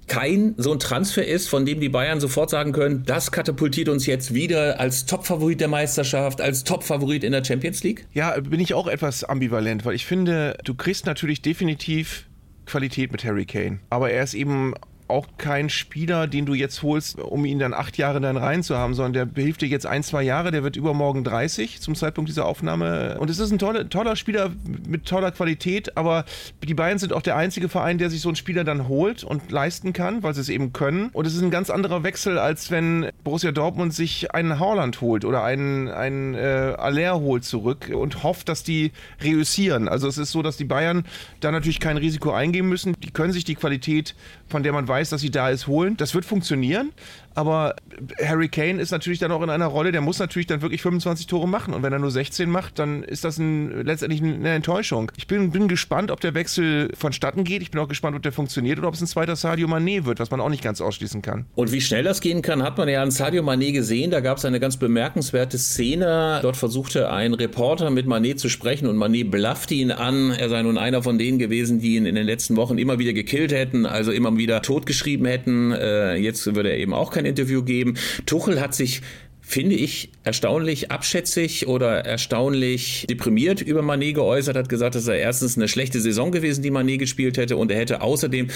kein 0.07 0.53
so 0.57 0.71
ein 0.71 0.79
Transfer 0.79 1.25
ist, 1.25 1.49
von 1.49 1.65
dem 1.65 1.79
die 1.79 1.89
Bayern 1.89 2.19
sofort 2.19 2.49
sagen 2.49 2.71
können, 2.71 3.03
das 3.05 3.31
katapultiert 3.31 3.89
uns 3.89 4.05
jetzt 4.05 4.33
wieder 4.33 4.79
als 4.79 5.05
Topfavorit 5.05 5.61
der 5.61 5.67
Meisterschaft, 5.67 6.41
als 6.41 6.63
Topfavorit 6.63 7.23
in 7.23 7.31
der 7.31 7.43
Champions 7.43 7.83
League? 7.83 8.07
Ja, 8.13 8.39
bin 8.39 8.59
ich 8.59 8.73
auch 8.73 8.87
etwas 8.87 9.23
ambivalent, 9.23 9.85
weil 9.85 9.95
ich 9.95 10.05
finde, 10.05 10.57
du 10.63 10.75
kriegst 10.75 11.05
natürlich 11.05 11.41
definitiv 11.41 12.27
Qualität 12.65 13.11
mit 13.11 13.23
Harry 13.23 13.45
Kane, 13.45 13.79
aber 13.89 14.11
er 14.11 14.23
ist 14.23 14.33
eben 14.33 14.73
auch 15.07 15.27
kein 15.37 15.69
Spieler, 15.69 16.27
den 16.27 16.45
du 16.45 16.53
jetzt 16.53 16.81
holst, 16.81 17.19
um 17.19 17.45
ihn 17.45 17.59
dann 17.59 17.73
acht 17.73 17.97
Jahre 17.97 18.19
dann 18.19 18.37
rein 18.37 18.63
zu 18.63 18.77
haben, 18.77 18.93
sondern 18.93 19.31
der 19.33 19.43
hilft 19.43 19.61
dir 19.61 19.67
jetzt 19.67 19.85
ein, 19.85 20.03
zwei 20.03 20.23
Jahre, 20.23 20.51
der 20.51 20.63
wird 20.63 20.75
übermorgen 20.75 21.23
30 21.23 21.81
zum 21.81 21.95
Zeitpunkt 21.95 22.29
dieser 22.29 22.45
Aufnahme. 22.45 23.17
Und 23.19 23.29
es 23.29 23.39
ist 23.39 23.51
ein 23.51 23.59
toller, 23.59 23.87
toller 23.89 24.15
Spieler 24.15 24.51
mit 24.87 25.05
toller 25.05 25.31
Qualität, 25.31 25.95
aber 25.97 26.25
die 26.63 26.73
Bayern 26.73 26.97
sind 26.97 27.13
auch 27.13 27.21
der 27.21 27.35
einzige 27.35 27.69
Verein, 27.69 27.97
der 27.97 28.09
sich 28.09 28.21
so 28.21 28.29
einen 28.29 28.35
Spieler 28.35 28.63
dann 28.63 28.87
holt 28.87 29.23
und 29.23 29.51
leisten 29.51 29.93
kann, 29.93 30.23
weil 30.23 30.33
sie 30.33 30.41
es 30.41 30.49
eben 30.49 30.73
können. 30.73 31.09
Und 31.13 31.27
es 31.27 31.35
ist 31.35 31.41
ein 31.41 31.51
ganz 31.51 31.69
anderer 31.69 32.03
Wechsel, 32.03 32.39
als 32.39 32.71
wenn 32.71 33.09
Borussia 33.23 33.51
Dortmund 33.51 33.93
sich 33.93 34.33
einen 34.33 34.59
Haaland 34.59 35.01
holt 35.01 35.23
oder 35.25 35.43
einen, 35.43 35.87
einen 35.87 36.33
äh, 36.33 36.73
Aller 36.77 37.19
holt 37.19 37.45
zurück 37.45 37.91
und 37.93 38.23
hofft, 38.23 38.49
dass 38.49 38.63
die 38.63 38.91
reüssieren. 39.21 39.87
Also 39.87 40.07
es 40.07 40.17
ist 40.17 40.31
so, 40.31 40.41
dass 40.41 40.57
die 40.57 40.65
Bayern 40.65 41.05
da 41.39 41.51
natürlich 41.51 41.79
kein 41.79 41.97
Risiko 41.97 42.31
eingehen 42.31 42.67
müssen. 42.67 42.95
Die 43.03 43.11
können 43.11 43.33
sich 43.33 43.43
die 43.43 43.55
Qualität, 43.55 44.15
von 44.47 44.63
der 44.63 44.73
man 44.73 44.87
weiß, 44.87 44.94
weiß, 44.95 45.09
dass 45.09 45.19
sie 45.19 45.31
da 45.31 45.49
ist, 45.49 45.67
holen. 45.67 45.97
Das 45.97 46.13
wird 46.15 46.23
funktionieren. 46.23 46.93
Aber 47.35 47.75
Harry 48.23 48.47
Kane 48.47 48.81
ist 48.81 48.91
natürlich 48.91 49.19
dann 49.19 49.31
auch 49.31 49.41
in 49.41 49.49
einer 49.49 49.67
Rolle, 49.67 49.91
der 49.91 50.01
muss 50.01 50.19
natürlich 50.19 50.47
dann 50.47 50.61
wirklich 50.61 50.81
25 50.81 51.27
Tore 51.27 51.47
machen. 51.47 51.73
Und 51.73 51.83
wenn 51.83 51.91
er 51.93 51.99
nur 51.99 52.11
16 52.11 52.49
macht, 52.49 52.79
dann 52.79 53.03
ist 53.03 53.23
das 53.25 53.37
ein, 53.37 53.85
letztendlich 53.85 54.23
eine 54.23 54.49
Enttäuschung. 54.49 55.11
Ich 55.17 55.27
bin, 55.27 55.51
bin 55.51 55.67
gespannt, 55.67 56.11
ob 56.11 56.21
der 56.21 56.33
Wechsel 56.33 56.89
vonstatten 56.97 57.43
geht. 57.43 57.61
Ich 57.61 57.71
bin 57.71 57.81
auch 57.81 57.89
gespannt, 57.89 58.15
ob 58.15 58.23
der 58.23 58.31
funktioniert 58.31 58.79
oder 58.79 58.87
ob 58.87 58.93
es 58.93 59.01
ein 59.01 59.07
zweiter 59.07 59.35
Sadio 59.35 59.67
Mané 59.67 60.05
wird, 60.05 60.19
was 60.19 60.31
man 60.31 60.39
auch 60.39 60.49
nicht 60.49 60.63
ganz 60.63 60.79
ausschließen 60.79 61.21
kann. 61.21 61.45
Und 61.55 61.71
wie 61.71 61.81
schnell 61.81 62.03
das 62.03 62.21
gehen 62.21 62.41
kann, 62.41 62.63
hat 62.63 62.77
man 62.77 62.87
ja 62.87 63.01
an 63.01 63.11
Sadio 63.11 63.43
Mané 63.43 63.73
gesehen. 63.73 64.11
Da 64.11 64.21
gab 64.21 64.37
es 64.37 64.45
eine 64.45 64.61
ganz 64.61 64.77
bemerkenswerte 64.77 65.57
Szene. 65.57 66.39
Dort 66.41 66.55
versuchte 66.55 67.11
ein 67.11 67.33
Reporter 67.33 67.89
mit 67.89 68.07
Mané 68.07 68.37
zu 68.37 68.47
sprechen 68.47 68.87
und 68.87 68.97
Mané 68.97 69.29
blaffte 69.29 69.73
ihn 69.73 69.91
an. 69.91 70.31
Er 70.31 70.47
sei 70.47 70.63
nun 70.63 70.77
einer 70.77 71.03
von 71.03 71.17
denen 71.17 71.37
gewesen, 71.37 71.79
die 71.79 71.95
ihn 71.97 72.05
in 72.05 72.15
den 72.15 72.25
letzten 72.25 72.55
Wochen 72.55 72.77
immer 72.77 72.97
wieder 72.97 73.11
gekillt 73.11 73.51
hätten, 73.51 73.85
also 73.85 74.11
immer 74.11 74.37
wieder 74.37 74.61
totgeschrieben 74.61 75.25
hätten. 75.25 75.73
Äh, 75.73 76.15
jetzt 76.15 76.45
würde 76.55 76.69
er 76.69 76.77
eben 76.77 76.93
auch 76.93 77.11
kein 77.11 77.24
Interview 77.25 77.63
geben. 77.63 77.95
Tuchel 78.25 78.61
hat 78.61 78.73
sich 78.73 79.01
finde 79.47 79.75
ich, 79.75 80.09
erstaunlich 80.23 80.89
abschätzig 80.89 81.67
oder 81.67 81.99
erstaunlich 81.99 83.05
deprimiert 83.07 83.61
über 83.61 83.83
Manet 83.83 84.15
geäußert, 84.15 84.57
hat 84.57 84.69
gesagt, 84.69 84.95
dass 84.95 85.07
er 85.07 85.17
erstens 85.17 85.55
eine 85.55 85.67
schlechte 85.67 86.01
Saison 86.01 86.31
gewesen, 86.31 86.63
die 86.63 86.71
Manet 86.71 86.97
gespielt 86.97 87.37
hätte 87.37 87.55
und 87.55 87.69
er 87.69 87.77
hätte 87.77 88.01
außerdem 88.01 88.47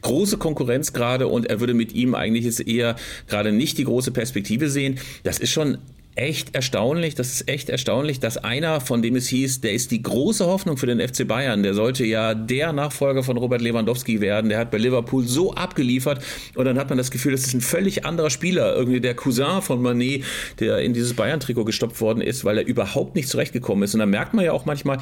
große 0.00 0.38
Konkurrenz 0.38 0.94
gerade 0.94 1.28
und 1.28 1.46
er 1.46 1.60
würde 1.60 1.74
mit 1.74 1.92
ihm 1.92 2.14
eigentlich 2.14 2.46
jetzt 2.46 2.66
eher 2.66 2.96
gerade 3.28 3.52
nicht 3.52 3.76
die 3.76 3.84
große 3.84 4.10
Perspektive 4.10 4.70
sehen. 4.70 4.98
Das 5.22 5.38
ist 5.38 5.52
schon 5.52 5.78
echt 6.18 6.54
erstaunlich, 6.54 7.14
das 7.14 7.32
ist 7.32 7.48
echt 7.48 7.70
erstaunlich, 7.70 8.20
dass 8.20 8.36
einer, 8.36 8.80
von 8.80 9.02
dem 9.02 9.16
es 9.16 9.28
hieß, 9.28 9.60
der 9.60 9.72
ist 9.72 9.90
die 9.90 10.02
große 10.02 10.44
Hoffnung 10.44 10.76
für 10.76 10.86
den 10.86 11.00
FC 11.00 11.26
Bayern, 11.26 11.62
der 11.62 11.74
sollte 11.74 12.04
ja 12.04 12.34
der 12.34 12.72
Nachfolger 12.72 13.22
von 13.22 13.36
Robert 13.36 13.62
Lewandowski 13.62 14.20
werden, 14.20 14.48
der 14.48 14.58
hat 14.58 14.70
bei 14.70 14.78
Liverpool 14.78 15.26
so 15.26 15.54
abgeliefert 15.54 16.22
und 16.54 16.64
dann 16.64 16.78
hat 16.78 16.88
man 16.88 16.98
das 16.98 17.10
Gefühl, 17.10 17.32
das 17.32 17.42
ist 17.42 17.54
ein 17.54 17.60
völlig 17.60 18.04
anderer 18.04 18.30
Spieler, 18.30 18.74
irgendwie 18.74 19.00
der 19.00 19.14
Cousin 19.14 19.62
von 19.62 19.80
Manet, 19.80 20.24
der 20.58 20.78
in 20.78 20.92
dieses 20.92 21.14
Bayern-Trikot 21.14 21.64
gestopft 21.64 22.00
worden 22.00 22.20
ist, 22.20 22.44
weil 22.44 22.58
er 22.58 22.66
überhaupt 22.66 23.14
nicht 23.14 23.28
zurechtgekommen 23.28 23.84
ist. 23.84 23.94
Und 23.94 24.00
dann 24.00 24.10
merkt 24.10 24.34
man 24.34 24.44
ja 24.44 24.52
auch 24.52 24.66
manchmal, 24.66 24.98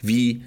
wie 0.00 0.42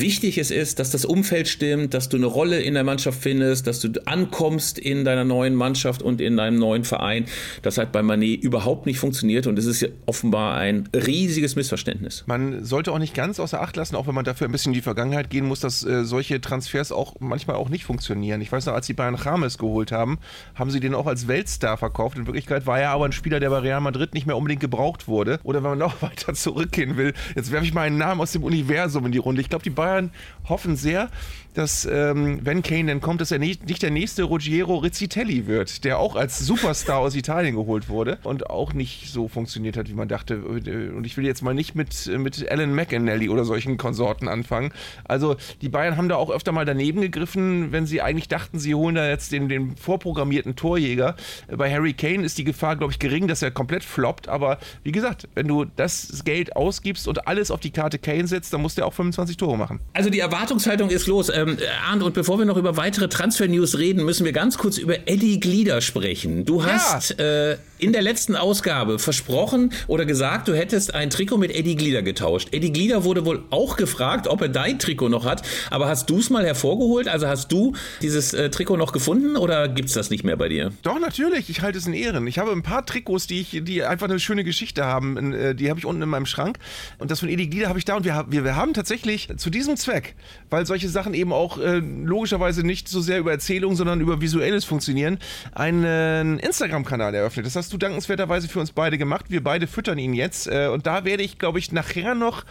wichtig 0.00 0.38
es 0.38 0.50
ist, 0.50 0.78
dass 0.78 0.90
das 0.90 1.04
Umfeld 1.04 1.48
stimmt, 1.48 1.94
dass 1.94 2.08
du 2.08 2.16
eine 2.16 2.26
Rolle 2.26 2.60
in 2.60 2.74
der 2.74 2.84
Mannschaft 2.84 3.20
findest, 3.20 3.66
dass 3.66 3.80
du 3.80 3.90
ankommst 4.06 4.78
in 4.78 5.04
deiner 5.04 5.24
neuen 5.24 5.54
Mannschaft 5.54 6.02
und 6.02 6.20
in 6.20 6.36
deinem 6.36 6.58
neuen 6.58 6.84
Verein. 6.84 7.26
Das 7.62 7.78
hat 7.78 7.92
bei 7.92 8.02
Manet 8.02 8.42
überhaupt 8.42 8.86
nicht 8.86 8.98
funktioniert 8.98 9.46
und 9.46 9.58
es 9.58 9.66
ist 9.66 9.88
offenbar 10.06 10.56
ein 10.56 10.88
riesiges 10.94 11.56
Missverständnis. 11.56 12.24
Man 12.26 12.64
sollte 12.64 12.92
auch 12.92 12.98
nicht 12.98 13.14
ganz 13.14 13.40
außer 13.40 13.60
Acht 13.60 13.76
lassen, 13.76 13.96
auch 13.96 14.06
wenn 14.06 14.14
man 14.14 14.24
dafür 14.24 14.48
ein 14.48 14.52
bisschen 14.52 14.72
in 14.72 14.74
die 14.74 14.82
Vergangenheit 14.82 15.30
gehen 15.30 15.46
muss, 15.46 15.60
dass 15.60 15.84
äh, 15.84 16.04
solche 16.04 16.40
Transfers 16.40 16.92
auch 16.92 17.14
manchmal 17.20 17.56
auch 17.56 17.68
nicht 17.68 17.84
funktionieren. 17.84 18.40
Ich 18.40 18.50
weiß 18.50 18.66
noch, 18.66 18.74
als 18.74 18.86
sie 18.86 18.94
Bayern 18.94 19.18
James 19.22 19.58
geholt 19.58 19.92
haben, 19.92 20.18
haben 20.54 20.70
sie 20.70 20.80
den 20.80 20.94
auch 20.94 21.06
als 21.06 21.28
Weltstar 21.28 21.76
verkauft. 21.76 22.16
In 22.16 22.26
Wirklichkeit 22.26 22.66
war 22.66 22.80
er 22.80 22.90
aber 22.90 23.04
ein 23.04 23.12
Spieler, 23.12 23.40
der 23.40 23.50
bei 23.50 23.58
Real 23.58 23.80
Madrid 23.80 24.14
nicht 24.14 24.26
mehr 24.26 24.36
unbedingt 24.36 24.60
gebraucht 24.60 25.08
wurde. 25.08 25.40
Oder 25.42 25.62
wenn 25.62 25.70
man 25.70 25.78
noch 25.78 26.02
weiter 26.02 26.34
zurückgehen 26.34 26.96
will, 26.96 27.12
jetzt 27.34 27.52
werfe 27.52 27.66
ich 27.66 27.74
mal 27.74 27.82
einen 27.82 27.98
Namen 27.98 28.20
aus 28.20 28.32
dem 28.32 28.44
Universum 28.44 29.06
in 29.06 29.12
die 29.12 29.18
Runde. 29.18 29.40
Ich 29.40 29.48
glaube, 29.48 29.62
die 29.62 29.70
Bayern 29.70 29.89
Bayern 29.90 30.10
hoffen 30.48 30.76
sehr, 30.76 31.10
dass 31.54 31.84
ähm, 31.84 32.40
wenn 32.42 32.62
Kane 32.62 32.86
dann 32.86 33.00
kommt, 33.00 33.20
dass 33.20 33.30
er 33.30 33.38
nicht, 33.38 33.68
nicht 33.68 33.82
der 33.82 33.90
nächste 33.90 34.24
Ruggiero 34.24 34.76
Rizzitelli 34.76 35.46
wird, 35.46 35.84
der 35.84 35.98
auch 35.98 36.16
als 36.16 36.38
Superstar 36.38 36.98
aus 36.98 37.14
Italien 37.14 37.56
geholt 37.56 37.88
wurde 37.88 38.18
und 38.22 38.50
auch 38.50 38.72
nicht 38.72 39.10
so 39.10 39.28
funktioniert 39.28 39.76
hat, 39.76 39.88
wie 39.88 39.94
man 39.94 40.08
dachte. 40.08 40.42
Und 40.42 41.06
ich 41.06 41.16
will 41.16 41.26
jetzt 41.26 41.42
mal 41.42 41.54
nicht 41.54 41.74
mit, 41.74 42.06
mit 42.06 42.50
Alan 42.50 42.74
McAnally 42.74 43.28
oder 43.28 43.44
solchen 43.44 43.76
Konsorten 43.76 44.28
anfangen. 44.28 44.72
Also 45.04 45.36
die 45.60 45.68
Bayern 45.68 45.96
haben 45.96 46.08
da 46.08 46.16
auch 46.16 46.30
öfter 46.30 46.52
mal 46.52 46.64
daneben 46.64 47.00
gegriffen, 47.00 47.72
wenn 47.72 47.86
sie 47.86 48.00
eigentlich 48.00 48.28
dachten, 48.28 48.58
sie 48.58 48.74
holen 48.74 48.94
da 48.94 49.08
jetzt 49.08 49.32
den, 49.32 49.48
den 49.48 49.76
vorprogrammierten 49.76 50.56
Torjäger. 50.56 51.16
Bei 51.48 51.72
Harry 51.72 51.94
Kane 51.94 52.24
ist 52.24 52.38
die 52.38 52.44
Gefahr, 52.44 52.76
glaube 52.76 52.92
ich, 52.92 52.98
gering, 52.98 53.28
dass 53.28 53.42
er 53.42 53.50
komplett 53.50 53.84
floppt. 53.84 54.28
Aber 54.28 54.58
wie 54.82 54.92
gesagt, 54.92 55.28
wenn 55.34 55.48
du 55.48 55.64
das 55.64 56.22
Geld 56.24 56.54
ausgibst 56.56 57.08
und 57.08 57.26
alles 57.26 57.50
auf 57.50 57.60
die 57.60 57.70
Karte 57.70 57.98
Kane 57.98 58.26
setzt, 58.26 58.52
dann 58.52 58.62
muss 58.62 58.74
der 58.74 58.86
auch 58.86 58.92
25 58.92 59.36
Tore 59.36 59.56
machen. 59.58 59.80
Also 59.92 60.10
die 60.10 60.20
Erwartungshaltung 60.20 60.90
ist 60.90 61.06
los. 61.06 61.30
Ähm, 61.40 61.56
Arndt, 61.88 62.02
und 62.02 62.14
bevor 62.14 62.38
wir 62.38 62.44
noch 62.44 62.56
über 62.56 62.76
weitere 62.76 63.08
Transfer-News 63.08 63.78
reden, 63.78 64.04
müssen 64.04 64.24
wir 64.24 64.32
ganz 64.32 64.58
kurz 64.58 64.78
über 64.78 65.08
Eddie 65.08 65.40
Glieder 65.40 65.80
sprechen. 65.80 66.44
Du 66.44 66.64
hast 66.64 67.18
ja. 67.18 67.52
äh, 67.52 67.56
in 67.80 67.92
der 67.92 68.02
letzten 68.02 68.36
Ausgabe 68.36 68.98
versprochen 68.98 69.72
oder 69.86 70.04
gesagt, 70.04 70.48
du 70.48 70.54
hättest 70.54 70.94
ein 70.94 71.10
Trikot 71.10 71.38
mit 71.38 71.54
Eddie 71.54 71.76
Glieder 71.76 72.02
getauscht. 72.02 72.48
Eddie 72.52 72.72
Glieder 72.72 73.04
wurde 73.04 73.24
wohl 73.24 73.42
auch 73.50 73.76
gefragt, 73.76 74.28
ob 74.28 74.42
er 74.42 74.48
dein 74.48 74.78
Trikot 74.78 75.08
noch 75.08 75.24
hat. 75.24 75.42
Aber 75.70 75.88
hast 75.88 76.10
du 76.10 76.18
es 76.18 76.30
mal 76.30 76.44
hervorgeholt? 76.44 77.08
Also 77.08 77.26
hast 77.26 77.50
du 77.50 77.74
dieses 78.02 78.34
äh, 78.34 78.50
Trikot 78.50 78.76
noch 78.76 78.92
gefunden 78.92 79.36
oder 79.36 79.68
gibt 79.68 79.88
es 79.88 79.94
das 79.94 80.10
nicht 80.10 80.24
mehr 80.24 80.36
bei 80.36 80.48
dir? 80.48 80.72
Doch, 80.82 81.00
natürlich. 81.00 81.48
Ich 81.48 81.62
halte 81.62 81.78
es 81.78 81.86
in 81.86 81.94
Ehren. 81.94 82.26
Ich 82.26 82.38
habe 82.38 82.52
ein 82.52 82.62
paar 82.62 82.84
Trikots, 82.84 83.26
die, 83.26 83.40
ich, 83.40 83.64
die 83.64 83.82
einfach 83.82 84.08
eine 84.08 84.20
schöne 84.20 84.44
Geschichte 84.44 84.84
haben. 84.84 85.32
Äh, 85.32 85.54
die 85.54 85.70
habe 85.70 85.78
ich 85.78 85.86
unten 85.86 86.02
in 86.02 86.08
meinem 86.08 86.26
Schrank. 86.26 86.58
Und 86.98 87.10
das 87.10 87.20
von 87.20 87.28
Eddie 87.28 87.48
Glieder 87.48 87.68
habe 87.68 87.78
ich 87.78 87.84
da. 87.84 87.96
Und 87.96 88.04
wir, 88.04 88.26
wir, 88.28 88.44
wir 88.44 88.56
haben 88.56 88.74
tatsächlich 88.74 89.28
zu 89.36 89.50
diesem 89.50 89.76
Zweck, 89.76 90.14
weil 90.50 90.66
solche 90.66 90.88
Sachen 90.88 91.14
eben 91.14 91.32
auch 91.32 91.58
äh, 91.58 91.78
logischerweise 91.78 92.64
nicht 92.64 92.88
so 92.88 93.00
sehr 93.00 93.18
über 93.18 93.32
Erzählung, 93.32 93.74
sondern 93.76 94.00
über 94.00 94.20
Visuelles 94.20 94.64
funktionieren, 94.64 95.18
einen 95.52 96.38
Instagram-Kanal 96.38 97.14
eröffnet. 97.14 97.46
Das 97.46 97.56
hast 97.56 97.69
du 97.72 97.78
dankenswerterweise 97.78 98.48
für 98.48 98.60
uns 98.60 98.72
beide 98.72 98.98
gemacht. 98.98 99.26
Wir 99.28 99.42
beide 99.42 99.66
füttern 99.66 99.98
ihn 99.98 100.14
jetzt. 100.14 100.46
Äh, 100.46 100.68
und 100.68 100.86
da 100.86 101.04
werde 101.04 101.22
ich, 101.22 101.38
glaube 101.38 101.58
ich, 101.58 101.72
nachher 101.72 102.14
noch 102.14 102.44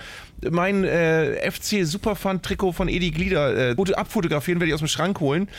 mein 0.50 0.84
äh, 0.84 1.50
FC 1.50 1.86
Superfund-Trikot 1.86 2.74
von 2.74 2.88
Edi 2.88 3.12
Glieder 3.12 3.72
äh, 3.72 3.94
abfotografieren, 3.94 4.60
werde 4.60 4.70
ich 4.70 4.74
aus 4.74 4.80
dem 4.80 4.88
Schrank 4.88 5.20
holen 5.20 5.50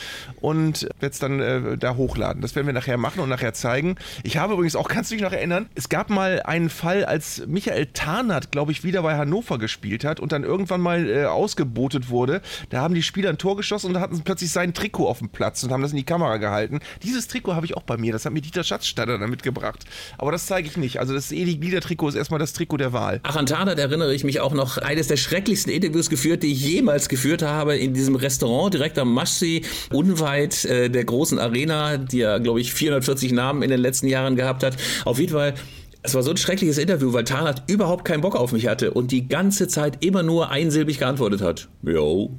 und 0.40 0.82
werde 1.00 1.12
es 1.12 1.18
dann 1.18 1.40
äh, 1.40 1.76
da 1.76 1.96
hochladen. 1.96 2.42
Das 2.42 2.54
werden 2.54 2.66
wir 2.66 2.72
nachher 2.72 2.96
machen 2.96 3.20
und 3.20 3.28
nachher 3.28 3.54
zeigen. 3.54 3.96
Ich 4.22 4.36
habe 4.36 4.54
übrigens 4.54 4.76
auch, 4.76 4.88
kannst 4.88 5.10
du 5.10 5.14
dich 5.14 5.22
noch 5.22 5.32
erinnern, 5.32 5.68
es 5.74 5.88
gab 5.88 6.10
mal 6.10 6.42
einen 6.42 6.70
Fall, 6.70 7.04
als 7.04 7.46
Michael 7.46 7.86
Tarnert, 7.86 8.52
glaube 8.52 8.72
ich, 8.72 8.84
wieder 8.84 9.02
bei 9.02 9.16
Hannover 9.16 9.58
gespielt 9.58 10.04
hat 10.04 10.20
und 10.20 10.32
dann 10.32 10.44
irgendwann 10.44 10.80
mal 10.80 11.08
äh, 11.08 11.24
ausgebotet 11.24 12.10
wurde. 12.10 12.40
Da 12.70 12.80
haben 12.80 12.94
die 12.94 13.02
Spieler 13.02 13.30
ein 13.30 13.38
Tor 13.38 13.56
geschossen 13.56 13.88
und 13.88 13.94
da 13.94 14.00
hatten 14.00 14.14
sie 14.14 14.22
plötzlich 14.22 14.50
sein 14.50 14.74
Trikot 14.74 15.08
auf 15.08 15.18
dem 15.18 15.28
Platz 15.28 15.62
und 15.62 15.72
haben 15.72 15.82
das 15.82 15.90
in 15.92 15.96
die 15.96 16.04
Kamera 16.04 16.36
gehalten. 16.36 16.80
Dieses 17.02 17.28
Trikot 17.28 17.54
habe 17.54 17.66
ich 17.66 17.76
auch 17.76 17.82
bei 17.82 17.96
mir. 17.96 18.12
Das 18.12 18.24
hat 18.24 18.32
mir 18.32 18.40
Dieter 18.40 18.64
Schatzstatter 18.64 19.18
dann 19.18 19.30
mitgebracht. 19.30 19.84
Aber 20.18 20.32
das 20.32 20.46
zeige 20.46 20.68
ich 20.68 20.76
nicht. 20.76 21.00
Also 21.00 21.14
das 21.14 21.32
Edi 21.32 21.56
Glieder-Trikot 21.56 22.08
ist 22.08 22.14
erstmal 22.14 22.40
das 22.40 22.52
Trikot 22.52 22.76
der 22.76 22.92
Wahl. 22.92 23.20
Ach, 23.22 23.36
an 23.36 23.46
Tarnert 23.46 23.78
erinnere 23.78 24.14
ich 24.14 24.24
mich 24.24 24.40
auch 24.40 24.52
noch 24.52 24.69
eines 24.78 25.08
der 25.08 25.16
schrecklichsten 25.16 25.72
Interviews 25.72 26.10
geführt, 26.10 26.42
die 26.42 26.52
ich 26.52 26.66
jemals 26.66 27.08
geführt 27.08 27.42
habe, 27.42 27.76
in 27.76 27.94
diesem 27.94 28.14
Restaurant 28.14 28.74
direkt 28.74 28.98
am 28.98 29.12
Maschsee, 29.12 29.62
unweit 29.92 30.64
äh, 30.64 30.88
der 30.88 31.04
großen 31.04 31.38
Arena, 31.38 31.96
die 31.96 32.18
ja, 32.18 32.38
glaube 32.38 32.60
ich, 32.60 32.72
440 32.72 33.32
Namen 33.32 33.62
in 33.62 33.70
den 33.70 33.80
letzten 33.80 34.06
Jahren 34.06 34.36
gehabt 34.36 34.62
hat. 34.62 34.76
Auf 35.04 35.18
jeden 35.18 35.32
Fall 35.32 35.54
es 36.02 36.14
war 36.14 36.22
so 36.22 36.30
ein 36.30 36.36
schreckliches 36.36 36.78
Interview, 36.78 37.12
weil 37.12 37.24
Tarnat 37.24 37.70
überhaupt 37.70 38.04
keinen 38.04 38.22
Bock 38.22 38.34
auf 38.34 38.52
mich 38.52 38.66
hatte 38.66 38.92
und 38.92 39.10
die 39.12 39.28
ganze 39.28 39.68
Zeit 39.68 40.04
immer 40.04 40.22
nur 40.22 40.50
einsilbig 40.50 40.98
geantwortet 40.98 41.42
hat. 41.42 41.68
Jo, 41.82 42.30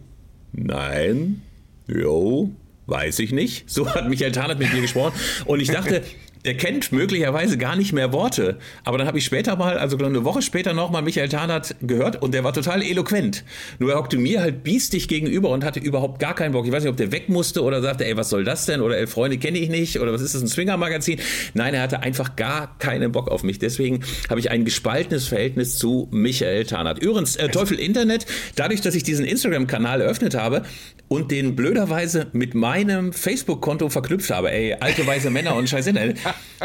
nein, 0.52 1.44
jo, 1.88 2.52
weiß 2.88 3.20
ich 3.20 3.32
nicht. 3.32 3.70
So 3.70 3.88
hat 3.88 4.10
Michael 4.10 4.32
Tarnat 4.32 4.58
mit 4.58 4.74
mir 4.74 4.82
gesprochen. 4.82 5.14
Und 5.46 5.60
ich 5.60 5.70
dachte, 5.70 6.02
der 6.46 6.56
kennt 6.56 6.92
möglicherweise 6.92 7.58
gar 7.58 7.76
nicht 7.76 7.94
mehr 7.94 8.14
Worte. 8.14 8.58
Aber 8.84 8.98
dann 8.98 9.08
habe 9.08 9.18
ich 9.18 9.26
später 9.26 9.56
mal, 9.56 9.78
also 9.78 9.98
eine 9.98 10.26
Woche 10.26 10.42
später 10.42 10.74
nochmal 10.74 11.02
Michael 11.02 11.30
Tarnert 11.30 11.76
gehört 11.82 12.22
und 12.22 12.34
der 12.34 12.44
war 12.44 12.54
total 12.54 12.82
eloquent. 12.82 13.44
Nur 13.80 13.92
er 13.92 13.98
hockte 13.98 14.18
mir 14.18 14.42
halt 14.42 14.64
biestig 14.64 15.08
gegenüber 15.08 15.50
und 15.50 15.64
hatte 15.64 15.80
überhaupt 15.80 16.20
gar 16.20 16.36
keinen 16.36 16.54
Bock. 16.54 16.66
Ich 16.66 16.72
weiß 16.72 16.84
nicht, 16.84 16.92
ob 16.92 16.98
der 16.98 17.12
weg 17.12 17.30
musste 17.30 17.64
oder 17.64 17.82
sagte, 17.82 18.06
ey, 18.06 18.18
was 18.18 18.30
soll 18.30 18.44
das 18.44 18.66
denn? 18.66 18.82
Oder 18.82 18.98
ey, 18.98 19.08
Freunde 19.08 19.38
kenne 19.38 19.60
ich 19.60 19.70
nicht 19.70 20.00
oder 20.00 20.14
was 20.14 20.22
ist 20.22 20.36
das, 20.36 20.42
ein 20.42 20.48
Swinger-Magazin? 20.48 21.20
Nein, 21.54 21.74
er 21.74 21.82
hatte 21.82 22.02
einfach 22.02 22.36
gar 22.36 22.78
keinen 22.80 23.12
Bock 23.12 23.30
auf 23.30 23.44
mich. 23.44 23.60
Deswegen 23.60 24.02
habe 24.30 24.40
ich 24.40 24.52
ein 24.52 24.66
gespaltenes 24.66 25.28
Verhältnis 25.28 25.78
zu 25.78 26.08
Michael 26.12 26.66
Tarnert. 26.66 27.00
Übrigens, 27.00 27.36
äh, 27.36 27.50
Teufel 27.50 27.80
Internet, 27.80 28.26
dadurch, 28.56 28.82
dass 28.82 28.96
ich 28.96 29.04
diesen 29.04 29.26
Instagram-Kanal 29.26 30.02
eröffnet 30.02 30.36
habe 30.36 30.64
und 31.12 31.30
den 31.30 31.58
blöderweise 31.58 32.28
mit 32.32 32.56
meinem 32.56 33.12
Facebook-Konto 33.12 33.90
verknüpft 33.90 34.30
habe, 34.30 34.50
ey, 34.50 34.78
alte 34.80 35.06
weiße 35.06 35.30
Männer 35.30 35.56
und 35.56 35.68
Scheiße, 35.68 35.92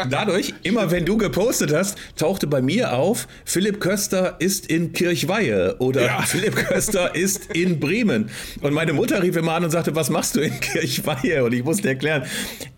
Dadurch, 0.09 0.53
immer 0.63 0.89
wenn 0.89 1.05
du 1.05 1.17
gepostet 1.17 1.73
hast, 1.73 1.97
tauchte 2.15 2.47
bei 2.47 2.61
mir 2.61 2.93
auf, 2.93 3.27
Philipp 3.43 3.81
Köster 3.81 4.37
ist 4.39 4.67
in 4.67 4.93
Kirchweihe 4.93 5.75
oder 5.79 6.05
ja. 6.05 6.21
Philipp 6.25 6.55
Köster 6.55 7.13
ist 7.13 7.53
in 7.55 7.81
Bremen. 7.81 8.29
Und 8.61 8.73
meine 8.73 8.93
Mutter 8.93 9.21
rief 9.21 9.35
immer 9.35 9.53
an 9.53 9.65
und 9.65 9.71
sagte, 9.71 9.95
was 9.95 10.09
machst 10.09 10.35
du 10.35 10.39
in 10.39 10.57
Kirchweihe? 10.61 11.43
Und 11.43 11.53
ich 11.53 11.65
musste 11.65 11.89
erklären, 11.89 12.23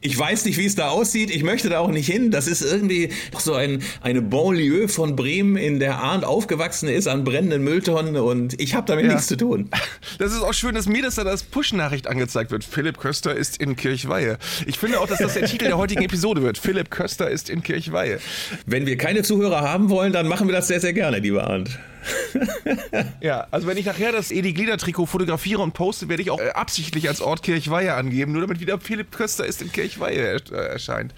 ich 0.01 0.17
weiß 0.17 0.45
nicht, 0.45 0.57
wie 0.57 0.65
es 0.65 0.74
da 0.74 0.89
aussieht, 0.89 1.30
ich 1.30 1.43
möchte 1.43 1.70
da 1.70 1.80
auch 1.80 1.91
nicht 1.91 2.07
hin. 2.07 2.32
Das 2.32 2.47
ist 2.47 2.61
irgendwie 2.61 3.09
so 3.38 3.53
ein, 3.53 3.84
eine 4.01 4.24
Banlieue 4.24 4.88
von 4.88 5.15
Bremen, 5.15 5.55
in 5.55 5.80
der 5.80 5.99
Arndt 5.99 6.26
aufgewachsen 6.26 6.89
ist 6.89 7.07
an 7.07 7.26
brennenden 7.26 7.63
Mülltonnen 7.63 8.15
und 8.15 8.59
ich 8.59 8.74
habe 8.74 8.88
damit 8.88 9.05
ja. 9.05 9.11
nichts 9.11 9.28
zu 9.28 9.36
tun. 9.36 9.70
Das 10.17 10.32
ist 10.32 10.41
auch 10.41 10.53
schön, 10.53 10.74
dass 10.74 10.88
mir 10.88 11.03
das 11.03 11.15
dann 11.15 11.28
als 11.28 11.43
Push-Nachricht 11.60 12.07
angezeigt 12.07 12.51
wird. 12.51 12.64
Philipp 12.64 12.99
Köster 12.99 13.36
ist 13.36 13.57
in 13.57 13.76
Kirchweihe. 13.76 14.38
Ich 14.66 14.80
finde 14.80 15.01
auch, 15.01 15.07
dass 15.07 15.20
das 15.20 15.34
der 15.34 15.45
Titel 15.45 15.66
der 15.66 15.78
heutigen 15.78 16.01
Episode 16.01 16.41
wird. 16.41 16.57
Philipp 16.57 16.89
Köster 16.89 17.30
ist 17.30 17.49
in 17.49 17.64
Kirchweihe. 17.64 18.20
Wenn 18.66 18.86
wir 18.86 18.95
keine 18.95 19.24
Zuhörer 19.24 19.60
haben 19.60 19.89
wollen, 19.89 20.14
dann 20.14 20.26
machen 20.30 20.47
wir 20.47 20.55
das 20.55 20.70
sehr, 20.70 20.80
sehr 20.80 20.93
gerne, 20.93 21.20
lieber 21.20 21.45
Arndt. 21.45 21.78
ja, 23.22 23.47
also 23.52 23.68
wenn 23.68 23.78
ich 23.78 23.86
nachher 23.86 24.12
das 24.12 24.32
Edi 24.32 24.54
Glieder 24.54 24.78
Trikot 24.78 25.06
fotografiere 25.06 25.62
und 25.62 25.74
poste, 25.74 26.10
werde 26.10 26.24
ich 26.24 26.32
auch 26.32 26.39
äh, 26.39 26.50
absichtlich 26.50 27.08
als 27.08 27.22
Ort 27.22 27.43
Kirchweihe 27.43 27.93
angeben, 27.93 28.32
nur 28.32 28.41
damit 28.41 28.60
wieder 28.60 28.80
Philipp 28.80 29.12
Köster 29.12 29.45
ist 29.45 29.62
in 29.62 29.72
Kirchweihe 29.72 30.38
äh, 30.52 30.56
erscheint. 30.56 31.14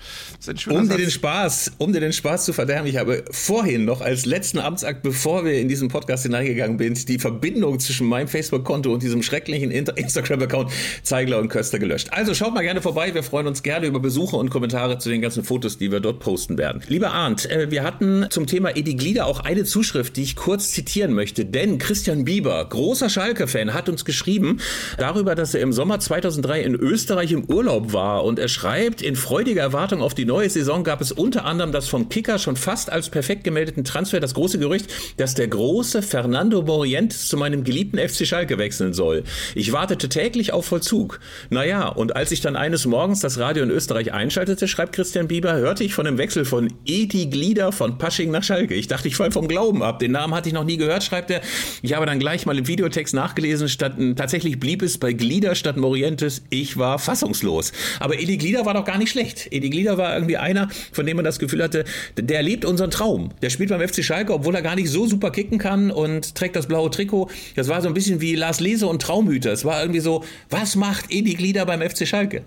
um 0.69 0.89
dir 0.89 0.97
den 0.97 1.11
Spaß, 1.11 1.73
um 1.77 1.93
dir 1.93 1.99
den 1.99 2.13
Spaß 2.13 2.45
zu 2.45 2.53
verderben, 2.53 2.87
ich 2.87 2.97
habe 2.97 3.23
vorhin 3.31 3.85
noch 3.85 4.01
als 4.01 4.25
letzten 4.25 4.59
Amtsakt, 4.59 5.03
bevor 5.03 5.45
wir 5.45 5.53
in 5.59 5.67
diesen 5.67 5.87
Podcast 5.87 6.23
hineingegangen 6.23 6.77
sind, 6.79 7.09
die 7.09 7.19
Verbindung 7.19 7.79
zwischen 7.79 8.07
meinem 8.07 8.27
Facebook-Konto 8.27 8.91
und 8.91 9.03
diesem 9.03 9.23
schrecklichen 9.23 9.71
Instagram-Account 9.71 10.71
Zeigler 11.03 11.39
und 11.39 11.49
Köster 11.49 11.79
gelöscht. 11.79 12.09
Also 12.11 12.33
schaut 12.33 12.53
mal 12.53 12.61
gerne 12.61 12.81
vorbei, 12.81 13.13
wir 13.13 13.23
freuen 13.23 13.47
uns 13.47 13.63
gerne 13.63 13.85
über 13.87 13.99
Besuche 13.99 14.35
und 14.35 14.49
Kommentare 14.49 14.97
zu 14.97 15.09
den 15.09 15.21
ganzen 15.21 15.43
Fotos, 15.43 15.77
die 15.77 15.91
wir 15.91 15.99
dort 15.99 16.19
posten 16.19 16.57
werden. 16.57 16.81
Lieber 16.87 17.11
Arndt, 17.11 17.49
äh, 17.49 17.69
wir 17.71 17.83
hatten 17.83 18.25
zum 18.29 18.47
Thema 18.47 18.75
Edi 18.75 18.95
Glieder 18.95 19.25
auch 19.25 19.39
eine 19.39 19.63
Zuschrift, 19.63 20.17
die 20.17 20.23
ich 20.23 20.35
kurz 20.35 20.70
zitieren 20.71 21.13
möchte, 21.13 21.45
denn 21.45 21.77
Christian 21.77 22.25
Bieber, 22.25 22.63
großer 22.65 23.09
Schalke-Fan, 23.09 23.73
hat 23.73 23.89
uns 23.89 24.05
geschrieben 24.05 24.59
darüber, 24.97 25.35
dass 25.35 25.53
er 25.53 25.61
im 25.61 25.73
Sommer 25.73 25.99
2003 25.99 26.61
in 26.61 26.75
Österreich 26.75 27.31
im 27.31 27.45
Urlaub 27.45 27.93
war 27.93 28.23
und 28.23 28.39
er 28.39 28.47
schreibt, 28.47 29.01
in 29.01 29.15
freudiger 29.15 29.61
Erwartung 29.61 30.01
auf 30.01 30.13
die 30.13 30.25
neue 30.25 30.49
Saison 30.49 30.83
gab 30.83 31.01
es 31.01 31.11
unter 31.11 31.45
anderem 31.45 31.71
das 31.71 31.87
vom 31.87 32.09
Kicker 32.09 32.39
schon 32.39 32.55
fast 32.55 32.91
als 32.91 33.09
perfekt 33.09 33.43
gemeldeten 33.43 33.83
Transfer 33.83 34.19
das 34.19 34.33
große 34.33 34.59
Gerücht, 34.59 34.87
dass 35.17 35.35
der 35.35 35.47
große 35.47 36.01
Fernando 36.01 36.61
Morientes 36.61 37.27
zu 37.27 37.37
meinem 37.37 37.63
geliebten 37.63 37.97
FC 37.97 38.25
Schalke 38.25 38.57
wechseln 38.57 38.93
soll. 38.93 39.23
Ich 39.55 39.71
wartete 39.71 40.09
täglich 40.09 40.53
auf 40.53 40.65
Vollzug. 40.65 41.19
Naja, 41.49 41.87
und 41.87 42.15
als 42.15 42.31
ich 42.31 42.41
dann 42.41 42.55
eines 42.55 42.85
Morgens 42.85 43.19
das 43.19 43.37
Radio 43.37 43.63
in 43.63 43.69
Österreich 43.69 44.13
einschaltete, 44.13 44.67
schreibt 44.67 44.93
Christian 44.93 45.27
Bieber, 45.27 45.53
hörte 45.53 45.83
ich 45.83 45.93
von 45.93 46.05
dem 46.05 46.17
Wechsel 46.17 46.45
von 46.45 46.73
Edi 46.85 47.27
Glieder 47.27 47.71
von 47.71 47.97
Pasching 47.97 48.31
nach 48.31 48.43
Schalke. 48.43 48.73
Ich 48.73 48.87
dachte, 48.87 49.07
ich 49.07 49.15
fall 49.15 49.31
vom 49.31 49.47
Glauben 49.47 49.83
ab. 49.83 49.99
Den 49.99 50.11
Namen 50.11 50.33
hatte 50.33 50.49
ich 50.49 50.53
noch 50.53 50.60
noch 50.61 50.67
nie 50.67 50.77
gehört, 50.77 51.03
schreibt 51.03 51.31
er. 51.31 51.41
Ich 51.81 51.93
habe 51.93 52.05
dann 52.05 52.19
gleich 52.19 52.45
mal 52.45 52.57
im 52.57 52.67
Videotext 52.67 53.13
nachgelesen, 53.13 53.67
statt, 53.67 53.93
tatsächlich 54.15 54.59
blieb 54.59 54.81
es 54.81 54.97
bei 54.97 55.13
Glieder 55.13 55.55
statt 55.55 55.77
Morientes. 55.77 56.43
Ich 56.49 56.77
war 56.77 56.99
fassungslos. 56.99 57.71
Aber 57.99 58.19
Edi 58.19 58.37
Glieder 58.37 58.65
war 58.65 58.73
doch 58.73 58.85
gar 58.85 58.97
nicht 58.97 59.09
schlecht. 59.09 59.47
Edi 59.51 59.69
Glieder 59.69 59.97
war 59.97 60.13
irgendwie 60.13 60.37
einer, 60.37 60.69
von 60.91 61.05
dem 61.05 61.17
man 61.17 61.25
das 61.25 61.39
Gefühl 61.39 61.63
hatte, 61.63 61.83
der 62.17 62.43
lebt 62.43 62.65
unseren 62.65 62.91
Traum. 62.91 63.31
Der 63.41 63.49
spielt 63.49 63.69
beim 63.69 63.85
FC 63.87 64.03
Schalke, 64.03 64.33
obwohl 64.33 64.55
er 64.55 64.61
gar 64.61 64.75
nicht 64.75 64.89
so 64.89 65.07
super 65.07 65.31
kicken 65.31 65.57
kann 65.57 65.91
und 65.91 66.35
trägt 66.35 66.55
das 66.55 66.67
blaue 66.67 66.91
Trikot. 66.91 67.29
Das 67.55 67.67
war 67.67 67.81
so 67.81 67.87
ein 67.87 67.93
bisschen 67.93 68.21
wie 68.21 68.35
Lars 68.35 68.59
Lese 68.59 68.87
und 68.87 69.01
Traumhüter. 69.01 69.51
Es 69.51 69.65
war 69.65 69.81
irgendwie 69.81 69.99
so, 69.99 70.23
was 70.49 70.75
macht 70.75 71.05
Edi 71.09 71.33
Glieder 71.33 71.65
beim 71.65 71.81
FC 71.81 72.07
Schalke? 72.07 72.45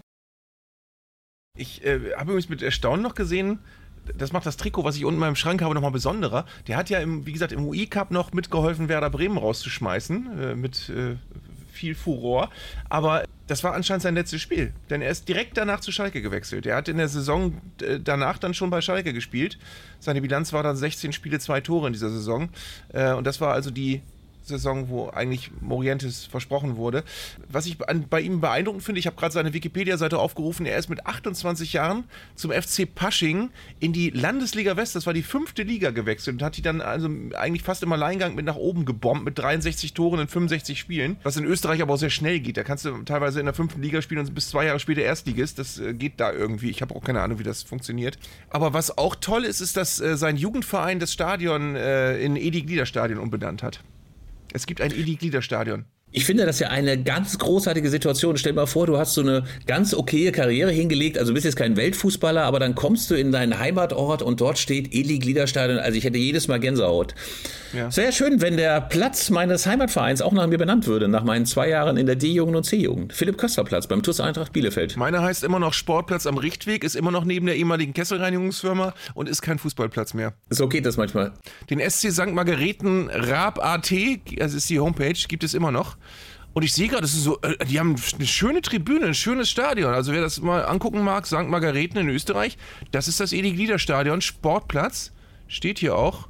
Ich 1.57 1.85
äh, 1.85 2.13
habe 2.17 2.33
übrigens 2.33 2.49
mit 2.49 2.63
Erstaunen 2.63 3.03
noch 3.03 3.15
gesehen, 3.15 3.61
das 4.17 4.33
macht 4.33 4.47
das 4.47 4.57
Trikot, 4.57 4.85
was 4.85 4.97
ich 4.97 5.05
unten 5.05 5.17
in 5.17 5.21
meinem 5.21 5.37
Schrank 5.37 5.63
habe, 5.63 5.75
nochmal 5.75 5.91
besonderer. 5.91 6.45
Der 6.67 6.77
hat 6.77 6.91
ja, 6.91 6.99
im, 6.99 7.27
wie 7.27 7.33
gesagt, 7.33 7.53
im 7.53 7.67
UI-Cup 7.67 8.11
noch 8.11 8.33
mitgeholfen, 8.33 8.89
Werder 8.89 9.11
Bremen 9.11 9.39
rauszuschmeißen, 9.39 10.41
äh, 10.41 10.55
mit 10.55 10.89
äh, 10.91 11.17
viel 11.73 11.95
Furor. 11.95 12.51
Aber 12.89 13.25
das 13.47 13.63
war 13.63 13.75
anscheinend 13.75 14.03
sein 14.03 14.15
letztes 14.15 14.41
Spiel, 14.41 14.73
denn 14.89 15.03
er 15.03 15.11
ist 15.11 15.29
direkt 15.29 15.57
danach 15.57 15.81
zu 15.81 15.93
Schalke 15.93 16.23
gewechselt. 16.23 16.65
Er 16.67 16.77
hat 16.77 16.89
in 16.89 16.97
der 16.97 17.09
Saison 17.09 17.61
äh, 17.83 18.01
danach 18.01 18.39
dann 18.39 18.55
schon 18.55 18.71
bei 18.71 18.81
Schalke 18.81 19.13
gespielt. 19.13 19.59
Seine 20.01 20.23
Bilanz 20.23 20.53
war 20.53 20.63
dann 20.63 20.77
16 20.77 21.13
Spiele, 21.13 21.39
zwei 21.41 21.61
Tore 21.61 21.89
in 21.89 21.93
dieser 21.93 22.11
Saison. 22.11 22.49
Äh, 22.93 23.13
und 23.13 23.27
das 23.27 23.41
war 23.41 23.53
also 23.53 23.71
die 23.71 24.03
Saison, 24.47 24.89
wo 24.89 25.09
eigentlich 25.09 25.51
Morientes 25.61 26.27
versprochen 26.27 26.77
wurde. 26.77 27.05
Was 27.49 27.67
ich 27.67 27.79
bei 27.79 28.21
ihm 28.21 28.41
beeindruckend 28.41 28.83
finde, 28.83 28.99
ich 28.99 29.07
habe 29.07 29.17
gerade 29.17 29.33
seine 29.33 29.53
Wikipedia-Seite 29.53 30.19
aufgerufen, 30.19 30.67
er 30.67 30.79
ist 30.79 30.89
mit 30.89 31.07
28 31.07 31.73
Jahren 31.73 32.05
zum 32.35 32.53
FC 32.53 32.93
Pasching 32.93 33.51
in 33.81 33.93
die 33.93 34.11
Landesliga 34.11 34.77
West, 34.77 34.97
das 34.97 35.07
war 35.07 35.15
die 35.15 35.23
fünfte 35.23 35.63
Liga 35.63 35.91
gewechselt 35.91 36.37
und 36.37 36.43
hat 36.43 36.57
die 36.57 36.63
dann 36.63 36.81
also 36.81 37.09
eigentlich 37.35 37.63
fast 37.63 37.83
im 37.83 37.93
Alleingang 37.93 38.35
mit 38.35 38.45
nach 38.45 38.57
oben 38.57 38.85
gebombt 38.85 39.25
mit 39.25 39.39
63 39.39 39.95
Toren 39.95 40.21
in 40.21 40.29
65 40.29 40.79
Spielen, 40.79 41.17
was 41.23 41.37
in 41.37 41.45
Österreich 41.45 41.83
aber 41.83 41.95
auch 41.95 41.99
sehr 41.99 42.11
schnell 42.11 42.41
geht. 42.41 42.57
Da 42.57 42.65
kannst 42.65 42.85
du 42.85 43.03
teilweise 43.05 43.41
in 43.41 43.47
der 43.47 43.55
fünften 43.55 43.83
Liga 43.83 44.03
spielen 44.03 44.21
und 44.21 44.35
bis 44.35 44.51
zwei 44.51 44.67
Jahre 44.67 44.81
später 44.81 45.03
Erstligist. 45.03 45.59
Das 45.59 45.79
äh, 45.79 45.95
geht 45.95 46.21
da 46.21 46.33
irgendwie. 46.33 46.71
Ich 46.71 46.83
habe 46.83 46.95
auch 46.95 47.03
keine 47.03 47.21
Ahnung, 47.21 47.39
wie 47.39 47.45
das 47.45 47.63
funktioniert. 47.63 48.19
Aber 48.51 48.73
was 48.73 48.97
auch 48.97 49.15
toll 49.17 49.45
ist, 49.45 49.61
ist, 49.61 49.77
dass 49.77 50.01
äh, 50.01 50.17
sein 50.17 50.37
Jugendverein 50.37 50.99
das 50.99 51.13
Stadion 51.13 51.77
äh, 51.77 52.19
in 52.19 52.37
Edi-Glieder-Stadion 52.37 53.19
umbenannt 53.19 53.63
hat. 53.63 53.81
Es 54.55 54.67
gibt 54.67 54.81
ein 54.81 54.93
Edi-Glieder-Stadion. 54.93 55.85
Ich 56.17 56.27
finde 56.27 56.47
das 56.47 56.61
ja 56.61 56.69
eine 56.69 57.03
ganz 57.03 57.39
großartige 57.39 57.91
Situation. 57.91 58.37
Stell 58.37 58.53
dir 58.53 58.61
mal 58.61 58.67
vor, 58.67 58.87
du 58.87 58.97
hast 58.97 59.15
so 59.15 59.21
eine 59.21 59.43
ganz 59.67 59.93
okaye 59.93 60.31
Karriere 60.31 60.71
hingelegt, 60.71 61.19
also 61.19 61.35
bist 61.35 61.45
jetzt 61.45 61.57
kein 61.57 61.77
Weltfußballer, 61.77 62.45
aber 62.45 62.61
dann 62.61 62.77
kommst 62.77 63.11
du 63.11 63.17
in 63.17 63.33
deinen 63.33 63.59
Heimatort 63.59 64.23
und 64.23 64.41
dort 64.41 64.59
steht 64.59 64.95
Eli 64.95 65.19
Gliederstadion. 65.19 65.81
Also 65.81 65.99
ich 65.99 66.05
hätte 66.05 66.17
jedes 66.17 66.47
Mal 66.47 66.61
Gänsehaut. 66.61 67.17
Ja. 67.73 67.91
Sehr 67.91 68.13
schön, 68.13 68.41
wenn 68.41 68.57
der 68.57 68.81
Platz 68.81 69.29
meines 69.31 69.67
Heimatvereins 69.67 70.23
auch 70.23 70.31
nach 70.31 70.47
mir 70.47 70.57
benannt 70.57 70.87
würde, 70.87 71.09
nach 71.09 71.25
meinen 71.25 71.47
zwei 71.47 71.69
Jahren 71.69 71.97
in 71.97 72.07
der 72.07 72.15
D-Jugend 72.15 72.55
und 72.55 72.63
C-Jugend. 72.63 73.13
Philipp 73.13 73.37
Köster 73.37 73.65
Platz 73.65 73.89
beim 73.89 74.05
TuS 74.05 74.21
Eintracht 74.21 74.53
Bielefeld. 74.53 74.97
Meiner 74.97 75.21
heißt 75.21 75.43
immer 75.43 75.59
noch 75.59 75.73
Sportplatz 75.73 76.29
am 76.29 76.39
Richtweg, 76.39 76.85
ist 76.85 76.95
immer 76.95 77.11
noch 77.11 77.25
neben 77.25 77.47
der 77.47 77.57
ehemaligen 77.57 77.93
Kesselreinigungsfirma 77.93 78.95
und 79.15 79.29
ist 79.29 79.43
kein 79.43 79.59
Fußballplatz 79.59 80.15
mehr. 80.15 80.35
So 80.49 80.69
geht 80.69 80.87
das 80.87 80.97
manchmal. 80.97 81.33
Den 81.71 81.81
SC 81.81 82.13
St. 82.13 82.33
Margareten 82.33 83.11
Raab 83.11 83.59
AT, 83.59 83.93
das 84.37 84.55
ist 84.55 84.71
die 84.71 84.79
Homepage, 84.79 85.19
gibt 85.27 85.43
es 85.43 85.55
immer 85.55 85.73
noch. 85.73 85.97
Und 86.55 86.63
ich 86.63 86.73
sehe 86.73 86.89
gerade, 86.89 87.03
das 87.03 87.15
ist 87.15 87.25
so, 87.25 87.41
äh, 87.43 87.65
die 87.67 87.81
haben 87.81 87.97
eine 88.15 88.27
schöne 88.27 88.63
Tribüne, 88.63 89.07
ein 89.07 89.15
schönes 89.15 89.51
Stadion. 89.51 89.93
Also 89.93 90.13
wer 90.13 90.21
das 90.21 90.41
mal 90.41 90.65
angucken 90.65 91.03
mag, 91.03 91.27
St. 91.27 91.49
Margareten 91.49 91.99
in 91.99 92.09
Österreich, 92.09 92.57
das 92.93 93.09
ist 93.09 93.21
das 93.21 93.33
Edi-Glieder-Stadion, 93.33 94.21
Sportplatz, 94.21 95.13
steht 95.49 95.81
hier 95.81 95.97
auch. 95.97 96.29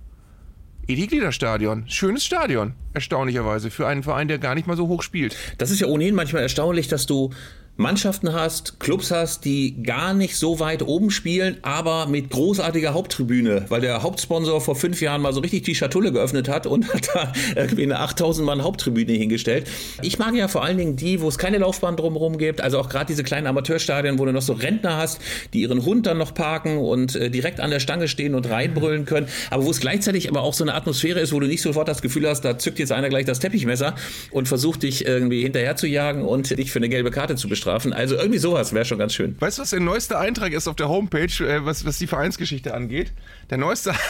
Edi-Glieder-Stadion, 0.87 1.85
schönes 1.89 2.25
Stadion, 2.25 2.75
erstaunlicherweise, 2.93 3.71
für 3.71 3.87
einen 3.87 4.03
Verein, 4.03 4.29
der 4.29 4.39
gar 4.39 4.55
nicht 4.55 4.67
mal 4.67 4.77
so 4.77 4.89
hoch 4.89 5.03
spielt. 5.03 5.37
Das 5.59 5.71
ist 5.71 5.81
ja 5.81 5.87
ohnehin 5.87 6.15
manchmal 6.15 6.43
erstaunlich, 6.43 6.89
dass 6.89 7.07
du 7.07 7.31
Mannschaften 7.77 8.33
hast, 8.33 8.79
Clubs 8.79 9.11
hast, 9.11 9.45
die 9.45 9.83
gar 9.83 10.15
nicht 10.15 10.37
so 10.37 10.61
weit 10.61 10.83
oben 10.83 11.11
spielen, 11.11 11.57
aber 11.63 12.07
mit 12.07 12.31
großartiger 12.31 12.95
Haupttribüne, 12.95 13.65
weil 13.69 13.81
der 13.81 14.05
Hauptsponsor 14.05 14.61
vor 14.61 14.77
fünf 14.77 15.01
Jahren 15.01 15.21
mal 15.21 15.33
so 15.33 15.41
richtig 15.41 15.65
die 15.65 15.75
Schatulle 15.75 16.13
geöffnet 16.13 16.49
hat 16.49 16.69
und 16.69 16.89
hat 16.95 17.09
da 17.13 17.33
irgendwie 17.57 17.83
eine 17.83 17.99
8000 17.99 18.47
Mann 18.47 18.63
Haupttribüne 18.63 19.11
hingestellt. 19.11 19.67
Ich 20.03 20.21
mag 20.21 20.37
ja 20.37 20.47
vor 20.47 20.63
allen 20.63 20.79
Dingen 20.79 20.95
die, 20.95 21.21
wo 21.21 21.27
es 21.27 21.37
keine 21.37 21.59
Laufbahn 21.59 21.97
drumherum 21.97 22.39
gibt, 22.39 22.61
also 22.61 22.79
auch 22.79 22.89
gerade 22.89 23.07
diese 23.07 23.25
kleinen 23.25 23.49
Amateurstadien, 23.49 24.21
wo 24.21 24.25
du 24.25 24.31
noch 24.31 24.43
so 24.43 24.53
Rentner 24.53 24.97
hast, 24.97 25.21
die 25.53 25.63
ihren 25.63 25.85
Hund 25.85 26.07
dann 26.07 26.19
noch 26.19 26.33
parken 26.33 26.79
und 26.79 27.17
äh, 27.17 27.29
direkt 27.29 27.59
an 27.59 27.71
der 27.73 27.81
Stange 27.81 28.07
stehen 28.07 28.37
und 28.37 28.49
reinbrüllen 28.49 29.05
können, 29.05 29.27
aber 29.51 29.65
wo 29.65 29.71
es 29.73 29.81
gleichzeitig 29.81 30.29
aber 30.29 30.43
auch 30.43 30.55
so 30.55 30.63
eine 30.63 30.75
Atmosphäre 30.75 31.19
ist, 31.19 31.33
wo 31.33 31.41
du 31.41 31.49
nicht 31.49 31.63
sofort 31.63 31.89
das 31.89 32.03
Gefühl 32.03 32.29
hast, 32.29 32.43
da 32.43 32.57
zückt 32.57 32.79
jetzt 32.79 32.93
einer 32.93 33.09
gleich 33.09 33.25
das 33.25 33.41
Teppichmesser 33.41 33.97
und 34.31 34.47
versucht 34.47 34.85
dich 34.85 35.07
irgendwie 35.07 35.43
hinterher 35.43 35.75
zu 35.75 35.89
jagen 35.89 36.23
und 36.23 36.57
dich 36.57 36.71
für 36.71 36.79
eine 36.79 36.89
gelbe 36.89 37.11
Karte 37.11 37.35
zu 37.35 37.49
bestreiten 37.49 37.64
bestrafen. 37.65 37.93
Also 37.93 38.17
irgendwie 38.17 38.39
sowas 38.39 38.73
wäre 38.73 38.85
schon 38.85 38.99
ganz 38.99 39.15
schön. 39.15 39.37
Weißt 39.41 39.59
du, 39.59 39.63
was 39.63 39.71
der 39.71 39.81
neueste 39.81 40.19
Eintrag 40.19 40.53
ist 40.53 40.69
auf 40.69 40.77
der 40.77 40.89
Homepage, 40.89 41.45
äh, 41.45 41.65
was, 41.65 41.85
was 41.85 41.99
die 41.99 42.07
Vereinsgeschichte 42.07 42.75
angeht? 42.75 43.13
Der 43.51 43.59
neueste. 43.59 43.95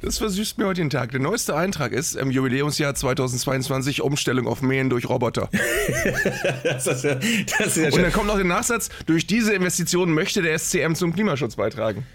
Das 0.00 0.18
versüßt 0.18 0.58
mir 0.58 0.66
heute 0.66 0.80
den 0.80 0.90
Tag. 0.90 1.12
Der 1.12 1.20
neueste 1.20 1.54
Eintrag 1.54 1.92
ist 1.92 2.16
im 2.16 2.30
Jubiläumsjahr 2.30 2.94
2022 2.94 4.00
Umstellung 4.00 4.48
auf 4.48 4.60
Mähen 4.60 4.88
durch 4.88 5.08
Roboter. 5.08 5.50
das 6.64 6.86
ist 6.86 7.04
ja, 7.04 7.14
das 7.14 7.76
ist 7.76 7.76
ja 7.76 7.90
Und 7.92 8.02
dann 8.02 8.10
kommt 8.10 8.26
noch 8.26 8.36
der 8.36 8.44
Nachsatz, 8.44 8.88
durch 9.06 9.26
diese 9.26 9.52
Investitionen 9.52 10.14
möchte 10.14 10.40
der 10.42 10.58
SCM 10.58 10.94
zum 10.94 11.12
Klimaschutz 11.12 11.56
beitragen. 11.56 12.06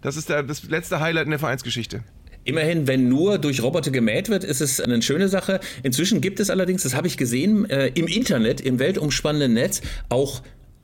Das 0.00 0.16
ist 0.16 0.30
der, 0.30 0.42
das 0.42 0.64
letzte 0.64 1.00
Highlight 1.00 1.26
in 1.26 1.30
der 1.30 1.38
Vereinsgeschichte. 1.38 2.02
Immerhin, 2.44 2.86
wenn 2.86 3.08
nur 3.08 3.38
durch 3.38 3.62
Roboter 3.62 3.90
gemäht 3.90 4.28
wird, 4.28 4.42
ist 4.44 4.60
es 4.60 4.80
eine 4.80 5.00
schöne 5.02 5.28
Sache. 5.28 5.60
Inzwischen 5.82 6.20
gibt 6.20 6.40
es 6.40 6.50
allerdings, 6.50 6.82
das 6.82 6.94
habe 6.94 7.06
ich 7.06 7.16
gesehen, 7.16 7.68
äh, 7.70 7.88
im 7.94 8.06
Internet, 8.06 8.60
im 8.60 8.78
weltumspannenden 8.78 9.54
Netz 9.54 9.80
auch 10.08 10.42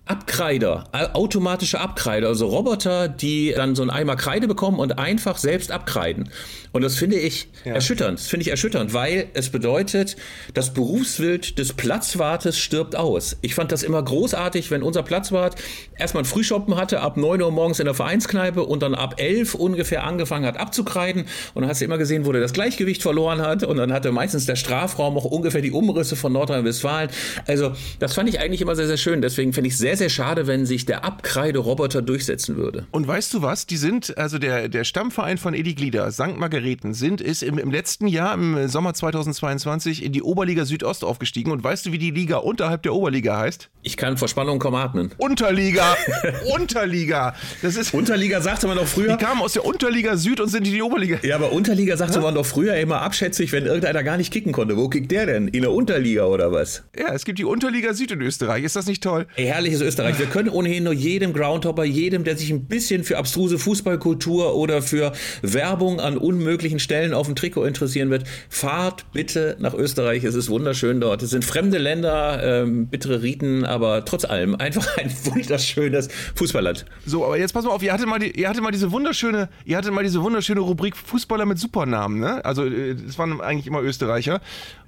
Abkreider, 0.09 0.85
automatische 1.13 1.81
Abkreider, 1.81 2.29
also 2.29 2.47
Roboter, 2.47 3.09
die 3.09 3.53
dann 3.55 3.75
so 3.75 3.83
einen 3.83 3.91
Eimer 3.91 4.17
Kreide 4.17 4.49
bekommen 4.49 4.79
und 4.79 4.99
einfach 4.99 5.37
selbst 5.37 5.71
abkreiden. 5.71 6.31
Und 6.73 6.83
das 6.83 6.97
finde 6.97 7.17
ich 7.17 7.49
ja. 7.65 7.75
erschütternd. 7.75 8.19
Das 8.19 8.27
finde 8.27 8.43
ich 8.43 8.49
erschütternd, 8.49 8.95
weil 8.95 9.29
es 9.35 9.51
bedeutet, 9.51 10.17
das 10.55 10.73
Berufswild 10.73 11.59
des 11.59 11.73
Platzwartes 11.73 12.59
stirbt 12.59 12.97
aus. 12.97 13.37
Ich 13.43 13.55
fand 13.55 13.73
das 13.73 13.83
immer 13.83 14.03
großartig, 14.03 14.71
wenn 14.71 14.83
unser 14.83 15.03
Platzwart 15.03 15.57
erstmal 15.99 16.23
ein 16.23 16.27
Frühschoppen 16.27 16.77
hatte, 16.77 17.01
ab 17.01 17.17
9 17.17 17.43
Uhr 17.43 17.51
morgens 17.51 17.79
in 17.79 17.85
der 17.85 17.95
Vereinskneipe 17.95 18.63
und 18.63 18.83
dann 18.83 18.95
ab 18.95 19.17
11 19.19 19.55
ungefähr 19.55 20.05
angefangen 20.05 20.47
hat 20.47 20.59
abzukreiden. 20.59 21.27
Und 21.55 21.63
dann 21.63 21.71
hast 21.71 21.81
du 21.81 21.85
immer 21.85 21.99
gesehen, 21.99 22.25
wo 22.25 22.33
der 22.33 22.41
das 22.41 22.53
Gleichgewicht 22.53 23.03
verloren 23.03 23.43
hat. 23.43 23.63
Und 23.63 23.77
dann 23.77 23.93
hatte 23.93 24.13
meistens 24.13 24.47
der 24.47 24.57
Strafraum 24.57 25.19
auch 25.19 25.25
ungefähr 25.25 25.61
die 25.61 25.73
Umrisse 25.73 26.17
von 26.17 26.33
Nordrhein-Westfalen. 26.33 27.11
Also, 27.47 27.73
das 27.99 28.15
fand 28.15 28.29
ich 28.29 28.41
eigentlich 28.41 28.63
immer 28.63 28.77
sehr, 28.77 28.87
sehr 28.87 28.97
schön. 28.97 29.21
Deswegen 29.21 29.53
finde 29.53 29.69
ich 29.69 29.75
es 29.75 29.79
sehr, 29.79 29.98
sehr 29.99 30.09
schade, 30.09 30.47
wenn 30.47 30.67
sich 30.67 30.87
der 30.87 31.05
Abkreideroboter 31.05 32.03
durchsetzen 32.03 32.57
würde. 32.57 32.87
Und 32.91 33.07
weißt 33.07 33.35
du 33.35 33.43
was? 33.43 33.67
Die 33.67 33.77
sind, 33.77 34.17
also 34.17 34.39
der, 34.39 34.69
der 34.69 34.85
Stammverein 34.85 35.39
von 35.39 35.55
Edi 35.55 35.75
Glieder, 35.75 36.11
St. 36.11 36.37
Margareten, 36.37 36.95
sind, 36.95 37.21
ist 37.21 37.43
im, 37.43 37.59
im 37.59 37.71
letzten 37.71 38.07
Jahr, 38.07 38.35
im 38.35 38.69
Sommer 38.69 38.95
2022, 38.95 40.05
in 40.05 40.13
die 40.13 40.23
Oberliga 40.23 40.65
Südost 40.65 41.05
aufgestiegen. 41.05 41.53
Und 41.53 41.63
weißt 41.63 41.87
du, 41.87 41.93
wie 41.93 41.99
die 41.99 42.11
Liga 42.11 42.39
unterhalb 42.39 42.83
der 42.83 42.95
Oberliga 42.95 43.39
heißt? 43.39 43.69
Ich 43.83 43.97
kann 43.97 44.17
vor 44.17 44.29
Spannung 44.29 44.59
kaum 44.59 44.75
atmen. 44.75 45.11
Unterliga! 45.19 45.97
Unterliga! 46.55 47.35
Das 47.63 47.77
ist. 47.77 47.95
Unterliga 47.95 48.41
sagte 48.41 48.67
man 48.67 48.77
doch 48.77 48.87
früher. 48.87 49.17
Die 49.17 49.25
kamen 49.25 49.41
aus 49.41 49.55
der 49.55 49.65
Unterliga 49.65 50.17
Süd 50.17 50.41
und 50.41 50.49
sind 50.49 50.67
in 50.67 50.75
die 50.75 50.83
Oberliga. 50.83 51.19
Ja, 51.23 51.37
aber 51.37 51.53
Unterliga 51.53 51.97
sagte 51.97 52.17
ja? 52.17 52.21
man 52.21 52.35
doch 52.35 52.47
früher 52.47 52.77
immer 52.77 53.03
abschätzig, 53.03 53.53
wenn 53.53 53.67
irgendeiner 53.67 54.03
gar 54.03 54.17
nicht 54.17 54.33
kicken 54.33 54.53
konnte. 54.53 54.77
Wo 54.77 54.89
kickt 54.89 55.11
der 55.11 55.27
denn? 55.27 55.49
In 55.49 55.63
der 55.63 55.73
Unterliga 55.73 56.25
oder 56.25 56.53
was? 56.53 56.85
Ja, 56.99 57.13
es 57.15 57.25
gibt 57.25 57.39
die 57.39 57.45
Unterliga 57.45 57.95
Süd 57.95 58.11
in 58.11 58.21
Österreich. 58.21 58.65
Ist 58.65 58.77
das 58.77 58.87
nicht 58.87 59.03
toll? 59.03 59.27
Ey, 59.37 59.47
herrliches 59.47 59.81
Österreich. 59.89 60.19
Wir 60.19 60.27
können 60.27 60.51
ohnehin 60.51 60.85
nur 60.85 60.93
jedem 60.93 61.33
Groundhopper, 61.33 61.83
jedem, 61.83 62.23
der 62.23 62.37
sich 62.37 62.51
ein 62.51 62.67
bisschen 62.67 63.05
für 63.05 63.17
abstruse 63.17 63.59
Fußballkultur 63.59 64.55
oder 64.55 64.83
für 64.83 65.13
Werbung 65.41 65.99
an 65.99 66.19
unmöglichen 66.19 66.79
Stellen 66.79 67.15
auf 67.15 67.27
dem 67.27 67.35
Trikot 67.35 67.65
interessieren 67.65 68.11
wird, 68.11 68.25
fahrt 68.51 69.11
bitte 69.13 69.57
nach 69.61 69.73
Österreich. 69.73 70.25
Es 70.25 70.35
ist 70.35 70.51
wunderschön 70.51 71.01
dort. 71.01 71.23
Es 71.23 71.31
sind 71.31 71.45
fremde 71.45 71.79
Länder, 71.79 72.63
ähm, 72.63 72.89
bittere 72.89 73.23
Riten, 73.23 73.65
aber 73.65 74.05
trotz 74.05 74.27
allem 74.27 74.55
einfach 74.57 74.97
ein 74.99 75.11
wunderschönes 75.25 76.09
Fußballland. 76.35 76.85
So, 77.07 77.25
aber 77.25 77.39
jetzt 77.39 77.53
pass 77.53 77.65
mal 77.65 77.71
auf, 77.71 77.83
ihr 77.83 77.93
hattet 77.93 78.07
mal, 78.07 78.19
die, 78.19 78.39
ihr 78.39 78.49
hattet 78.49 78.63
mal 78.63 78.71
diese 78.71 78.93
wunderschöne, 78.93 79.49
ihr 79.65 79.77
hattet 79.79 79.93
mal 79.93 80.05
diese 80.05 80.23
wunderschöne 80.23 80.61
Rubrik 80.61 80.97
Fußballer 80.97 81.47
mit 81.47 81.59
Supernamen, 81.59 82.21
ne? 82.21 82.45
Also, 82.45 82.67
äh, 82.67 82.95
das 82.95 83.19
waren 83.19 83.41
eigentlich 83.41 83.67
immer 83.67 83.81
Österreicher. 83.81 84.43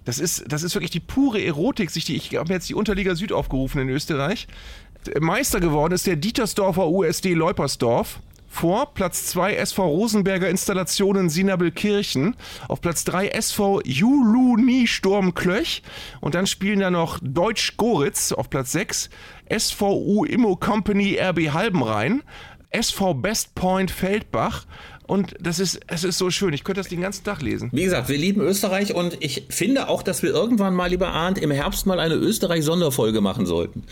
Das 0.05 0.19
ist, 0.19 0.45
das 0.49 0.63
ist 0.63 0.75
wirklich 0.75 0.91
die 0.91 1.01
pure 1.01 1.43
Erotik, 1.43 1.91
sich 1.91 2.05
die, 2.05 2.17
ich 2.17 2.35
habe 2.35 2.53
jetzt 2.53 2.69
die 2.69 2.75
Unterliga 2.75 3.15
Süd 3.15 3.33
aufgerufen 3.33 3.81
in 3.81 3.89
Österreich. 3.89 4.49
Meister 5.21 5.61
geworden 5.61 5.95
ist 5.95 6.07
der 6.07 6.17
Dietersdorfer 6.17 6.89
USD 6.89 7.35
Leupersdorf. 7.35 8.21
Vor 8.53 8.95
Platz 8.95 9.27
2 9.27 9.55
SV 9.55 9.87
Rosenberger 9.87 10.49
Installationen 10.49 11.31
Sinabelkirchen. 11.31 12.35
Auf 12.69 12.81
Platz 12.81 13.05
3 13.05 13.29
SV 13.29 13.81
Juluni 13.85 14.89
Sturm 14.89 15.35
Klöch. 15.35 15.83
Und 16.21 16.35
dann 16.35 16.49
spielen 16.49 16.81
da 16.81 16.91
noch 16.91 17.21
Deutsch 17.23 17.77
Goritz 17.77 18.33
auf 18.33 18.51
Platz 18.51 18.73
6. 18.73 19.09
SVU 19.57 20.25
Immo 20.25 20.57
Company 20.57 21.17
RB 21.17 21.53
Halbenrhein. 21.53 22.23
SV 22.71 23.15
Best 23.15 23.55
Point 23.55 23.91
Feldbach 23.91 24.67
und 25.11 25.35
das 25.41 25.59
ist, 25.59 25.81
es 25.89 26.05
ist 26.05 26.19
so 26.19 26.31
schön. 26.31 26.55
Ich 26.55 26.63
könnte 26.63 26.81
das 26.81 26.89
den 26.89 27.01
ganzen 27.01 27.25
Tag 27.25 27.43
lesen. 27.43 27.69
Wie 27.73 27.83
gesagt, 27.83 28.09
wir 28.09 28.17
lieben 28.17 28.41
Österreich 28.41 28.95
und 28.95 29.17
ich 29.19 29.45
finde 29.49 29.89
auch, 29.89 30.05
dass 30.05 30.23
wir 30.23 30.31
irgendwann 30.31 30.73
mal, 30.73 30.87
lieber 30.87 31.09
Arndt, 31.09 31.39
im 31.39 31.51
Herbst 31.51 31.85
mal 31.85 31.99
eine 31.99 32.15
Österreich-Sonderfolge 32.15 33.21
machen 33.21 33.45
sollten. 33.45 33.83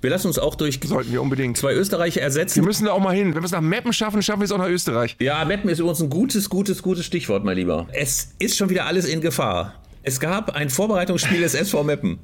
Wir 0.00 0.10
lassen 0.10 0.28
uns 0.28 0.38
auch 0.38 0.54
durch 0.54 0.78
sollten 0.84 1.12
wir 1.12 1.20
unbedingt. 1.20 1.56
zwei 1.56 1.74
Österreicher 1.74 2.20
ersetzen. 2.20 2.60
Wir 2.60 2.62
müssen 2.62 2.84
da 2.84 2.92
auch 2.92 3.00
mal 3.00 3.14
hin. 3.14 3.34
Wenn 3.34 3.42
wir 3.42 3.46
es 3.46 3.50
nach 3.50 3.60
Meppen 3.60 3.92
schaffen, 3.92 4.22
schaffen 4.22 4.40
wir 4.40 4.44
es 4.44 4.52
auch 4.52 4.58
nach 4.58 4.68
Österreich. 4.68 5.16
Ja, 5.18 5.44
Meppen 5.44 5.68
ist 5.68 5.80
übrigens 5.80 6.00
ein 6.00 6.10
gutes, 6.10 6.48
gutes, 6.48 6.80
gutes 6.80 7.04
Stichwort, 7.04 7.44
mein 7.44 7.56
Lieber. 7.56 7.88
Es 7.92 8.28
ist 8.38 8.56
schon 8.56 8.70
wieder 8.70 8.86
alles 8.86 9.04
in 9.06 9.20
Gefahr. 9.20 9.74
Es 10.04 10.20
gab 10.20 10.54
ein 10.54 10.70
Vorbereitungsspiel 10.70 11.40
des 11.40 11.54
SV 11.54 11.82
Meppen. 11.82 12.20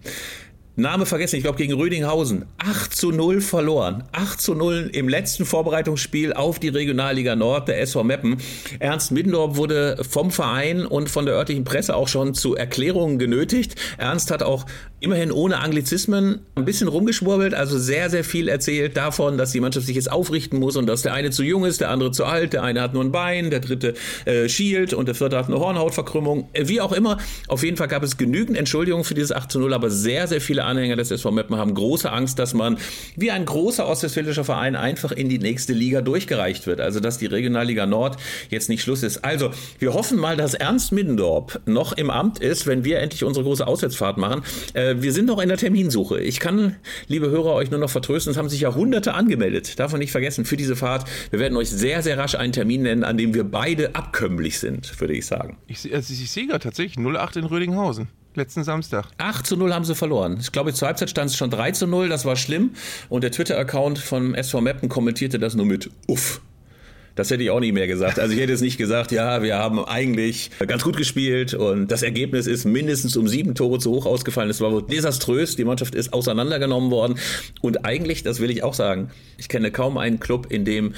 Name 0.76 1.06
vergessen, 1.06 1.36
ich 1.36 1.44
glaube 1.44 1.56
gegen 1.56 1.72
Rödinghausen. 1.74 2.46
8 2.58 2.92
zu 2.92 3.12
0 3.12 3.40
verloren. 3.40 4.02
8 4.10 4.40
zu 4.40 4.54
0 4.56 4.90
im 4.92 5.08
letzten 5.08 5.44
Vorbereitungsspiel 5.44 6.32
auf 6.32 6.58
die 6.58 6.68
Regionalliga 6.68 7.36
Nord 7.36 7.68
der 7.68 7.80
SV 7.80 8.02
Meppen. 8.02 8.38
Ernst 8.80 9.12
Middendorf 9.12 9.56
wurde 9.56 10.02
vom 10.02 10.32
Verein 10.32 10.84
und 10.84 11.08
von 11.08 11.26
der 11.26 11.36
örtlichen 11.36 11.62
Presse 11.62 11.94
auch 11.94 12.08
schon 12.08 12.34
zu 12.34 12.56
Erklärungen 12.56 13.20
genötigt. 13.20 13.76
Ernst 13.98 14.32
hat 14.32 14.42
auch 14.42 14.66
immerhin 14.98 15.30
ohne 15.30 15.58
Anglizismen 15.58 16.40
ein 16.56 16.64
bisschen 16.64 16.88
rumgeschwurbelt, 16.88 17.54
also 17.54 17.78
sehr, 17.78 18.10
sehr 18.10 18.24
viel 18.24 18.48
erzählt 18.48 18.96
davon, 18.96 19.36
dass 19.38 19.52
die 19.52 19.60
Mannschaft 19.60 19.86
sich 19.86 19.96
jetzt 19.96 20.10
aufrichten 20.10 20.58
muss 20.58 20.76
und 20.76 20.86
dass 20.86 21.02
der 21.02 21.12
eine 21.12 21.30
zu 21.30 21.42
jung 21.42 21.64
ist, 21.64 21.82
der 21.82 21.90
andere 21.90 22.10
zu 22.10 22.24
alt, 22.24 22.52
der 22.54 22.62
eine 22.62 22.80
hat 22.80 22.94
nur 22.94 23.04
ein 23.04 23.12
Bein, 23.12 23.50
der 23.50 23.60
dritte 23.60 23.94
äh, 24.24 24.48
schielt 24.48 24.94
und 24.94 25.06
der 25.06 25.14
vierte 25.14 25.36
hat 25.36 25.46
eine 25.46 25.60
Hornhautverkrümmung. 25.60 26.48
Äh, 26.54 26.68
wie 26.68 26.80
auch 26.80 26.92
immer, 26.92 27.18
auf 27.48 27.62
jeden 27.62 27.76
Fall 27.76 27.88
gab 27.88 28.02
es 28.02 28.16
genügend 28.16 28.56
Entschuldigungen 28.56 29.04
für 29.04 29.14
dieses 29.14 29.30
8 29.30 29.52
zu 29.52 29.60
0, 29.60 29.74
aber 29.74 29.90
sehr, 29.90 30.26
sehr 30.26 30.40
viele 30.40 30.63
Anhänger 30.64 30.96
des 30.96 31.10
SV 31.10 31.30
Meppen 31.30 31.56
haben 31.56 31.74
große 31.74 32.10
Angst, 32.10 32.38
dass 32.38 32.54
man 32.54 32.78
wie 33.16 33.30
ein 33.30 33.44
großer 33.44 33.86
ostwestfälischer 33.86 34.44
Verein 34.44 34.76
einfach 34.76 35.12
in 35.12 35.28
die 35.28 35.38
nächste 35.38 35.72
Liga 35.72 36.00
durchgereicht 36.00 36.66
wird. 36.66 36.80
Also 36.80 37.00
dass 37.00 37.18
die 37.18 37.26
Regionalliga 37.26 37.86
Nord 37.86 38.16
jetzt 38.50 38.68
nicht 38.68 38.82
Schluss 38.82 39.02
ist. 39.02 39.24
Also 39.24 39.50
wir 39.78 39.94
hoffen 39.94 40.18
mal, 40.18 40.36
dass 40.36 40.54
Ernst 40.54 40.92
Middendorp 40.92 41.60
noch 41.66 41.92
im 41.92 42.10
Amt 42.10 42.38
ist, 42.38 42.66
wenn 42.66 42.84
wir 42.84 43.00
endlich 43.00 43.24
unsere 43.24 43.44
große 43.44 43.66
Auswärtsfahrt 43.66 44.18
machen. 44.18 44.42
Äh, 44.72 44.96
wir 44.98 45.12
sind 45.12 45.26
noch 45.26 45.40
in 45.40 45.48
der 45.48 45.58
Terminsuche. 45.58 46.20
Ich 46.20 46.40
kann, 46.40 46.76
liebe 47.08 47.30
Hörer, 47.30 47.54
euch 47.54 47.70
nur 47.70 47.80
noch 47.80 47.90
vertrösten. 47.90 48.30
Es 48.30 48.36
haben 48.36 48.48
sich 48.48 48.60
ja 48.60 48.74
Hunderte 48.74 49.14
angemeldet. 49.14 49.78
Darf 49.78 49.92
man 49.92 49.98
nicht 49.98 50.12
vergessen 50.12 50.44
für 50.44 50.56
diese 50.56 50.76
Fahrt. 50.76 51.08
Wir 51.30 51.38
werden 51.38 51.56
euch 51.56 51.70
sehr, 51.70 52.02
sehr 52.02 52.18
rasch 52.18 52.34
einen 52.34 52.52
Termin 52.52 52.82
nennen, 52.82 53.04
an 53.04 53.16
dem 53.16 53.34
wir 53.34 53.44
beide 53.44 53.94
abkömmlich 53.94 54.58
sind, 54.58 55.00
würde 55.00 55.14
ich 55.14 55.26
sagen. 55.26 55.56
Ich, 55.66 55.92
also 55.92 56.12
ich 56.12 56.30
sehe 56.30 56.46
gerade 56.46 56.62
tatsächlich 56.62 57.04
08 57.04 57.36
in 57.36 57.44
Rödinghausen 57.44 58.08
letzten 58.36 58.64
Samstag. 58.64 59.06
8 59.18 59.46
zu 59.46 59.56
0 59.56 59.72
haben 59.72 59.84
sie 59.84 59.94
verloren. 59.94 60.38
Ich 60.40 60.52
glaube, 60.52 60.72
zur 60.72 60.88
Halbzeit 60.88 61.10
stand 61.10 61.30
es 61.30 61.36
schon 61.36 61.50
3 61.50 61.72
zu 61.72 61.86
0, 61.86 62.08
das 62.08 62.24
war 62.24 62.36
schlimm. 62.36 62.70
Und 63.08 63.24
der 63.24 63.30
Twitter-Account 63.30 63.98
von 63.98 64.34
SV 64.34 64.60
Meppen 64.60 64.88
kommentierte 64.88 65.38
das 65.38 65.54
nur 65.54 65.66
mit 65.66 65.90
Uff. 66.06 66.40
Das 67.14 67.30
hätte 67.30 67.44
ich 67.44 67.50
auch 67.50 67.60
nicht 67.60 67.72
mehr 67.72 67.86
gesagt. 67.86 68.18
Also 68.18 68.34
ich 68.34 68.40
hätte 68.40 68.52
es 68.52 68.60
nicht 68.60 68.76
gesagt, 68.76 69.12
ja, 69.12 69.42
wir 69.42 69.56
haben 69.56 69.84
eigentlich 69.84 70.50
ganz 70.66 70.82
gut 70.82 70.96
gespielt 70.96 71.54
und 71.54 71.88
das 71.92 72.02
Ergebnis 72.02 72.48
ist 72.48 72.64
mindestens 72.64 73.16
um 73.16 73.28
sieben 73.28 73.54
Tore 73.54 73.78
zu 73.78 73.92
hoch 73.92 74.06
ausgefallen. 74.06 74.50
Es 74.50 74.60
war 74.60 74.72
wohl 74.72 74.82
desaströs. 74.82 75.54
Die 75.54 75.64
Mannschaft 75.64 75.94
ist 75.94 76.12
auseinandergenommen 76.12 76.90
worden. 76.90 77.18
Und 77.60 77.84
eigentlich, 77.84 78.24
das 78.24 78.40
will 78.40 78.50
ich 78.50 78.64
auch 78.64 78.74
sagen, 78.74 79.10
ich 79.38 79.48
kenne 79.48 79.70
kaum 79.70 79.96
einen 79.96 80.18
Club, 80.18 80.48
in 80.50 80.64
dem 80.64 80.94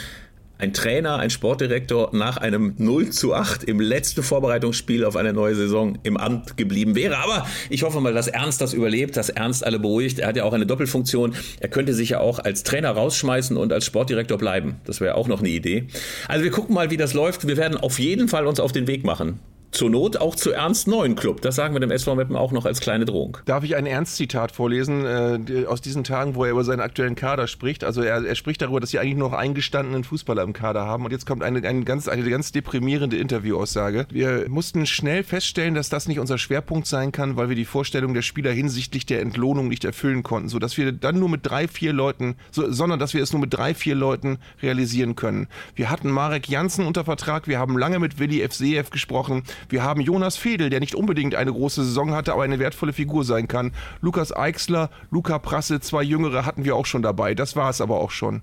ein 0.59 0.73
Trainer, 0.73 1.19
ein 1.19 1.31
Sportdirektor 1.31 2.11
nach 2.13 2.39
einem 2.39 2.75
0 2.79 3.11
zu 3.11 3.35
8 3.35 3.65
im 3.65 3.81
letzten 3.81 4.23
Vorbereitungsspiel 4.23 5.05
auf 5.05 5.17
eine 5.17 5.33
neue 5.33 5.55
Saison 5.55 5.99
im 6.03 6.17
Amt 6.17 6.57
geblieben 6.57 6.95
wäre. 6.95 7.19
Aber 7.19 7.47
ich 7.69 7.83
hoffe 7.83 8.01
mal, 8.01 8.15
dass 8.15 8.29
Ernst 8.29 8.61
das 8.61 8.73
überlebt, 8.73 9.17
dass 9.17 9.29
Ernst 9.29 9.67
alle 9.67 9.79
beruhigt. 9.79 10.19
Er 10.19 10.29
hat 10.29 10.37
ja 10.37 10.45
auch 10.45 10.53
eine 10.53 10.67
Doppelfunktion. 10.67 11.35
Er 11.61 11.69
könnte 11.69 11.95
sich 11.95 12.11
ja 12.11 12.21
auch 12.21 12.39
als 12.39 12.63
Trainer 12.63 12.91
rausschmeißen 12.91 13.57
und 13.57 13.73
als 13.73 13.85
Sportdirektor 13.85 14.39
bleiben. 14.39 14.77
Das 14.85 15.01
wäre 15.01 15.15
auch 15.17 15.29
noch 15.29 15.41
eine 15.41 15.51
Idee. 15.51 15.89
Also 16.29 16.45
wir 16.45 16.51
gucken 16.51 16.75
mal, 16.75 16.91
wie 16.91 16.97
das 16.97 17.13
läuft. 17.13 17.47
Wir 17.47 17.57
werden 17.57 17.77
auf 17.77 17.99
jeden 17.99 18.29
Fall 18.29 18.47
uns 18.47 18.61
auf 18.61 18.73
den 18.73 18.87
Weg 18.87 19.05
machen 19.05 19.41
zur 19.77 19.91
Not 19.91 20.17
auch 20.17 20.35
zu 20.35 20.53
Ernst 20.53 20.89
Neuen 20.89 21.17
Club. 21.17 21.43
Das 21.43 21.55
sagen 21.55 21.75
wir 21.75 21.81
dem 21.81 21.91
SV 21.91 22.15
Meppen 22.15 22.35
auch 22.35 22.51
noch 22.51 22.65
als 22.65 22.81
kleine 22.81 23.05
Drohung. 23.05 23.37
Darf 23.45 23.63
ich 23.63 23.77
ein 23.77 23.85
Ernst-Zitat 23.85 24.53
vorlesen 24.53 25.05
äh, 25.05 25.67
aus 25.67 25.83
diesen 25.83 26.03
Tagen, 26.03 26.35
wo 26.35 26.45
er 26.45 26.53
über 26.53 26.65
seinen 26.65 26.81
aktuellen 26.81 27.15
Kader 27.15 27.47
spricht? 27.47 27.85
Also 27.85 28.01
er, 28.01 28.25
er 28.25 28.35
spricht 28.37 28.63
darüber, 28.63 28.81
dass 28.81 28.91
sie 28.91 28.99
eigentlich 28.99 29.17
noch 29.19 29.35
eingestandenen 29.35 30.03
Fußballer 30.03 30.43
im 30.43 30.55
Kader 30.55 30.87
haben. 30.87 31.05
Und 31.05 31.11
jetzt 31.11 31.27
kommt 31.27 31.43
eine, 31.43 31.67
eine, 31.69 31.85
ganz, 31.85 32.09
eine 32.09 32.29
ganz 32.29 32.53
deprimierende 32.53 33.19
Interviewaussage. 33.19 34.07
Wir 34.11 34.49
mussten 34.49 34.87
schnell 34.87 35.23
feststellen, 35.23 35.75
dass 35.75 35.91
das 35.91 36.09
nicht 36.09 36.21
unser 36.21 36.39
Schwerpunkt 36.39 36.87
sein 36.87 37.13
kann, 37.13 37.37
weil 37.37 37.51
wir 37.51 37.57
die 37.57 37.67
Vorstellung 37.67 38.15
der 38.15 38.23
Spieler 38.23 38.53
hinsichtlich 38.53 39.05
der 39.05 39.21
Entlohnung 39.21 39.69
nicht 39.69 39.85
erfüllen 39.85 40.23
konnten, 40.23 40.49
sodass 40.49 40.79
wir 40.79 40.91
dann 40.93 41.19
nur 41.19 41.29
mit 41.29 41.41
drei, 41.45 41.69
vier 41.69 41.93
Leuten, 41.93 42.37
so, 42.51 42.73
sondern 42.73 42.99
dass 42.99 43.13
wir 43.13 43.23
es 43.23 43.33
nur 43.33 43.43
mit 43.43 43.53
drei, 43.53 43.75
vier 43.75 43.95
Leuten 43.95 44.39
realisieren 44.63 45.17
können. 45.17 45.49
Wir 45.75 45.91
hatten 45.91 46.11
Marek 46.11 46.49
Janssen 46.49 46.87
unter 46.87 47.05
Vertrag, 47.05 47.47
wir 47.47 47.59
haben 47.59 47.77
lange 47.77 47.99
mit 47.99 48.19
Willi 48.19 48.41
FCF 48.41 48.89
gesprochen, 48.89 49.43
wir 49.69 49.83
haben 49.83 50.01
Jonas 50.01 50.37
Fedel, 50.37 50.71
der 50.71 50.81
nicht 50.81 50.95
unbedingt 50.95 51.35
eine 51.35 51.53
große 51.53 51.85
Saison 51.85 52.13
hatte, 52.13 52.33
aber 52.33 52.43
eine 52.43 52.59
wertvolle 52.59 52.93
Figur 52.93 53.25
sein 53.25 53.49
kann. 53.49 53.73
Lukas 54.01 54.35
Eichsler, 54.35 54.91
Luca 55.11 55.39
Prasse, 55.39 55.81
zwei 55.81 56.03
Jüngere 56.03 56.47
hatten 56.47 56.65
wir 56.65 56.77
auch 56.77 56.87
schon 56.87 57.03
dabei. 57.03 57.35
Das 57.35 57.57
war 57.57 57.71
es 57.71 57.81
aber 57.81 58.01
auch 58.01 58.11
schon. 58.11 58.43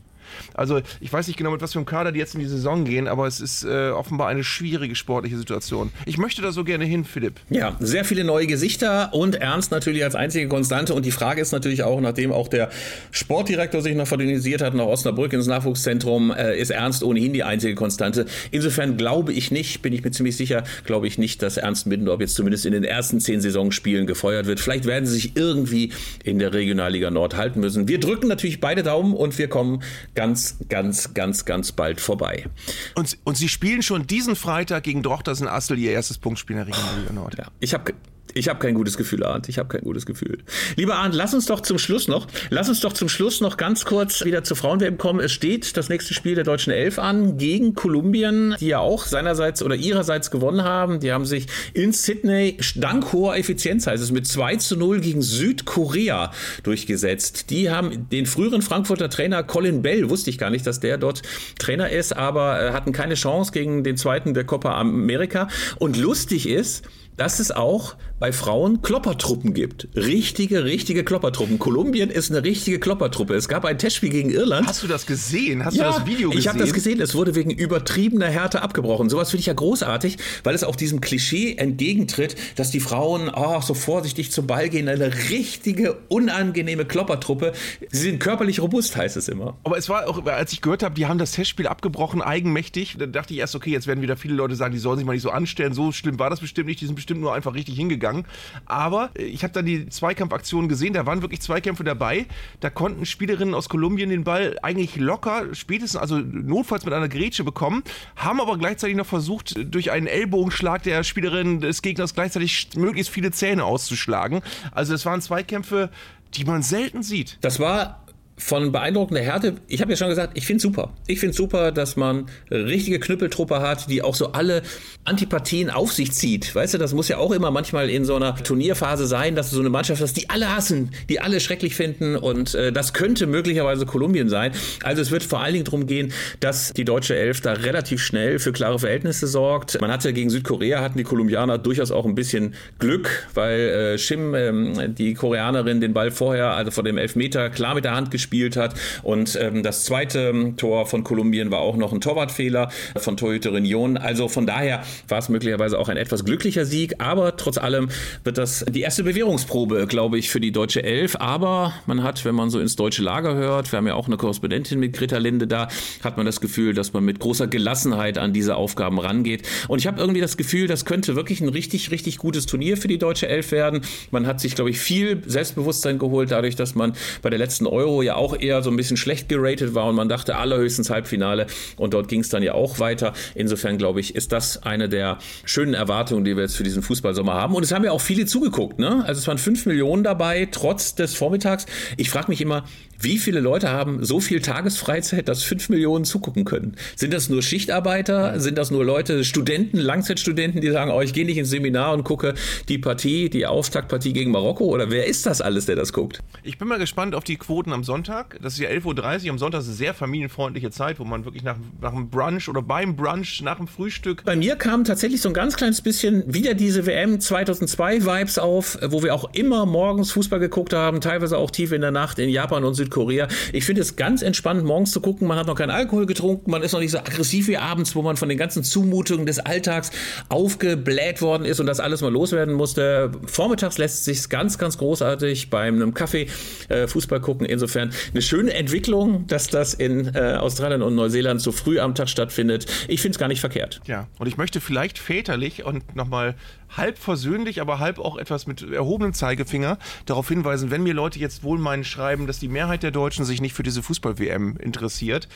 Also 0.53 0.81
ich 0.99 1.11
weiß 1.11 1.27
nicht 1.27 1.37
genau, 1.37 1.51
mit 1.51 1.61
was 1.61 1.73
für 1.73 1.79
einem 1.79 1.85
Kader 1.85 2.11
die 2.11 2.19
jetzt 2.19 2.35
in 2.35 2.39
die 2.39 2.47
Saison 2.47 2.85
gehen, 2.85 3.07
aber 3.07 3.27
es 3.27 3.39
ist 3.39 3.63
äh, 3.63 3.89
offenbar 3.89 4.27
eine 4.27 4.43
schwierige 4.43 4.95
sportliche 4.95 5.37
Situation. 5.37 5.91
Ich 6.05 6.17
möchte 6.17 6.41
da 6.41 6.51
so 6.51 6.63
gerne 6.63 6.85
hin, 6.85 7.05
Philipp. 7.05 7.39
Ja, 7.49 7.75
sehr 7.79 8.05
viele 8.05 8.23
neue 8.23 8.47
Gesichter 8.47 9.13
und 9.13 9.35
Ernst 9.35 9.71
natürlich 9.71 10.03
als 10.03 10.15
einzige 10.15 10.47
Konstante. 10.47 10.93
Und 10.93 11.05
die 11.05 11.11
Frage 11.11 11.41
ist 11.41 11.51
natürlich 11.51 11.83
auch, 11.83 11.99
nachdem 12.01 12.31
auch 12.31 12.47
der 12.47 12.69
Sportdirektor 13.11 13.81
sich 13.81 13.95
noch 13.95 14.07
verdünnisiert 14.07 14.61
hat 14.61 14.73
nach 14.73 14.85
Osnabrück 14.85 15.33
ins 15.33 15.47
Nachwuchszentrum, 15.47 16.31
äh, 16.31 16.57
ist 16.57 16.71
Ernst 16.71 17.03
ohnehin 17.03 17.33
die 17.33 17.43
einzige 17.43 17.75
Konstante. 17.75 18.25
Insofern 18.51 18.97
glaube 18.97 19.33
ich 19.33 19.51
nicht, 19.51 19.81
bin 19.81 19.93
ich 19.93 20.03
mir 20.03 20.11
ziemlich 20.11 20.37
sicher, 20.37 20.63
glaube 20.85 21.07
ich 21.07 21.17
nicht, 21.17 21.41
dass 21.41 21.57
Ernst 21.57 21.87
Middendorf 21.87 22.21
jetzt 22.21 22.35
zumindest 22.35 22.65
in 22.65 22.73
den 22.73 22.83
ersten 22.83 23.19
zehn 23.19 23.41
Saisonspielen 23.41 24.07
gefeuert 24.07 24.45
wird. 24.45 24.59
Vielleicht 24.59 24.85
werden 24.85 25.05
sie 25.05 25.13
sich 25.13 25.35
irgendwie 25.35 25.91
in 26.23 26.39
der 26.39 26.53
Regionalliga 26.53 27.11
Nord 27.11 27.35
halten 27.35 27.59
müssen. 27.59 27.87
Wir 27.87 27.99
drücken 27.99 28.27
natürlich 28.27 28.59
beide 28.59 28.83
Daumen 28.83 29.13
und 29.13 29.37
wir 29.37 29.47
kommen 29.47 29.81
ganz, 30.15 30.57
ganz, 30.69 31.13
ganz, 31.13 31.45
ganz 31.45 31.71
bald 31.71 32.01
vorbei. 32.01 32.47
Und, 32.95 33.17
und 33.23 33.37
sie 33.37 33.49
spielen 33.49 33.81
schon 33.81 34.07
diesen 34.07 34.35
Freitag 34.35 34.83
gegen 34.83 35.03
Drochtersen 35.03 35.47
Assel 35.47 35.77
ihr 35.79 35.91
erstes 35.91 36.17
Punktspiel 36.17 36.57
in 36.57 36.65
der 36.65 36.67
Regionalliga 36.67 37.13
Nord. 37.13 37.37
Ja, 37.37 37.47
ich 37.59 37.73
habe 37.73 37.93
ich 38.33 38.49
habe 38.49 38.59
kein 38.59 38.73
gutes 38.73 38.97
Gefühl, 38.97 39.23
Arndt. 39.23 39.49
Ich 39.49 39.59
habe 39.59 39.69
kein 39.69 39.81
gutes 39.81 40.05
Gefühl. 40.05 40.39
Lieber 40.75 40.95
Arndt, 40.95 41.15
lass 41.15 41.33
uns 41.33 41.45
doch 41.45 41.61
zum 41.61 41.77
Schluss 41.77 42.07
noch, 42.07 42.27
lass 42.49 42.69
uns 42.69 42.79
doch 42.81 42.93
zum 42.93 43.09
Schluss 43.09 43.41
noch 43.41 43.57
ganz 43.57 43.85
kurz 43.85 44.25
wieder 44.25 44.43
zur 44.43 44.57
Frauenwelt 44.57 44.97
kommen. 44.97 45.19
Es 45.19 45.31
steht 45.31 45.77
das 45.77 45.89
nächste 45.89 46.13
Spiel 46.13 46.35
der 46.35 46.43
deutschen 46.43 46.71
Elf 46.71 46.99
an 46.99 47.37
gegen 47.37 47.73
Kolumbien, 47.73 48.55
die 48.59 48.67
ja 48.67 48.79
auch 48.79 49.05
seinerseits 49.05 49.61
oder 49.61 49.75
ihrerseits 49.75 50.31
gewonnen 50.31 50.63
haben. 50.63 50.99
Die 50.99 51.11
haben 51.11 51.25
sich 51.25 51.47
in 51.73 51.91
Sydney 51.91 52.57
dank 52.75 53.13
hoher 53.13 53.37
Effizienz, 53.37 53.87
heißt 53.87 54.01
es, 54.01 54.11
mit 54.11 54.27
2 54.27 54.57
zu 54.57 54.77
0 54.77 55.01
gegen 55.01 55.21
Südkorea 55.21 56.31
durchgesetzt. 56.63 57.49
Die 57.49 57.69
haben 57.69 58.09
den 58.09 58.25
früheren 58.25 58.61
Frankfurter 58.61 59.09
Trainer 59.09 59.43
Colin 59.43 59.81
Bell, 59.81 60.09
wusste 60.09 60.29
ich 60.29 60.37
gar 60.37 60.49
nicht, 60.49 60.65
dass 60.65 60.79
der 60.79 60.97
dort 60.97 61.21
Trainer 61.59 61.89
ist, 61.89 62.15
aber 62.15 62.61
äh, 62.61 62.71
hatten 62.71 62.91
keine 62.91 63.15
Chance 63.15 63.51
gegen 63.51 63.83
den 63.83 63.97
zweiten 63.97 64.33
der 64.33 64.43
Copa 64.43 64.79
America. 64.79 65.47
Und 65.79 65.97
lustig 65.97 66.47
ist, 66.47 66.83
dass 67.17 67.39
es 67.39 67.51
auch 67.51 67.95
bei 68.19 68.31
Frauen 68.31 68.81
Kloppertruppen 68.81 69.53
gibt. 69.53 69.89
Richtige, 69.95 70.63
richtige 70.63 71.03
Kloppertruppen. 71.03 71.59
Kolumbien 71.59 72.09
ist 72.09 72.31
eine 72.31 72.43
richtige 72.43 72.79
Kloppertruppe. 72.79 73.35
Es 73.35 73.49
gab 73.49 73.65
ein 73.65 73.77
Testspiel 73.77 74.11
gegen 74.11 74.29
Irland. 74.29 74.65
Hast 74.65 74.81
du 74.81 74.87
das 74.87 75.05
gesehen? 75.05 75.65
Hast 75.65 75.75
ja, 75.75 75.91
du 75.91 75.99
das 75.99 76.07
Video 76.07 76.29
gesehen? 76.29 76.39
Ich 76.39 76.47
habe 76.47 76.59
das 76.59 76.73
gesehen. 76.73 77.01
Es 77.01 77.15
wurde 77.15 77.35
wegen 77.35 77.51
übertriebener 77.51 78.27
Härte 78.27 78.61
abgebrochen. 78.61 79.09
Sowas 79.09 79.31
finde 79.31 79.41
ich 79.41 79.47
ja 79.47 79.53
großartig, 79.53 80.17
weil 80.43 80.55
es 80.55 80.63
auch 80.63 80.77
diesem 80.77 81.01
Klischee 81.01 81.55
entgegentritt, 81.55 82.37
dass 82.55 82.71
die 82.71 82.79
Frauen 82.79 83.29
oh, 83.33 83.59
so 83.59 83.73
vorsichtig 83.73 84.31
zum 84.31 84.47
Ball 84.47 84.69
gehen. 84.69 84.87
Eine 84.87 85.13
richtige, 85.29 85.97
unangenehme 86.07 86.85
Kloppertruppe. 86.85 87.51
Sie 87.91 88.03
sind 88.03 88.19
körperlich 88.19 88.61
robust, 88.61 88.95
heißt 88.95 89.17
es 89.17 89.27
immer. 89.27 89.57
Aber 89.65 89.77
es 89.77 89.89
war 89.89 90.07
auch, 90.07 90.25
als 90.25 90.53
ich 90.53 90.61
gehört 90.61 90.81
habe, 90.81 90.95
die 90.95 91.07
haben 91.07 91.17
das 91.17 91.33
Testspiel 91.33 91.67
abgebrochen, 91.67 92.21
eigenmächtig. 92.21 92.95
Da 92.97 93.05
dachte 93.05 93.33
ich 93.33 93.39
erst, 93.41 93.53
okay, 93.55 93.71
jetzt 93.71 93.85
werden 93.85 94.01
wieder 94.01 94.15
viele 94.15 94.35
Leute 94.35 94.55
sagen, 94.55 94.73
die 94.73 94.79
sollen 94.79 94.97
sich 94.97 95.05
mal 95.05 95.11
nicht 95.11 95.23
so 95.23 95.31
anstellen. 95.31 95.73
So 95.73 95.91
schlimm 95.91 96.19
war 96.19 96.29
das 96.29 96.39
bestimmt 96.39 96.67
nicht. 96.67 96.79
Die 96.79 96.85
sind 96.85 96.95
bestimmt 97.03 97.19
nur 97.19 97.33
einfach 97.33 97.53
richtig 97.53 97.75
hingegangen. 97.75 98.25
Aber 98.65 99.11
äh, 99.17 99.23
ich 99.23 99.43
habe 99.43 99.53
dann 99.53 99.65
die 99.65 99.89
Zweikampfaktionen 99.89 100.69
gesehen, 100.69 100.93
da 100.93 101.05
waren 101.05 101.21
wirklich 101.21 101.41
Zweikämpfe 101.41 101.83
dabei. 101.83 102.25
Da 102.61 102.69
konnten 102.69 103.05
Spielerinnen 103.05 103.53
aus 103.53 103.67
Kolumbien 103.67 104.09
den 104.09 104.23
Ball 104.23 104.57
eigentlich 104.61 104.95
locker, 104.95 105.53
spätestens, 105.53 105.99
also 105.99 106.17
notfalls 106.17 106.85
mit 106.85 106.93
einer 106.93 107.09
Grätsche 107.09 107.43
bekommen, 107.43 107.83
haben 108.15 108.39
aber 108.39 108.57
gleichzeitig 108.57 108.95
noch 108.95 109.05
versucht, 109.05 109.55
durch 109.73 109.91
einen 109.91 110.07
Ellbogenschlag 110.07 110.83
der 110.83 111.03
Spielerin 111.03 111.59
des 111.59 111.81
Gegners 111.81 112.13
gleichzeitig 112.13 112.69
möglichst 112.75 113.11
viele 113.11 113.31
Zähne 113.31 113.65
auszuschlagen. 113.65 114.41
Also 114.71 114.93
es 114.93 115.05
waren 115.05 115.21
Zweikämpfe, 115.21 115.89
die 116.35 116.45
man 116.45 116.63
selten 116.63 117.03
sieht. 117.03 117.37
Das 117.41 117.59
war 117.59 118.02
von 118.43 118.73
beeindruckender 118.73 119.21
Härte. 119.21 119.55
Ich 119.67 119.81
habe 119.81 119.91
ja 119.91 119.97
schon 119.97 120.09
gesagt, 120.09 120.33
ich 120.35 120.45
finde 120.45 120.61
super. 120.61 120.91
Ich 121.07 121.19
finde 121.19 121.33
super, 121.33 121.71
dass 121.71 121.95
man 121.95 122.25
richtige 122.51 122.99
Knüppeltruppe 122.99 123.61
hat, 123.61 123.89
die 123.89 124.01
auch 124.01 124.15
so 124.15 124.33
alle 124.33 124.63
Antipathien 125.05 125.69
auf 125.69 125.93
sich 125.93 126.11
zieht. 126.11 126.53
Weißt 126.53 126.73
du, 126.73 126.77
das 126.77 126.93
muss 126.93 127.07
ja 127.07 127.17
auch 127.17 127.31
immer 127.31 127.51
manchmal 127.51 127.89
in 127.89 128.03
so 128.03 128.15
einer 128.15 128.35
Turnierphase 128.35 129.07
sein, 129.07 129.35
dass 129.35 129.49
du 129.49 129.55
so 129.55 129.61
eine 129.61 129.69
Mannschaft 129.69 130.01
hast, 130.01 130.17
die 130.17 130.29
alle 130.29 130.53
hassen, 130.53 130.91
die 131.07 131.21
alle 131.21 131.39
schrecklich 131.39 131.75
finden 131.75 132.17
und 132.17 132.53
äh, 132.53 132.73
das 132.73 132.91
könnte 132.91 133.27
möglicherweise 133.27 133.85
Kolumbien 133.85 134.27
sein. 134.27 134.51
Also 134.83 135.01
es 135.01 135.11
wird 135.11 135.23
vor 135.23 135.39
allen 135.39 135.53
Dingen 135.53 135.65
darum 135.65 135.87
gehen, 135.87 136.11
dass 136.41 136.73
die 136.73 136.83
deutsche 136.85 137.15
Elf 137.15 137.39
da 137.39 137.53
relativ 137.53 138.01
schnell 138.01 138.39
für 138.39 138.51
klare 138.51 138.77
Verhältnisse 138.77 139.27
sorgt. 139.27 139.79
Man 139.79 139.91
hatte 139.91 140.11
gegen 140.11 140.29
Südkorea 140.29 140.81
hatten 140.81 140.97
die 140.97 141.05
Kolumbianer 141.05 141.57
durchaus 141.59 141.91
auch 141.91 142.05
ein 142.05 142.15
bisschen 142.15 142.55
Glück, 142.77 143.25
weil 143.33 143.59
äh, 143.59 143.97
Shim, 143.97 144.35
ähm, 144.35 144.95
die 144.95 145.13
Koreanerin, 145.13 145.79
den 145.79 145.93
Ball 145.93 146.11
vorher, 146.11 146.51
also 146.51 146.71
vor 146.71 146.83
dem 146.83 146.97
Elfmeter, 146.97 147.49
klar 147.49 147.73
mit 147.75 147.85
der 147.85 147.95
Hand 147.95 148.11
gespielt 148.11 148.32
gespielt 148.33 148.57
hat. 148.57 148.73
Und 149.03 149.37
ähm, 149.39 149.61
das 149.61 149.85
zweite 149.85 150.53
Tor 150.57 150.87
von 150.87 151.03
Kolumbien 151.03 151.51
war 151.51 151.59
auch 151.59 151.77
noch 151.77 151.93
ein 151.93 152.01
Torwartfehler 152.01 152.69
von 152.97 153.15
Torhüterin 153.15 153.63
Jon. 153.63 153.97
Also 153.97 154.27
von 154.27 154.47
daher 154.47 154.83
war 155.07 155.19
es 155.19 155.29
möglicherweise 155.29 155.77
auch 155.77 155.87
ein 155.87 155.97
etwas 155.97 156.25
glücklicher 156.25 156.65
Sieg. 156.65 156.95
Aber 156.97 157.37
trotz 157.37 157.57
allem 157.57 157.89
wird 158.23 158.37
das 158.39 158.65
die 158.67 158.81
erste 158.81 159.03
Bewährungsprobe, 159.03 159.85
glaube 159.87 160.17
ich, 160.17 160.29
für 160.29 160.39
die 160.39 160.51
deutsche 160.51 160.83
Elf. 160.83 161.15
Aber 161.19 161.73
man 161.85 162.01
hat, 162.01 162.25
wenn 162.25 162.33
man 162.33 162.49
so 162.49 162.59
ins 162.59 162.75
deutsche 162.75 163.03
Lager 163.03 163.35
hört, 163.35 163.71
wir 163.71 163.77
haben 163.77 163.87
ja 163.87 163.93
auch 163.93 164.07
eine 164.07 164.17
Korrespondentin 164.17 164.79
mit 164.79 164.93
Greta 164.93 165.17
Linde 165.17 165.45
da, 165.45 165.67
hat 166.03 166.17
man 166.17 166.25
das 166.25 166.41
Gefühl, 166.41 166.73
dass 166.73 166.93
man 166.93 167.05
mit 167.05 167.19
großer 167.19 167.47
Gelassenheit 167.47 168.17
an 168.17 168.33
diese 168.33 168.55
Aufgaben 168.55 168.99
rangeht. 168.99 169.47
Und 169.67 169.77
ich 169.79 169.85
habe 169.85 169.99
irgendwie 169.99 170.21
das 170.21 170.37
Gefühl, 170.37 170.67
das 170.67 170.85
könnte 170.85 171.15
wirklich 171.15 171.41
ein 171.41 171.49
richtig, 171.49 171.91
richtig 171.91 172.17
gutes 172.17 172.47
Turnier 172.47 172.77
für 172.77 172.87
die 172.87 172.97
deutsche 172.97 173.27
Elf 173.27 173.51
werden. 173.51 173.81
Man 174.09 174.25
hat 174.25 174.39
sich, 174.39 174.55
glaube 174.55 174.71
ich, 174.71 174.79
viel 174.79 175.21
Selbstbewusstsein 175.25 175.99
geholt, 175.99 176.31
dadurch, 176.31 176.55
dass 176.55 176.73
man 176.73 176.93
bei 177.21 177.29
der 177.29 177.39
letzten 177.39 177.67
Euro 177.67 178.01
ja 178.01 178.12
auch 178.15 178.39
eher 178.39 178.61
so 178.61 178.69
ein 178.69 178.75
bisschen 178.75 178.97
schlecht 178.97 179.29
geratet 179.29 179.73
war 179.75 179.87
und 179.87 179.95
man 179.95 180.09
dachte 180.09 180.35
allerhöchstens 180.35 180.89
Halbfinale 180.89 181.47
und 181.77 181.93
dort 181.93 182.07
ging 182.07 182.21
es 182.21 182.29
dann 182.29 182.43
ja 182.43 182.53
auch 182.53 182.79
weiter. 182.79 183.13
Insofern, 183.35 183.77
glaube 183.77 183.99
ich, 183.99 184.15
ist 184.15 184.31
das 184.31 184.63
eine 184.63 184.89
der 184.89 185.17
schönen 185.45 185.73
Erwartungen, 185.73 186.25
die 186.25 186.35
wir 186.35 186.43
jetzt 186.43 186.55
für 186.55 186.63
diesen 186.63 186.81
Fußballsommer 186.81 187.33
haben. 187.33 187.55
Und 187.55 187.63
es 187.63 187.71
haben 187.71 187.83
ja 187.83 187.91
auch 187.91 188.01
viele 188.01 188.25
zugeguckt, 188.25 188.79
ne? 188.79 189.03
Also 189.05 189.19
es 189.19 189.27
waren 189.27 189.37
fünf 189.37 189.65
Millionen 189.65 190.03
dabei, 190.03 190.47
trotz 190.51 190.95
des 190.95 191.15
Vormittags. 191.15 191.65
Ich 191.97 192.09
frage 192.09 192.29
mich 192.29 192.41
immer, 192.41 192.63
wie 192.99 193.17
viele 193.17 193.41
Leute 193.41 193.69
haben 193.69 194.03
so 194.05 194.21
viel 194.21 194.41
Tagesfreizeit, 194.41 195.27
dass 195.27 195.43
fünf 195.43 195.67
Millionen 195.67 196.05
zugucken 196.05 196.45
können? 196.45 196.77
Sind 196.95 197.13
das 197.13 197.27
nur 197.27 197.43
Schichtarbeiter? 197.43 198.39
Sind 198.39 198.57
das 198.57 198.71
nur 198.71 198.85
Leute, 198.85 199.25
Studenten, 199.25 199.77
Langzeitstudenten, 199.77 200.61
die 200.61 200.71
sagen, 200.71 200.89
oh, 200.89 201.01
ich 201.01 201.13
gehe 201.13 201.25
nicht 201.25 201.37
ins 201.37 201.49
Seminar 201.49 201.93
und 201.93 202.05
gucke 202.05 202.33
die 202.69 202.77
Partie, 202.77 203.29
die 203.29 203.45
Auftaktpartie 203.45 204.13
gegen 204.13 204.31
Marokko? 204.31 204.65
Oder 204.65 204.89
wer 204.89 205.05
ist 205.05 205.25
das 205.25 205.41
alles, 205.41 205.65
der 205.65 205.75
das 205.75 205.91
guckt? 205.91 206.19
Ich 206.43 206.57
bin 206.57 206.67
mal 206.67 206.79
gespannt 206.79 207.13
auf 207.13 207.25
die 207.25 207.35
Quoten 207.35 207.73
am 207.73 207.83
Sonntag. 207.83 208.02
Das 208.41 208.53
ist 208.53 208.59
ja 208.59 208.69
11.30 208.69 209.25
Uhr. 209.25 209.31
Am 209.31 209.37
Sonntag 209.39 209.61
ist 209.61 209.67
eine 209.67 209.75
sehr 209.75 209.93
familienfreundliche 209.93 210.71
Zeit, 210.71 210.99
wo 210.99 211.03
man 211.03 211.25
wirklich 211.25 211.43
nach, 211.43 211.57
nach 211.81 211.91
dem 211.91 212.09
Brunch 212.09 212.49
oder 212.49 212.61
beim 212.61 212.95
Brunch, 212.95 213.41
nach 213.41 213.57
dem 213.57 213.67
Frühstück. 213.67 214.23
Bei 214.25 214.35
mir 214.35 214.55
kam 214.55 214.83
tatsächlich 214.83 215.21
so 215.21 215.29
ein 215.29 215.33
ganz 215.33 215.55
kleines 215.55 215.81
bisschen 215.81 216.23
wieder 216.33 216.53
diese 216.53 216.85
WM 216.85 217.19
2002 217.19 218.05
Vibes 218.05 218.37
auf, 218.37 218.77
wo 218.85 219.03
wir 219.03 219.13
auch 219.13 219.33
immer 219.33 219.65
morgens 219.65 220.11
Fußball 220.11 220.39
geguckt 220.39 220.73
haben, 220.73 221.01
teilweise 221.01 221.37
auch 221.37 221.51
tief 221.51 221.71
in 221.71 221.81
der 221.81 221.91
Nacht 221.91 222.19
in 222.19 222.29
Japan 222.29 222.63
und 222.63 222.73
Südkorea. 222.73 223.27
Ich 223.51 223.65
finde 223.65 223.81
es 223.81 223.95
ganz 223.95 224.21
entspannt, 224.21 224.63
morgens 224.63 224.91
zu 224.91 225.01
gucken. 225.01 225.27
Man 225.27 225.37
hat 225.37 225.47
noch 225.47 225.55
keinen 225.55 225.71
Alkohol 225.71 226.05
getrunken, 226.05 226.51
man 226.51 226.63
ist 226.63 226.73
noch 226.73 226.79
nicht 226.79 226.91
so 226.91 226.99
aggressiv 226.99 227.47
wie 227.47 227.57
abends, 227.57 227.95
wo 227.95 228.01
man 228.01 228.17
von 228.17 228.29
den 228.29 228.37
ganzen 228.37 228.63
Zumutungen 228.63 229.25
des 229.25 229.39
Alltags 229.39 229.91
aufgebläht 230.29 231.21
worden 231.21 231.45
ist 231.45 231.59
und 231.59 231.65
das 231.65 231.79
alles 231.79 232.01
mal 232.01 232.11
loswerden 232.11 232.53
musste. 232.53 233.11
Vormittags 233.25 233.77
lässt 233.77 234.05
sich 234.05 234.29
ganz, 234.29 234.57
ganz 234.57 234.77
großartig 234.77 235.49
bei 235.49 235.61
einem 235.61 235.93
Kaffee 235.93 236.27
äh, 236.69 236.87
Fußball 236.87 237.21
gucken. 237.21 237.45
Insofern 237.45 237.92
eine 238.11 238.21
schöne 238.21 238.53
Entwicklung, 238.53 239.27
dass 239.27 239.47
das 239.47 239.73
in 239.73 240.13
äh, 240.15 240.35
Australien 240.39 240.81
und 240.81 240.95
Neuseeland 240.95 241.41
so 241.41 241.51
früh 241.51 241.79
am 241.79 241.95
Tag 241.95 242.09
stattfindet. 242.09 242.65
Ich 242.87 243.01
finde 243.01 243.15
es 243.15 243.19
gar 243.19 243.27
nicht 243.27 243.39
verkehrt. 243.39 243.81
Ja, 243.87 244.07
und 244.19 244.27
ich 244.27 244.37
möchte 244.37 244.61
vielleicht 244.61 244.99
väterlich 244.99 245.65
und 245.65 245.95
nochmal 245.95 246.35
halb 246.75 246.97
versöhnlich, 246.97 247.61
aber 247.61 247.79
halb 247.79 247.99
auch 247.99 248.17
etwas 248.17 248.47
mit 248.47 248.61
erhobenem 248.61 249.13
Zeigefinger 249.13 249.77
darauf 250.05 250.27
hinweisen, 250.27 250.71
wenn 250.71 250.83
mir 250.83 250.93
Leute 250.93 251.19
jetzt 251.19 251.43
wohl 251.43 251.59
meinen 251.59 251.83
schreiben, 251.83 252.27
dass 252.27 252.39
die 252.39 252.47
Mehrheit 252.47 252.83
der 252.83 252.91
Deutschen 252.91 253.25
sich 253.25 253.41
nicht 253.41 253.53
für 253.53 253.63
diese 253.63 253.83
Fußball-WM 253.83 254.57
interessiert. 254.57 255.27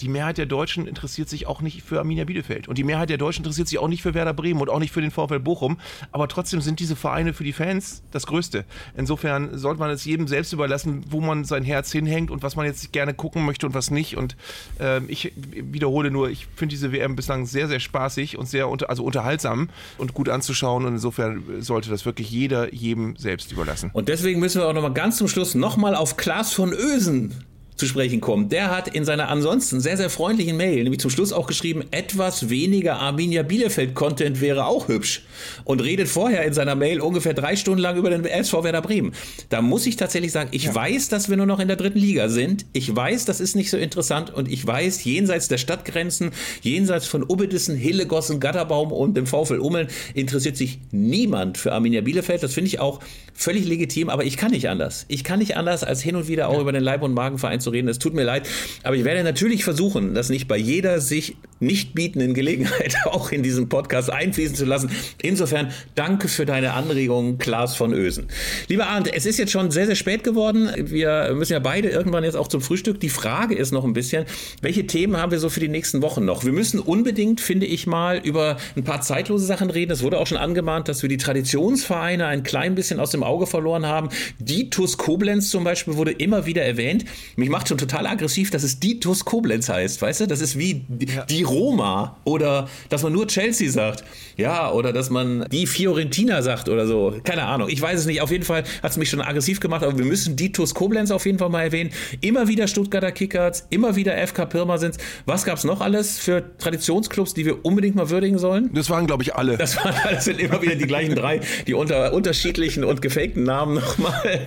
Die 0.00 0.08
Mehrheit 0.08 0.38
der 0.38 0.46
Deutschen 0.46 0.86
interessiert 0.86 1.28
sich 1.28 1.46
auch 1.46 1.60
nicht 1.60 1.82
für 1.82 1.98
Arminia 1.98 2.24
Bielefeld. 2.24 2.68
Und 2.68 2.78
die 2.78 2.84
Mehrheit 2.84 3.10
der 3.10 3.18
Deutschen 3.18 3.40
interessiert 3.40 3.68
sich 3.68 3.78
auch 3.78 3.88
nicht 3.88 4.02
für 4.02 4.14
Werder 4.14 4.32
Bremen 4.32 4.60
und 4.60 4.70
auch 4.70 4.78
nicht 4.78 4.92
für 4.92 5.00
den 5.00 5.10
VfL 5.10 5.40
Bochum. 5.40 5.78
Aber 6.12 6.28
trotzdem 6.28 6.60
sind 6.60 6.78
diese 6.78 6.94
Vereine 6.94 7.34
für 7.34 7.44
die 7.44 7.52
Fans 7.52 8.02
das 8.12 8.26
Größte. 8.26 8.64
Insofern 8.96 9.58
sollte 9.58 9.80
man 9.80 9.90
es 9.90 10.04
jedem 10.04 10.28
selbst 10.28 10.52
überlassen, 10.52 11.04
wo 11.10 11.20
man 11.20 11.44
sein 11.44 11.64
Herz 11.64 11.90
hinhängt 11.90 12.30
und 12.30 12.42
was 12.42 12.54
man 12.54 12.66
jetzt 12.66 12.92
gerne 12.92 13.12
gucken 13.12 13.44
möchte 13.44 13.66
und 13.66 13.74
was 13.74 13.90
nicht. 13.90 14.16
Und 14.16 14.36
äh, 14.78 15.02
ich 15.06 15.32
wiederhole 15.36 16.10
nur, 16.10 16.30
ich 16.30 16.46
finde 16.54 16.74
diese 16.74 16.92
WM 16.92 17.16
bislang 17.16 17.46
sehr, 17.46 17.66
sehr 17.66 17.80
spaßig 17.80 18.38
und 18.38 18.46
sehr 18.46 18.68
unter, 18.68 18.90
also 18.90 19.02
unterhaltsam 19.02 19.68
und 19.98 20.14
gut 20.14 20.28
anzuschauen. 20.28 20.77
Und 20.86 20.94
insofern 20.94 21.42
sollte 21.60 21.90
das 21.90 22.04
wirklich 22.04 22.30
jeder 22.30 22.72
jedem 22.72 23.16
selbst 23.16 23.52
überlassen. 23.52 23.90
Und 23.92 24.08
deswegen 24.08 24.40
müssen 24.40 24.60
wir 24.60 24.68
auch 24.68 24.72
nochmal 24.72 24.92
ganz 24.92 25.16
zum 25.16 25.28
Schluss 25.28 25.54
nochmal 25.54 25.94
auf 25.94 26.16
Klaas 26.16 26.52
von 26.52 26.72
Ösen 26.72 27.44
zu 27.78 27.86
sprechen 27.86 28.20
kommt. 28.20 28.50
Der 28.50 28.70
hat 28.70 28.88
in 28.88 29.04
seiner 29.04 29.28
ansonsten 29.28 29.80
sehr, 29.80 29.96
sehr 29.96 30.10
freundlichen 30.10 30.56
Mail, 30.56 30.82
nämlich 30.82 31.00
zum 31.00 31.10
Schluss 31.10 31.32
auch 31.32 31.46
geschrieben, 31.46 31.84
etwas 31.92 32.50
weniger 32.50 32.96
Arminia 32.96 33.44
Bielefeld-Content 33.44 34.40
wäre 34.40 34.66
auch 34.66 34.88
hübsch. 34.88 35.22
Und 35.64 35.80
redet 35.80 36.08
vorher 36.08 36.44
in 36.44 36.52
seiner 36.52 36.74
Mail 36.74 37.00
ungefähr 37.00 37.34
drei 37.34 37.54
Stunden 37.54 37.80
lang 37.80 37.96
über 37.96 38.10
den 38.10 38.24
SV 38.24 38.64
Werder 38.64 38.82
Bremen. 38.82 39.12
Da 39.48 39.62
muss 39.62 39.86
ich 39.86 39.96
tatsächlich 39.96 40.32
sagen, 40.32 40.48
ich 40.52 40.64
ja. 40.64 40.74
weiß, 40.74 41.08
dass 41.08 41.28
wir 41.28 41.36
nur 41.36 41.46
noch 41.46 41.60
in 41.60 41.68
der 41.68 41.76
dritten 41.76 42.00
Liga 42.00 42.28
sind. 42.28 42.66
Ich 42.72 42.94
weiß, 42.94 43.24
das 43.24 43.40
ist 43.40 43.54
nicht 43.54 43.70
so 43.70 43.76
interessant. 43.76 44.34
Und 44.34 44.50
ich 44.50 44.66
weiß, 44.66 45.04
jenseits 45.04 45.46
der 45.46 45.58
Stadtgrenzen, 45.58 46.32
jenseits 46.62 47.06
von 47.06 47.22
Ubbedissen, 47.22 47.76
Hillegossen, 47.76 48.40
Gatterbaum 48.40 48.90
und 48.90 49.16
dem 49.16 49.26
VfL 49.26 49.60
Ummeln 49.60 49.86
interessiert 50.14 50.56
sich 50.56 50.80
niemand 50.90 51.58
für 51.58 51.72
Arminia 51.72 52.00
Bielefeld. 52.00 52.42
Das 52.42 52.54
finde 52.54 52.66
ich 52.68 52.80
auch 52.80 52.98
völlig 53.34 53.66
legitim, 53.66 54.08
aber 54.08 54.24
ich 54.24 54.36
kann 54.36 54.50
nicht 54.50 54.68
anders. 54.68 55.04
Ich 55.06 55.22
kann 55.22 55.38
nicht 55.38 55.56
anders, 55.56 55.84
als 55.84 56.02
hin 56.02 56.16
und 56.16 56.26
wieder 56.26 56.48
auch 56.48 56.54
ja. 56.54 56.60
über 56.60 56.72
den 56.72 56.82
Leib- 56.82 57.02
und 57.02 57.14
Magenverein 57.14 57.60
zu 57.60 57.67
reden. 57.68 57.88
Es 57.88 57.98
tut 57.98 58.14
mir 58.14 58.24
leid, 58.24 58.48
aber 58.82 58.96
ich 58.96 59.04
werde 59.04 59.22
natürlich 59.22 59.64
versuchen, 59.64 60.14
das 60.14 60.28
nicht 60.28 60.48
bei 60.48 60.56
jeder 60.56 61.00
sich 61.00 61.36
nicht 61.60 61.94
bietenden 61.94 62.34
Gelegenheit 62.34 62.96
auch 63.04 63.32
in 63.32 63.42
diesen 63.42 63.68
Podcast 63.68 64.10
einfließen 64.10 64.56
zu 64.56 64.64
lassen. 64.64 64.90
Insofern 65.22 65.72
danke 65.94 66.28
für 66.28 66.46
deine 66.46 66.72
Anregung, 66.74 67.38
Klaas 67.38 67.76
von 67.76 67.92
Ösen. 67.92 68.28
Lieber 68.68 68.86
Arndt, 68.86 69.12
es 69.12 69.26
ist 69.26 69.38
jetzt 69.38 69.52
schon 69.52 69.70
sehr, 69.70 69.86
sehr 69.86 69.96
spät 69.96 70.24
geworden. 70.24 70.70
Wir 70.76 71.32
müssen 71.34 71.52
ja 71.52 71.58
beide 71.58 71.88
irgendwann 71.88 72.24
jetzt 72.24 72.36
auch 72.36 72.48
zum 72.48 72.60
Frühstück. 72.60 73.00
Die 73.00 73.08
Frage 73.08 73.54
ist 73.54 73.72
noch 73.72 73.84
ein 73.84 73.92
bisschen, 73.92 74.24
welche 74.62 74.86
Themen 74.86 75.16
haben 75.16 75.32
wir 75.32 75.38
so 75.38 75.48
für 75.48 75.60
die 75.60 75.68
nächsten 75.68 76.02
Wochen 76.02 76.24
noch? 76.24 76.44
Wir 76.44 76.52
müssen 76.52 76.80
unbedingt, 76.80 77.40
finde 77.40 77.66
ich 77.66 77.86
mal, 77.86 78.18
über 78.18 78.56
ein 78.76 78.84
paar 78.84 79.00
zeitlose 79.00 79.46
Sachen 79.46 79.70
reden. 79.70 79.92
Es 79.92 80.02
wurde 80.02 80.18
auch 80.18 80.26
schon 80.26 80.38
angemahnt, 80.38 80.88
dass 80.88 81.02
wir 81.02 81.08
die 81.08 81.16
Traditionsvereine 81.16 82.26
ein 82.26 82.42
klein 82.42 82.74
bisschen 82.74 83.00
aus 83.00 83.10
dem 83.10 83.22
Auge 83.22 83.46
verloren 83.46 83.86
haben. 83.86 84.08
Die 84.38 84.70
TuS 84.70 84.96
Koblenz 84.96 85.50
zum 85.50 85.64
Beispiel 85.64 85.96
wurde 85.96 86.12
immer 86.12 86.46
wieder 86.46 86.62
erwähnt. 86.62 87.04
Mich 87.36 87.48
macht 87.48 87.68
schon 87.68 87.78
total 87.78 88.06
aggressiv, 88.06 88.50
dass 88.50 88.62
es 88.62 88.80
die 88.80 89.00
TuS 89.00 89.24
Koblenz 89.24 89.68
heißt, 89.68 90.00
weißt 90.00 90.20
du? 90.20 90.26
Das 90.26 90.40
ist 90.40 90.58
wie 90.58 90.84
ja. 91.14 91.24
Roma 91.48 92.16
oder 92.24 92.68
dass 92.88 93.02
man 93.02 93.12
nur 93.12 93.26
Chelsea 93.26 93.70
sagt. 93.70 94.04
Ja, 94.36 94.70
oder 94.70 94.92
dass 94.92 95.10
man 95.10 95.46
die 95.50 95.66
Fiorentina 95.66 96.42
sagt 96.42 96.68
oder 96.68 96.86
so. 96.86 97.12
Keine 97.24 97.42
Ahnung. 97.42 97.68
Ich 97.68 97.82
weiß 97.82 97.98
es 97.98 98.06
nicht. 98.06 98.20
Auf 98.20 98.30
jeden 98.30 98.44
Fall 98.44 98.62
hat 98.84 98.92
es 98.92 98.96
mich 98.96 99.10
schon 99.10 99.20
aggressiv 99.20 99.58
gemacht, 99.58 99.82
aber 99.82 99.98
wir 99.98 100.04
müssen 100.04 100.36
die 100.36 100.52
TuS 100.52 100.74
Koblenz 100.74 101.10
auf 101.10 101.26
jeden 101.26 101.38
Fall 101.38 101.48
mal 101.48 101.62
erwähnen. 101.62 101.90
Immer 102.20 102.46
wieder 102.46 102.68
Stuttgarter 102.68 103.10
Kickers, 103.10 103.66
immer 103.70 103.96
wieder 103.96 104.16
FK 104.24 104.46
Pirmasens. 104.46 104.96
Was 105.26 105.44
gab 105.44 105.58
es 105.58 105.64
noch 105.64 105.80
alles 105.80 106.20
für 106.20 106.56
Traditionsclubs, 106.58 107.34
die 107.34 107.46
wir 107.46 107.64
unbedingt 107.64 107.96
mal 107.96 108.10
würdigen 108.10 108.38
sollen? 108.38 108.70
Das 108.74 108.88
waren, 108.90 109.08
glaube 109.08 109.24
ich, 109.24 109.34
alle. 109.34 109.56
Das, 109.56 109.76
waren, 109.76 109.94
das 110.08 110.24
sind 110.24 110.38
immer 110.38 110.62
wieder 110.62 110.76
die 110.76 110.86
gleichen 110.86 111.16
drei, 111.16 111.40
die 111.66 111.74
unter 111.74 112.12
unterschiedlichen 112.12 112.84
und 112.84 113.02
gefakten 113.02 113.42
Namen 113.42 113.74
nochmal 113.74 114.46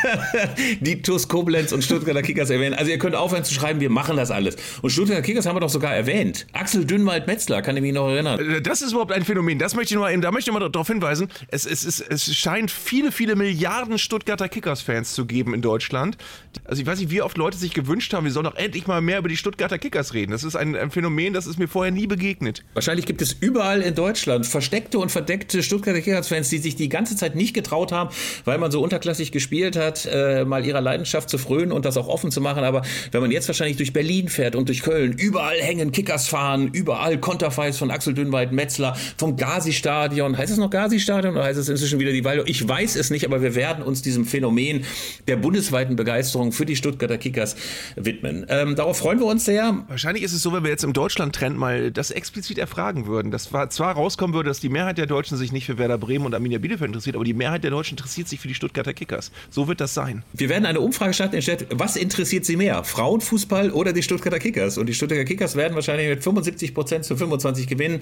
die 0.80 1.00
TuS 1.00 1.26
Koblenz 1.28 1.72
und 1.72 1.82
Stuttgarter 1.82 2.20
Kickers 2.20 2.50
erwähnen. 2.50 2.74
Also 2.74 2.90
ihr 2.90 2.98
könnt 2.98 3.14
aufhören 3.14 3.44
zu 3.44 3.54
schreiben, 3.54 3.80
wir 3.80 3.90
machen 3.90 4.18
das 4.18 4.30
alles. 4.30 4.56
Und 4.82 4.90
Stuttgarter 4.90 5.22
Kickers 5.22 5.46
haben 5.46 5.56
wir 5.56 5.60
doch 5.60 5.70
sogar 5.70 5.94
erwähnt. 5.94 6.15
Axel 6.52 6.84
Dünnwald-Metzler, 6.84 7.62
kann 7.62 7.76
ich 7.76 7.82
mich 7.82 7.92
noch 7.92 8.08
erinnern. 8.08 8.38
Äh, 8.38 8.62
das 8.62 8.82
ist 8.82 8.92
überhaupt 8.92 9.12
ein 9.12 9.24
Phänomen. 9.24 9.58
Das 9.58 9.74
möchte 9.74 9.94
ich 9.94 9.98
nur, 9.98 10.08
da 10.08 10.30
möchte 10.30 10.50
ich 10.50 10.58
mal 10.58 10.68
darauf 10.68 10.86
hinweisen. 10.86 11.28
Es, 11.48 11.66
es, 11.66 11.84
es, 11.84 12.00
es 12.00 12.34
scheint 12.34 12.70
viele, 12.70 13.12
viele 13.12 13.36
Milliarden 13.36 13.98
Stuttgarter 13.98 14.48
Kickers-Fans 14.48 15.12
zu 15.12 15.26
geben 15.26 15.54
in 15.54 15.62
Deutschland. 15.62 16.16
Also 16.64 16.80
ich 16.82 16.86
weiß 16.86 16.98
nicht, 17.00 17.10
wie 17.10 17.22
oft 17.22 17.36
Leute 17.36 17.58
sich 17.58 17.74
gewünscht 17.74 18.12
haben, 18.14 18.24
wir 18.24 18.32
sollen 18.32 18.44
doch 18.44 18.56
endlich 18.56 18.86
mal 18.86 19.00
mehr 19.00 19.18
über 19.18 19.28
die 19.28 19.36
Stuttgarter 19.36 19.78
Kickers 19.78 20.14
reden. 20.14 20.32
Das 20.32 20.44
ist 20.44 20.56
ein, 20.56 20.74
ein 20.74 20.90
Phänomen, 20.90 21.32
das 21.32 21.46
ist 21.46 21.58
mir 21.58 21.68
vorher 21.68 21.92
nie 21.92 22.06
begegnet. 22.06 22.64
Wahrscheinlich 22.74 23.06
gibt 23.06 23.22
es 23.22 23.32
überall 23.32 23.82
in 23.82 23.94
Deutschland 23.94 24.46
versteckte 24.46 24.98
und 24.98 25.10
verdeckte 25.10 25.62
Stuttgarter 25.62 26.00
Kickers-Fans, 26.00 26.48
die 26.48 26.58
sich 26.58 26.76
die 26.76 26.88
ganze 26.88 27.16
Zeit 27.16 27.34
nicht 27.34 27.54
getraut 27.54 27.92
haben, 27.92 28.10
weil 28.44 28.58
man 28.58 28.70
so 28.70 28.82
unterklassig 28.82 29.32
gespielt 29.32 29.76
hat, 29.76 30.06
äh, 30.10 30.44
mal 30.44 30.64
ihrer 30.64 30.80
Leidenschaft 30.80 31.28
zu 31.28 31.38
frönen 31.38 31.72
und 31.72 31.84
das 31.84 31.96
auch 31.96 32.08
offen 32.08 32.30
zu 32.30 32.40
machen. 32.40 32.64
Aber 32.64 32.82
wenn 33.12 33.20
man 33.20 33.30
jetzt 33.30 33.48
wahrscheinlich 33.48 33.76
durch 33.76 33.92
Berlin 33.92 34.28
fährt 34.28 34.56
und 34.56 34.68
durch 34.68 34.82
Köln, 34.82 35.12
überall 35.12 35.60
hängen 35.60 35.92
Kickers-Fahnen, 36.06 36.68
überall 36.68 37.18
Konterfeis 37.18 37.78
von 37.78 37.90
Axel 37.90 38.14
Dünnweit, 38.14 38.52
Metzler, 38.52 38.96
vom 39.18 39.36
Gazi-Stadion. 39.36 40.38
Heißt 40.38 40.52
es 40.52 40.58
noch 40.58 40.70
Gazi-Stadion 40.70 41.34
oder 41.34 41.44
heißt 41.44 41.58
es 41.58 41.68
inzwischen 41.68 41.98
wieder 41.98 42.12
die 42.12 42.24
Weile? 42.24 42.44
Ich 42.46 42.66
weiß 42.66 42.94
es 42.94 43.10
nicht, 43.10 43.24
aber 43.24 43.42
wir 43.42 43.56
werden 43.56 43.82
uns 43.82 44.02
diesem 44.02 44.24
Phänomen 44.24 44.84
der 45.26 45.36
bundesweiten 45.36 45.96
Begeisterung 45.96 46.52
für 46.52 46.64
die 46.64 46.76
Stuttgarter 46.76 47.18
Kickers 47.18 47.56
widmen. 47.96 48.46
Ähm, 48.48 48.76
darauf 48.76 48.98
freuen 48.98 49.18
wir 49.18 49.26
uns 49.26 49.44
sehr. 49.44 49.84
Wahrscheinlich 49.88 50.22
ist 50.22 50.32
es 50.32 50.42
so, 50.42 50.52
wenn 50.52 50.62
wir 50.62 50.70
jetzt 50.70 50.84
im 50.84 50.92
Deutschland-Trend 50.92 51.58
mal 51.58 51.90
das 51.90 52.12
explizit 52.12 52.58
erfragen 52.58 53.06
würden, 53.06 53.32
dass 53.32 53.50
zwar 53.50 53.92
rauskommen 53.92 54.34
würde, 54.34 54.48
dass 54.48 54.60
die 54.60 54.68
Mehrheit 54.68 54.98
der 54.98 55.06
Deutschen 55.06 55.36
sich 55.36 55.50
nicht 55.50 55.66
für 55.66 55.76
Werder 55.76 55.98
Bremen 55.98 56.24
und 56.24 56.34
Arminia 56.34 56.58
Bielefeld 56.58 56.88
interessiert, 56.88 57.16
aber 57.16 57.24
die 57.24 57.34
Mehrheit 57.34 57.64
der 57.64 57.72
Deutschen 57.72 57.94
interessiert 57.98 58.28
sich 58.28 58.38
für 58.38 58.48
die 58.48 58.54
Stuttgarter 58.54 58.94
Kickers. 58.94 59.32
So 59.50 59.66
wird 59.66 59.80
das 59.80 59.92
sein. 59.92 60.22
Wir 60.32 60.48
werden 60.48 60.66
eine 60.66 60.80
Umfrage 60.80 61.14
starten, 61.14 61.36
was 61.70 61.96
interessiert 61.96 62.44
Sie 62.44 62.56
mehr? 62.56 62.84
Frauenfußball 62.84 63.72
oder 63.72 63.92
die 63.92 64.04
Stuttgarter 64.04 64.38
Kickers? 64.38 64.78
Und 64.78 64.86
die 64.86 64.94
Stuttgarter 64.94 65.24
Kickers 65.24 65.56
werden 65.56 65.74
wahrscheinlich 65.74 65.95
wahrscheinlich 65.96 66.16
mit 66.16 66.24
75 66.24 66.74
Prozent 66.74 67.04
zu 67.04 67.16
25 67.16 67.66
gewinnen. 67.66 68.00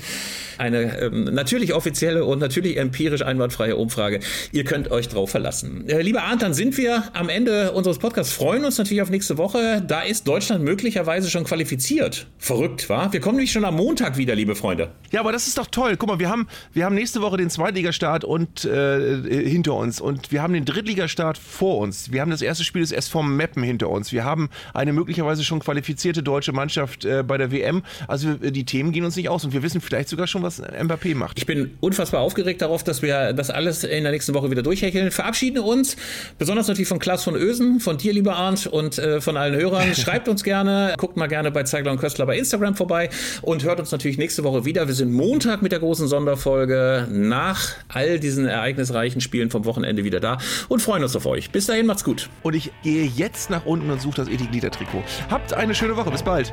Eine 0.58 1.00
ähm, 1.00 1.24
natürlich 1.24 1.74
offizielle 1.74 2.24
und 2.24 2.38
natürlich 2.38 2.76
empirisch 2.76 3.22
einwandfreie 3.22 3.76
Umfrage. 3.76 4.20
Ihr 4.52 4.64
könnt 4.64 4.90
euch 4.90 5.08
drauf 5.08 5.30
verlassen. 5.30 5.88
Äh, 5.88 6.02
lieber 6.02 6.22
Arndt, 6.22 6.42
dann 6.42 6.54
sind 6.54 6.76
wir 6.76 7.04
am 7.14 7.28
Ende 7.28 7.72
unseres 7.72 7.98
Podcasts. 7.98 8.32
Freuen 8.32 8.64
uns 8.64 8.78
natürlich 8.78 9.02
auf 9.02 9.10
nächste 9.10 9.38
Woche. 9.38 9.82
Da 9.86 10.02
ist 10.02 10.26
Deutschland 10.26 10.64
möglicherweise 10.64 11.30
schon 11.30 11.44
qualifiziert. 11.44 12.26
Verrückt, 12.38 12.88
war? 12.88 13.12
Wir 13.12 13.20
kommen 13.20 13.36
nämlich 13.36 13.52
schon 13.52 13.64
am 13.64 13.76
Montag 13.76 14.16
wieder, 14.16 14.34
liebe 14.34 14.54
Freunde. 14.54 14.90
Ja, 15.10 15.20
aber 15.20 15.32
das 15.32 15.46
ist 15.46 15.58
doch 15.58 15.66
toll. 15.66 15.96
Guck 15.96 16.08
mal, 16.08 16.18
wir 16.18 16.28
haben, 16.28 16.48
wir 16.72 16.84
haben 16.84 16.94
nächste 16.94 17.20
Woche 17.20 17.36
den 17.36 17.50
Zweitligastart 17.50 18.24
und 18.24 18.64
äh, 18.64 19.22
hinter 19.48 19.74
uns 19.74 20.00
und 20.00 20.32
wir 20.32 20.42
haben 20.42 20.52
den 20.52 20.64
Drittligastart 20.64 21.38
vor 21.38 21.78
uns. 21.78 22.12
Wir 22.12 22.20
haben 22.20 22.30
das 22.30 22.42
erste 22.42 22.64
Spiel 22.64 22.82
des 22.82 22.92
SV 22.92 23.22
Meppen 23.22 23.62
hinter 23.62 23.88
uns. 23.88 24.12
Wir 24.12 24.24
haben 24.24 24.50
eine 24.72 24.92
möglicherweise 24.92 25.44
schon 25.44 25.60
qualifizierte 25.60 26.22
deutsche 26.22 26.52
Mannschaft 26.52 27.04
äh, 27.04 27.22
bei 27.22 27.38
der 27.38 27.52
WM. 27.52 27.82
Also 28.08 28.30
äh, 28.42 28.50
die 28.50 28.64
Themen 28.64 28.92
gehen 28.92 29.04
uns 29.04 29.16
nicht 29.16 29.28
aus 29.28 29.44
und 29.44 29.52
wir 29.52 29.62
wissen 29.62 29.80
vielleicht 29.80 30.08
sogar 30.08 30.26
schon, 30.26 30.42
was 30.42 30.62
Mbappé 30.62 31.14
macht. 31.14 31.38
Ich 31.38 31.46
bin 31.46 31.76
unfassbar 31.80 32.20
aufgeregt 32.20 32.62
darauf, 32.62 32.84
dass 32.84 33.02
wir 33.02 33.32
das 33.32 33.50
alles 33.50 33.84
in 33.84 34.02
der 34.02 34.12
nächsten 34.12 34.34
Woche 34.34 34.50
wieder 34.50 34.62
durchhecheln. 34.62 35.10
Verabschieden 35.10 35.58
uns, 35.58 35.96
besonders 36.38 36.68
natürlich 36.68 36.88
von 36.88 36.98
Klaas 36.98 37.24
von 37.24 37.34
Ösen, 37.34 37.80
von 37.80 37.98
dir, 37.98 38.12
lieber 38.12 38.36
Arndt, 38.36 38.66
und 38.66 38.98
äh, 38.98 39.20
von 39.20 39.36
allen 39.36 39.54
Hörern. 39.54 39.94
Schreibt 39.94 40.28
uns 40.28 40.44
gerne, 40.44 40.94
guckt 40.98 41.16
mal 41.16 41.26
gerne 41.26 41.50
bei 41.50 41.62
Zeigler 41.62 41.92
und 41.92 41.98
Köstler 41.98 42.26
bei 42.26 42.36
Instagram 42.36 42.74
vorbei 42.74 43.10
und 43.42 43.64
hört 43.64 43.80
uns 43.80 43.90
natürlich 43.92 44.18
nächste 44.18 44.44
Woche 44.44 44.64
wieder. 44.64 44.86
Wir 44.86 44.94
sind 44.94 45.12
Montag 45.12 45.62
mit 45.62 45.72
der 45.72 45.80
großen 45.80 46.08
Sonderfolge 46.08 47.08
nach 47.10 47.74
all 47.88 48.18
diesen 48.18 48.46
ereignisreichen 48.46 49.20
Spielen 49.20 49.50
vom 49.50 49.64
Wochenende 49.64 50.04
wieder 50.04 50.20
da 50.20 50.38
und 50.68 50.80
freuen 50.80 51.02
uns 51.02 51.16
auf 51.16 51.26
euch. 51.26 51.50
Bis 51.50 51.66
dahin, 51.66 51.86
macht's 51.86 52.04
gut. 52.04 52.28
Und 52.42 52.54
ich 52.54 52.70
gehe 52.82 53.04
jetzt 53.04 53.50
nach 53.50 53.66
unten 53.66 53.90
und 53.90 54.00
suche 54.00 54.16
das 54.16 54.28
Etiglieder-Trikot. 54.28 55.02
Habt 55.30 55.54
eine 55.54 55.74
schöne 55.74 55.96
Woche. 55.96 56.10
Bis 56.10 56.22
bald. 56.22 56.52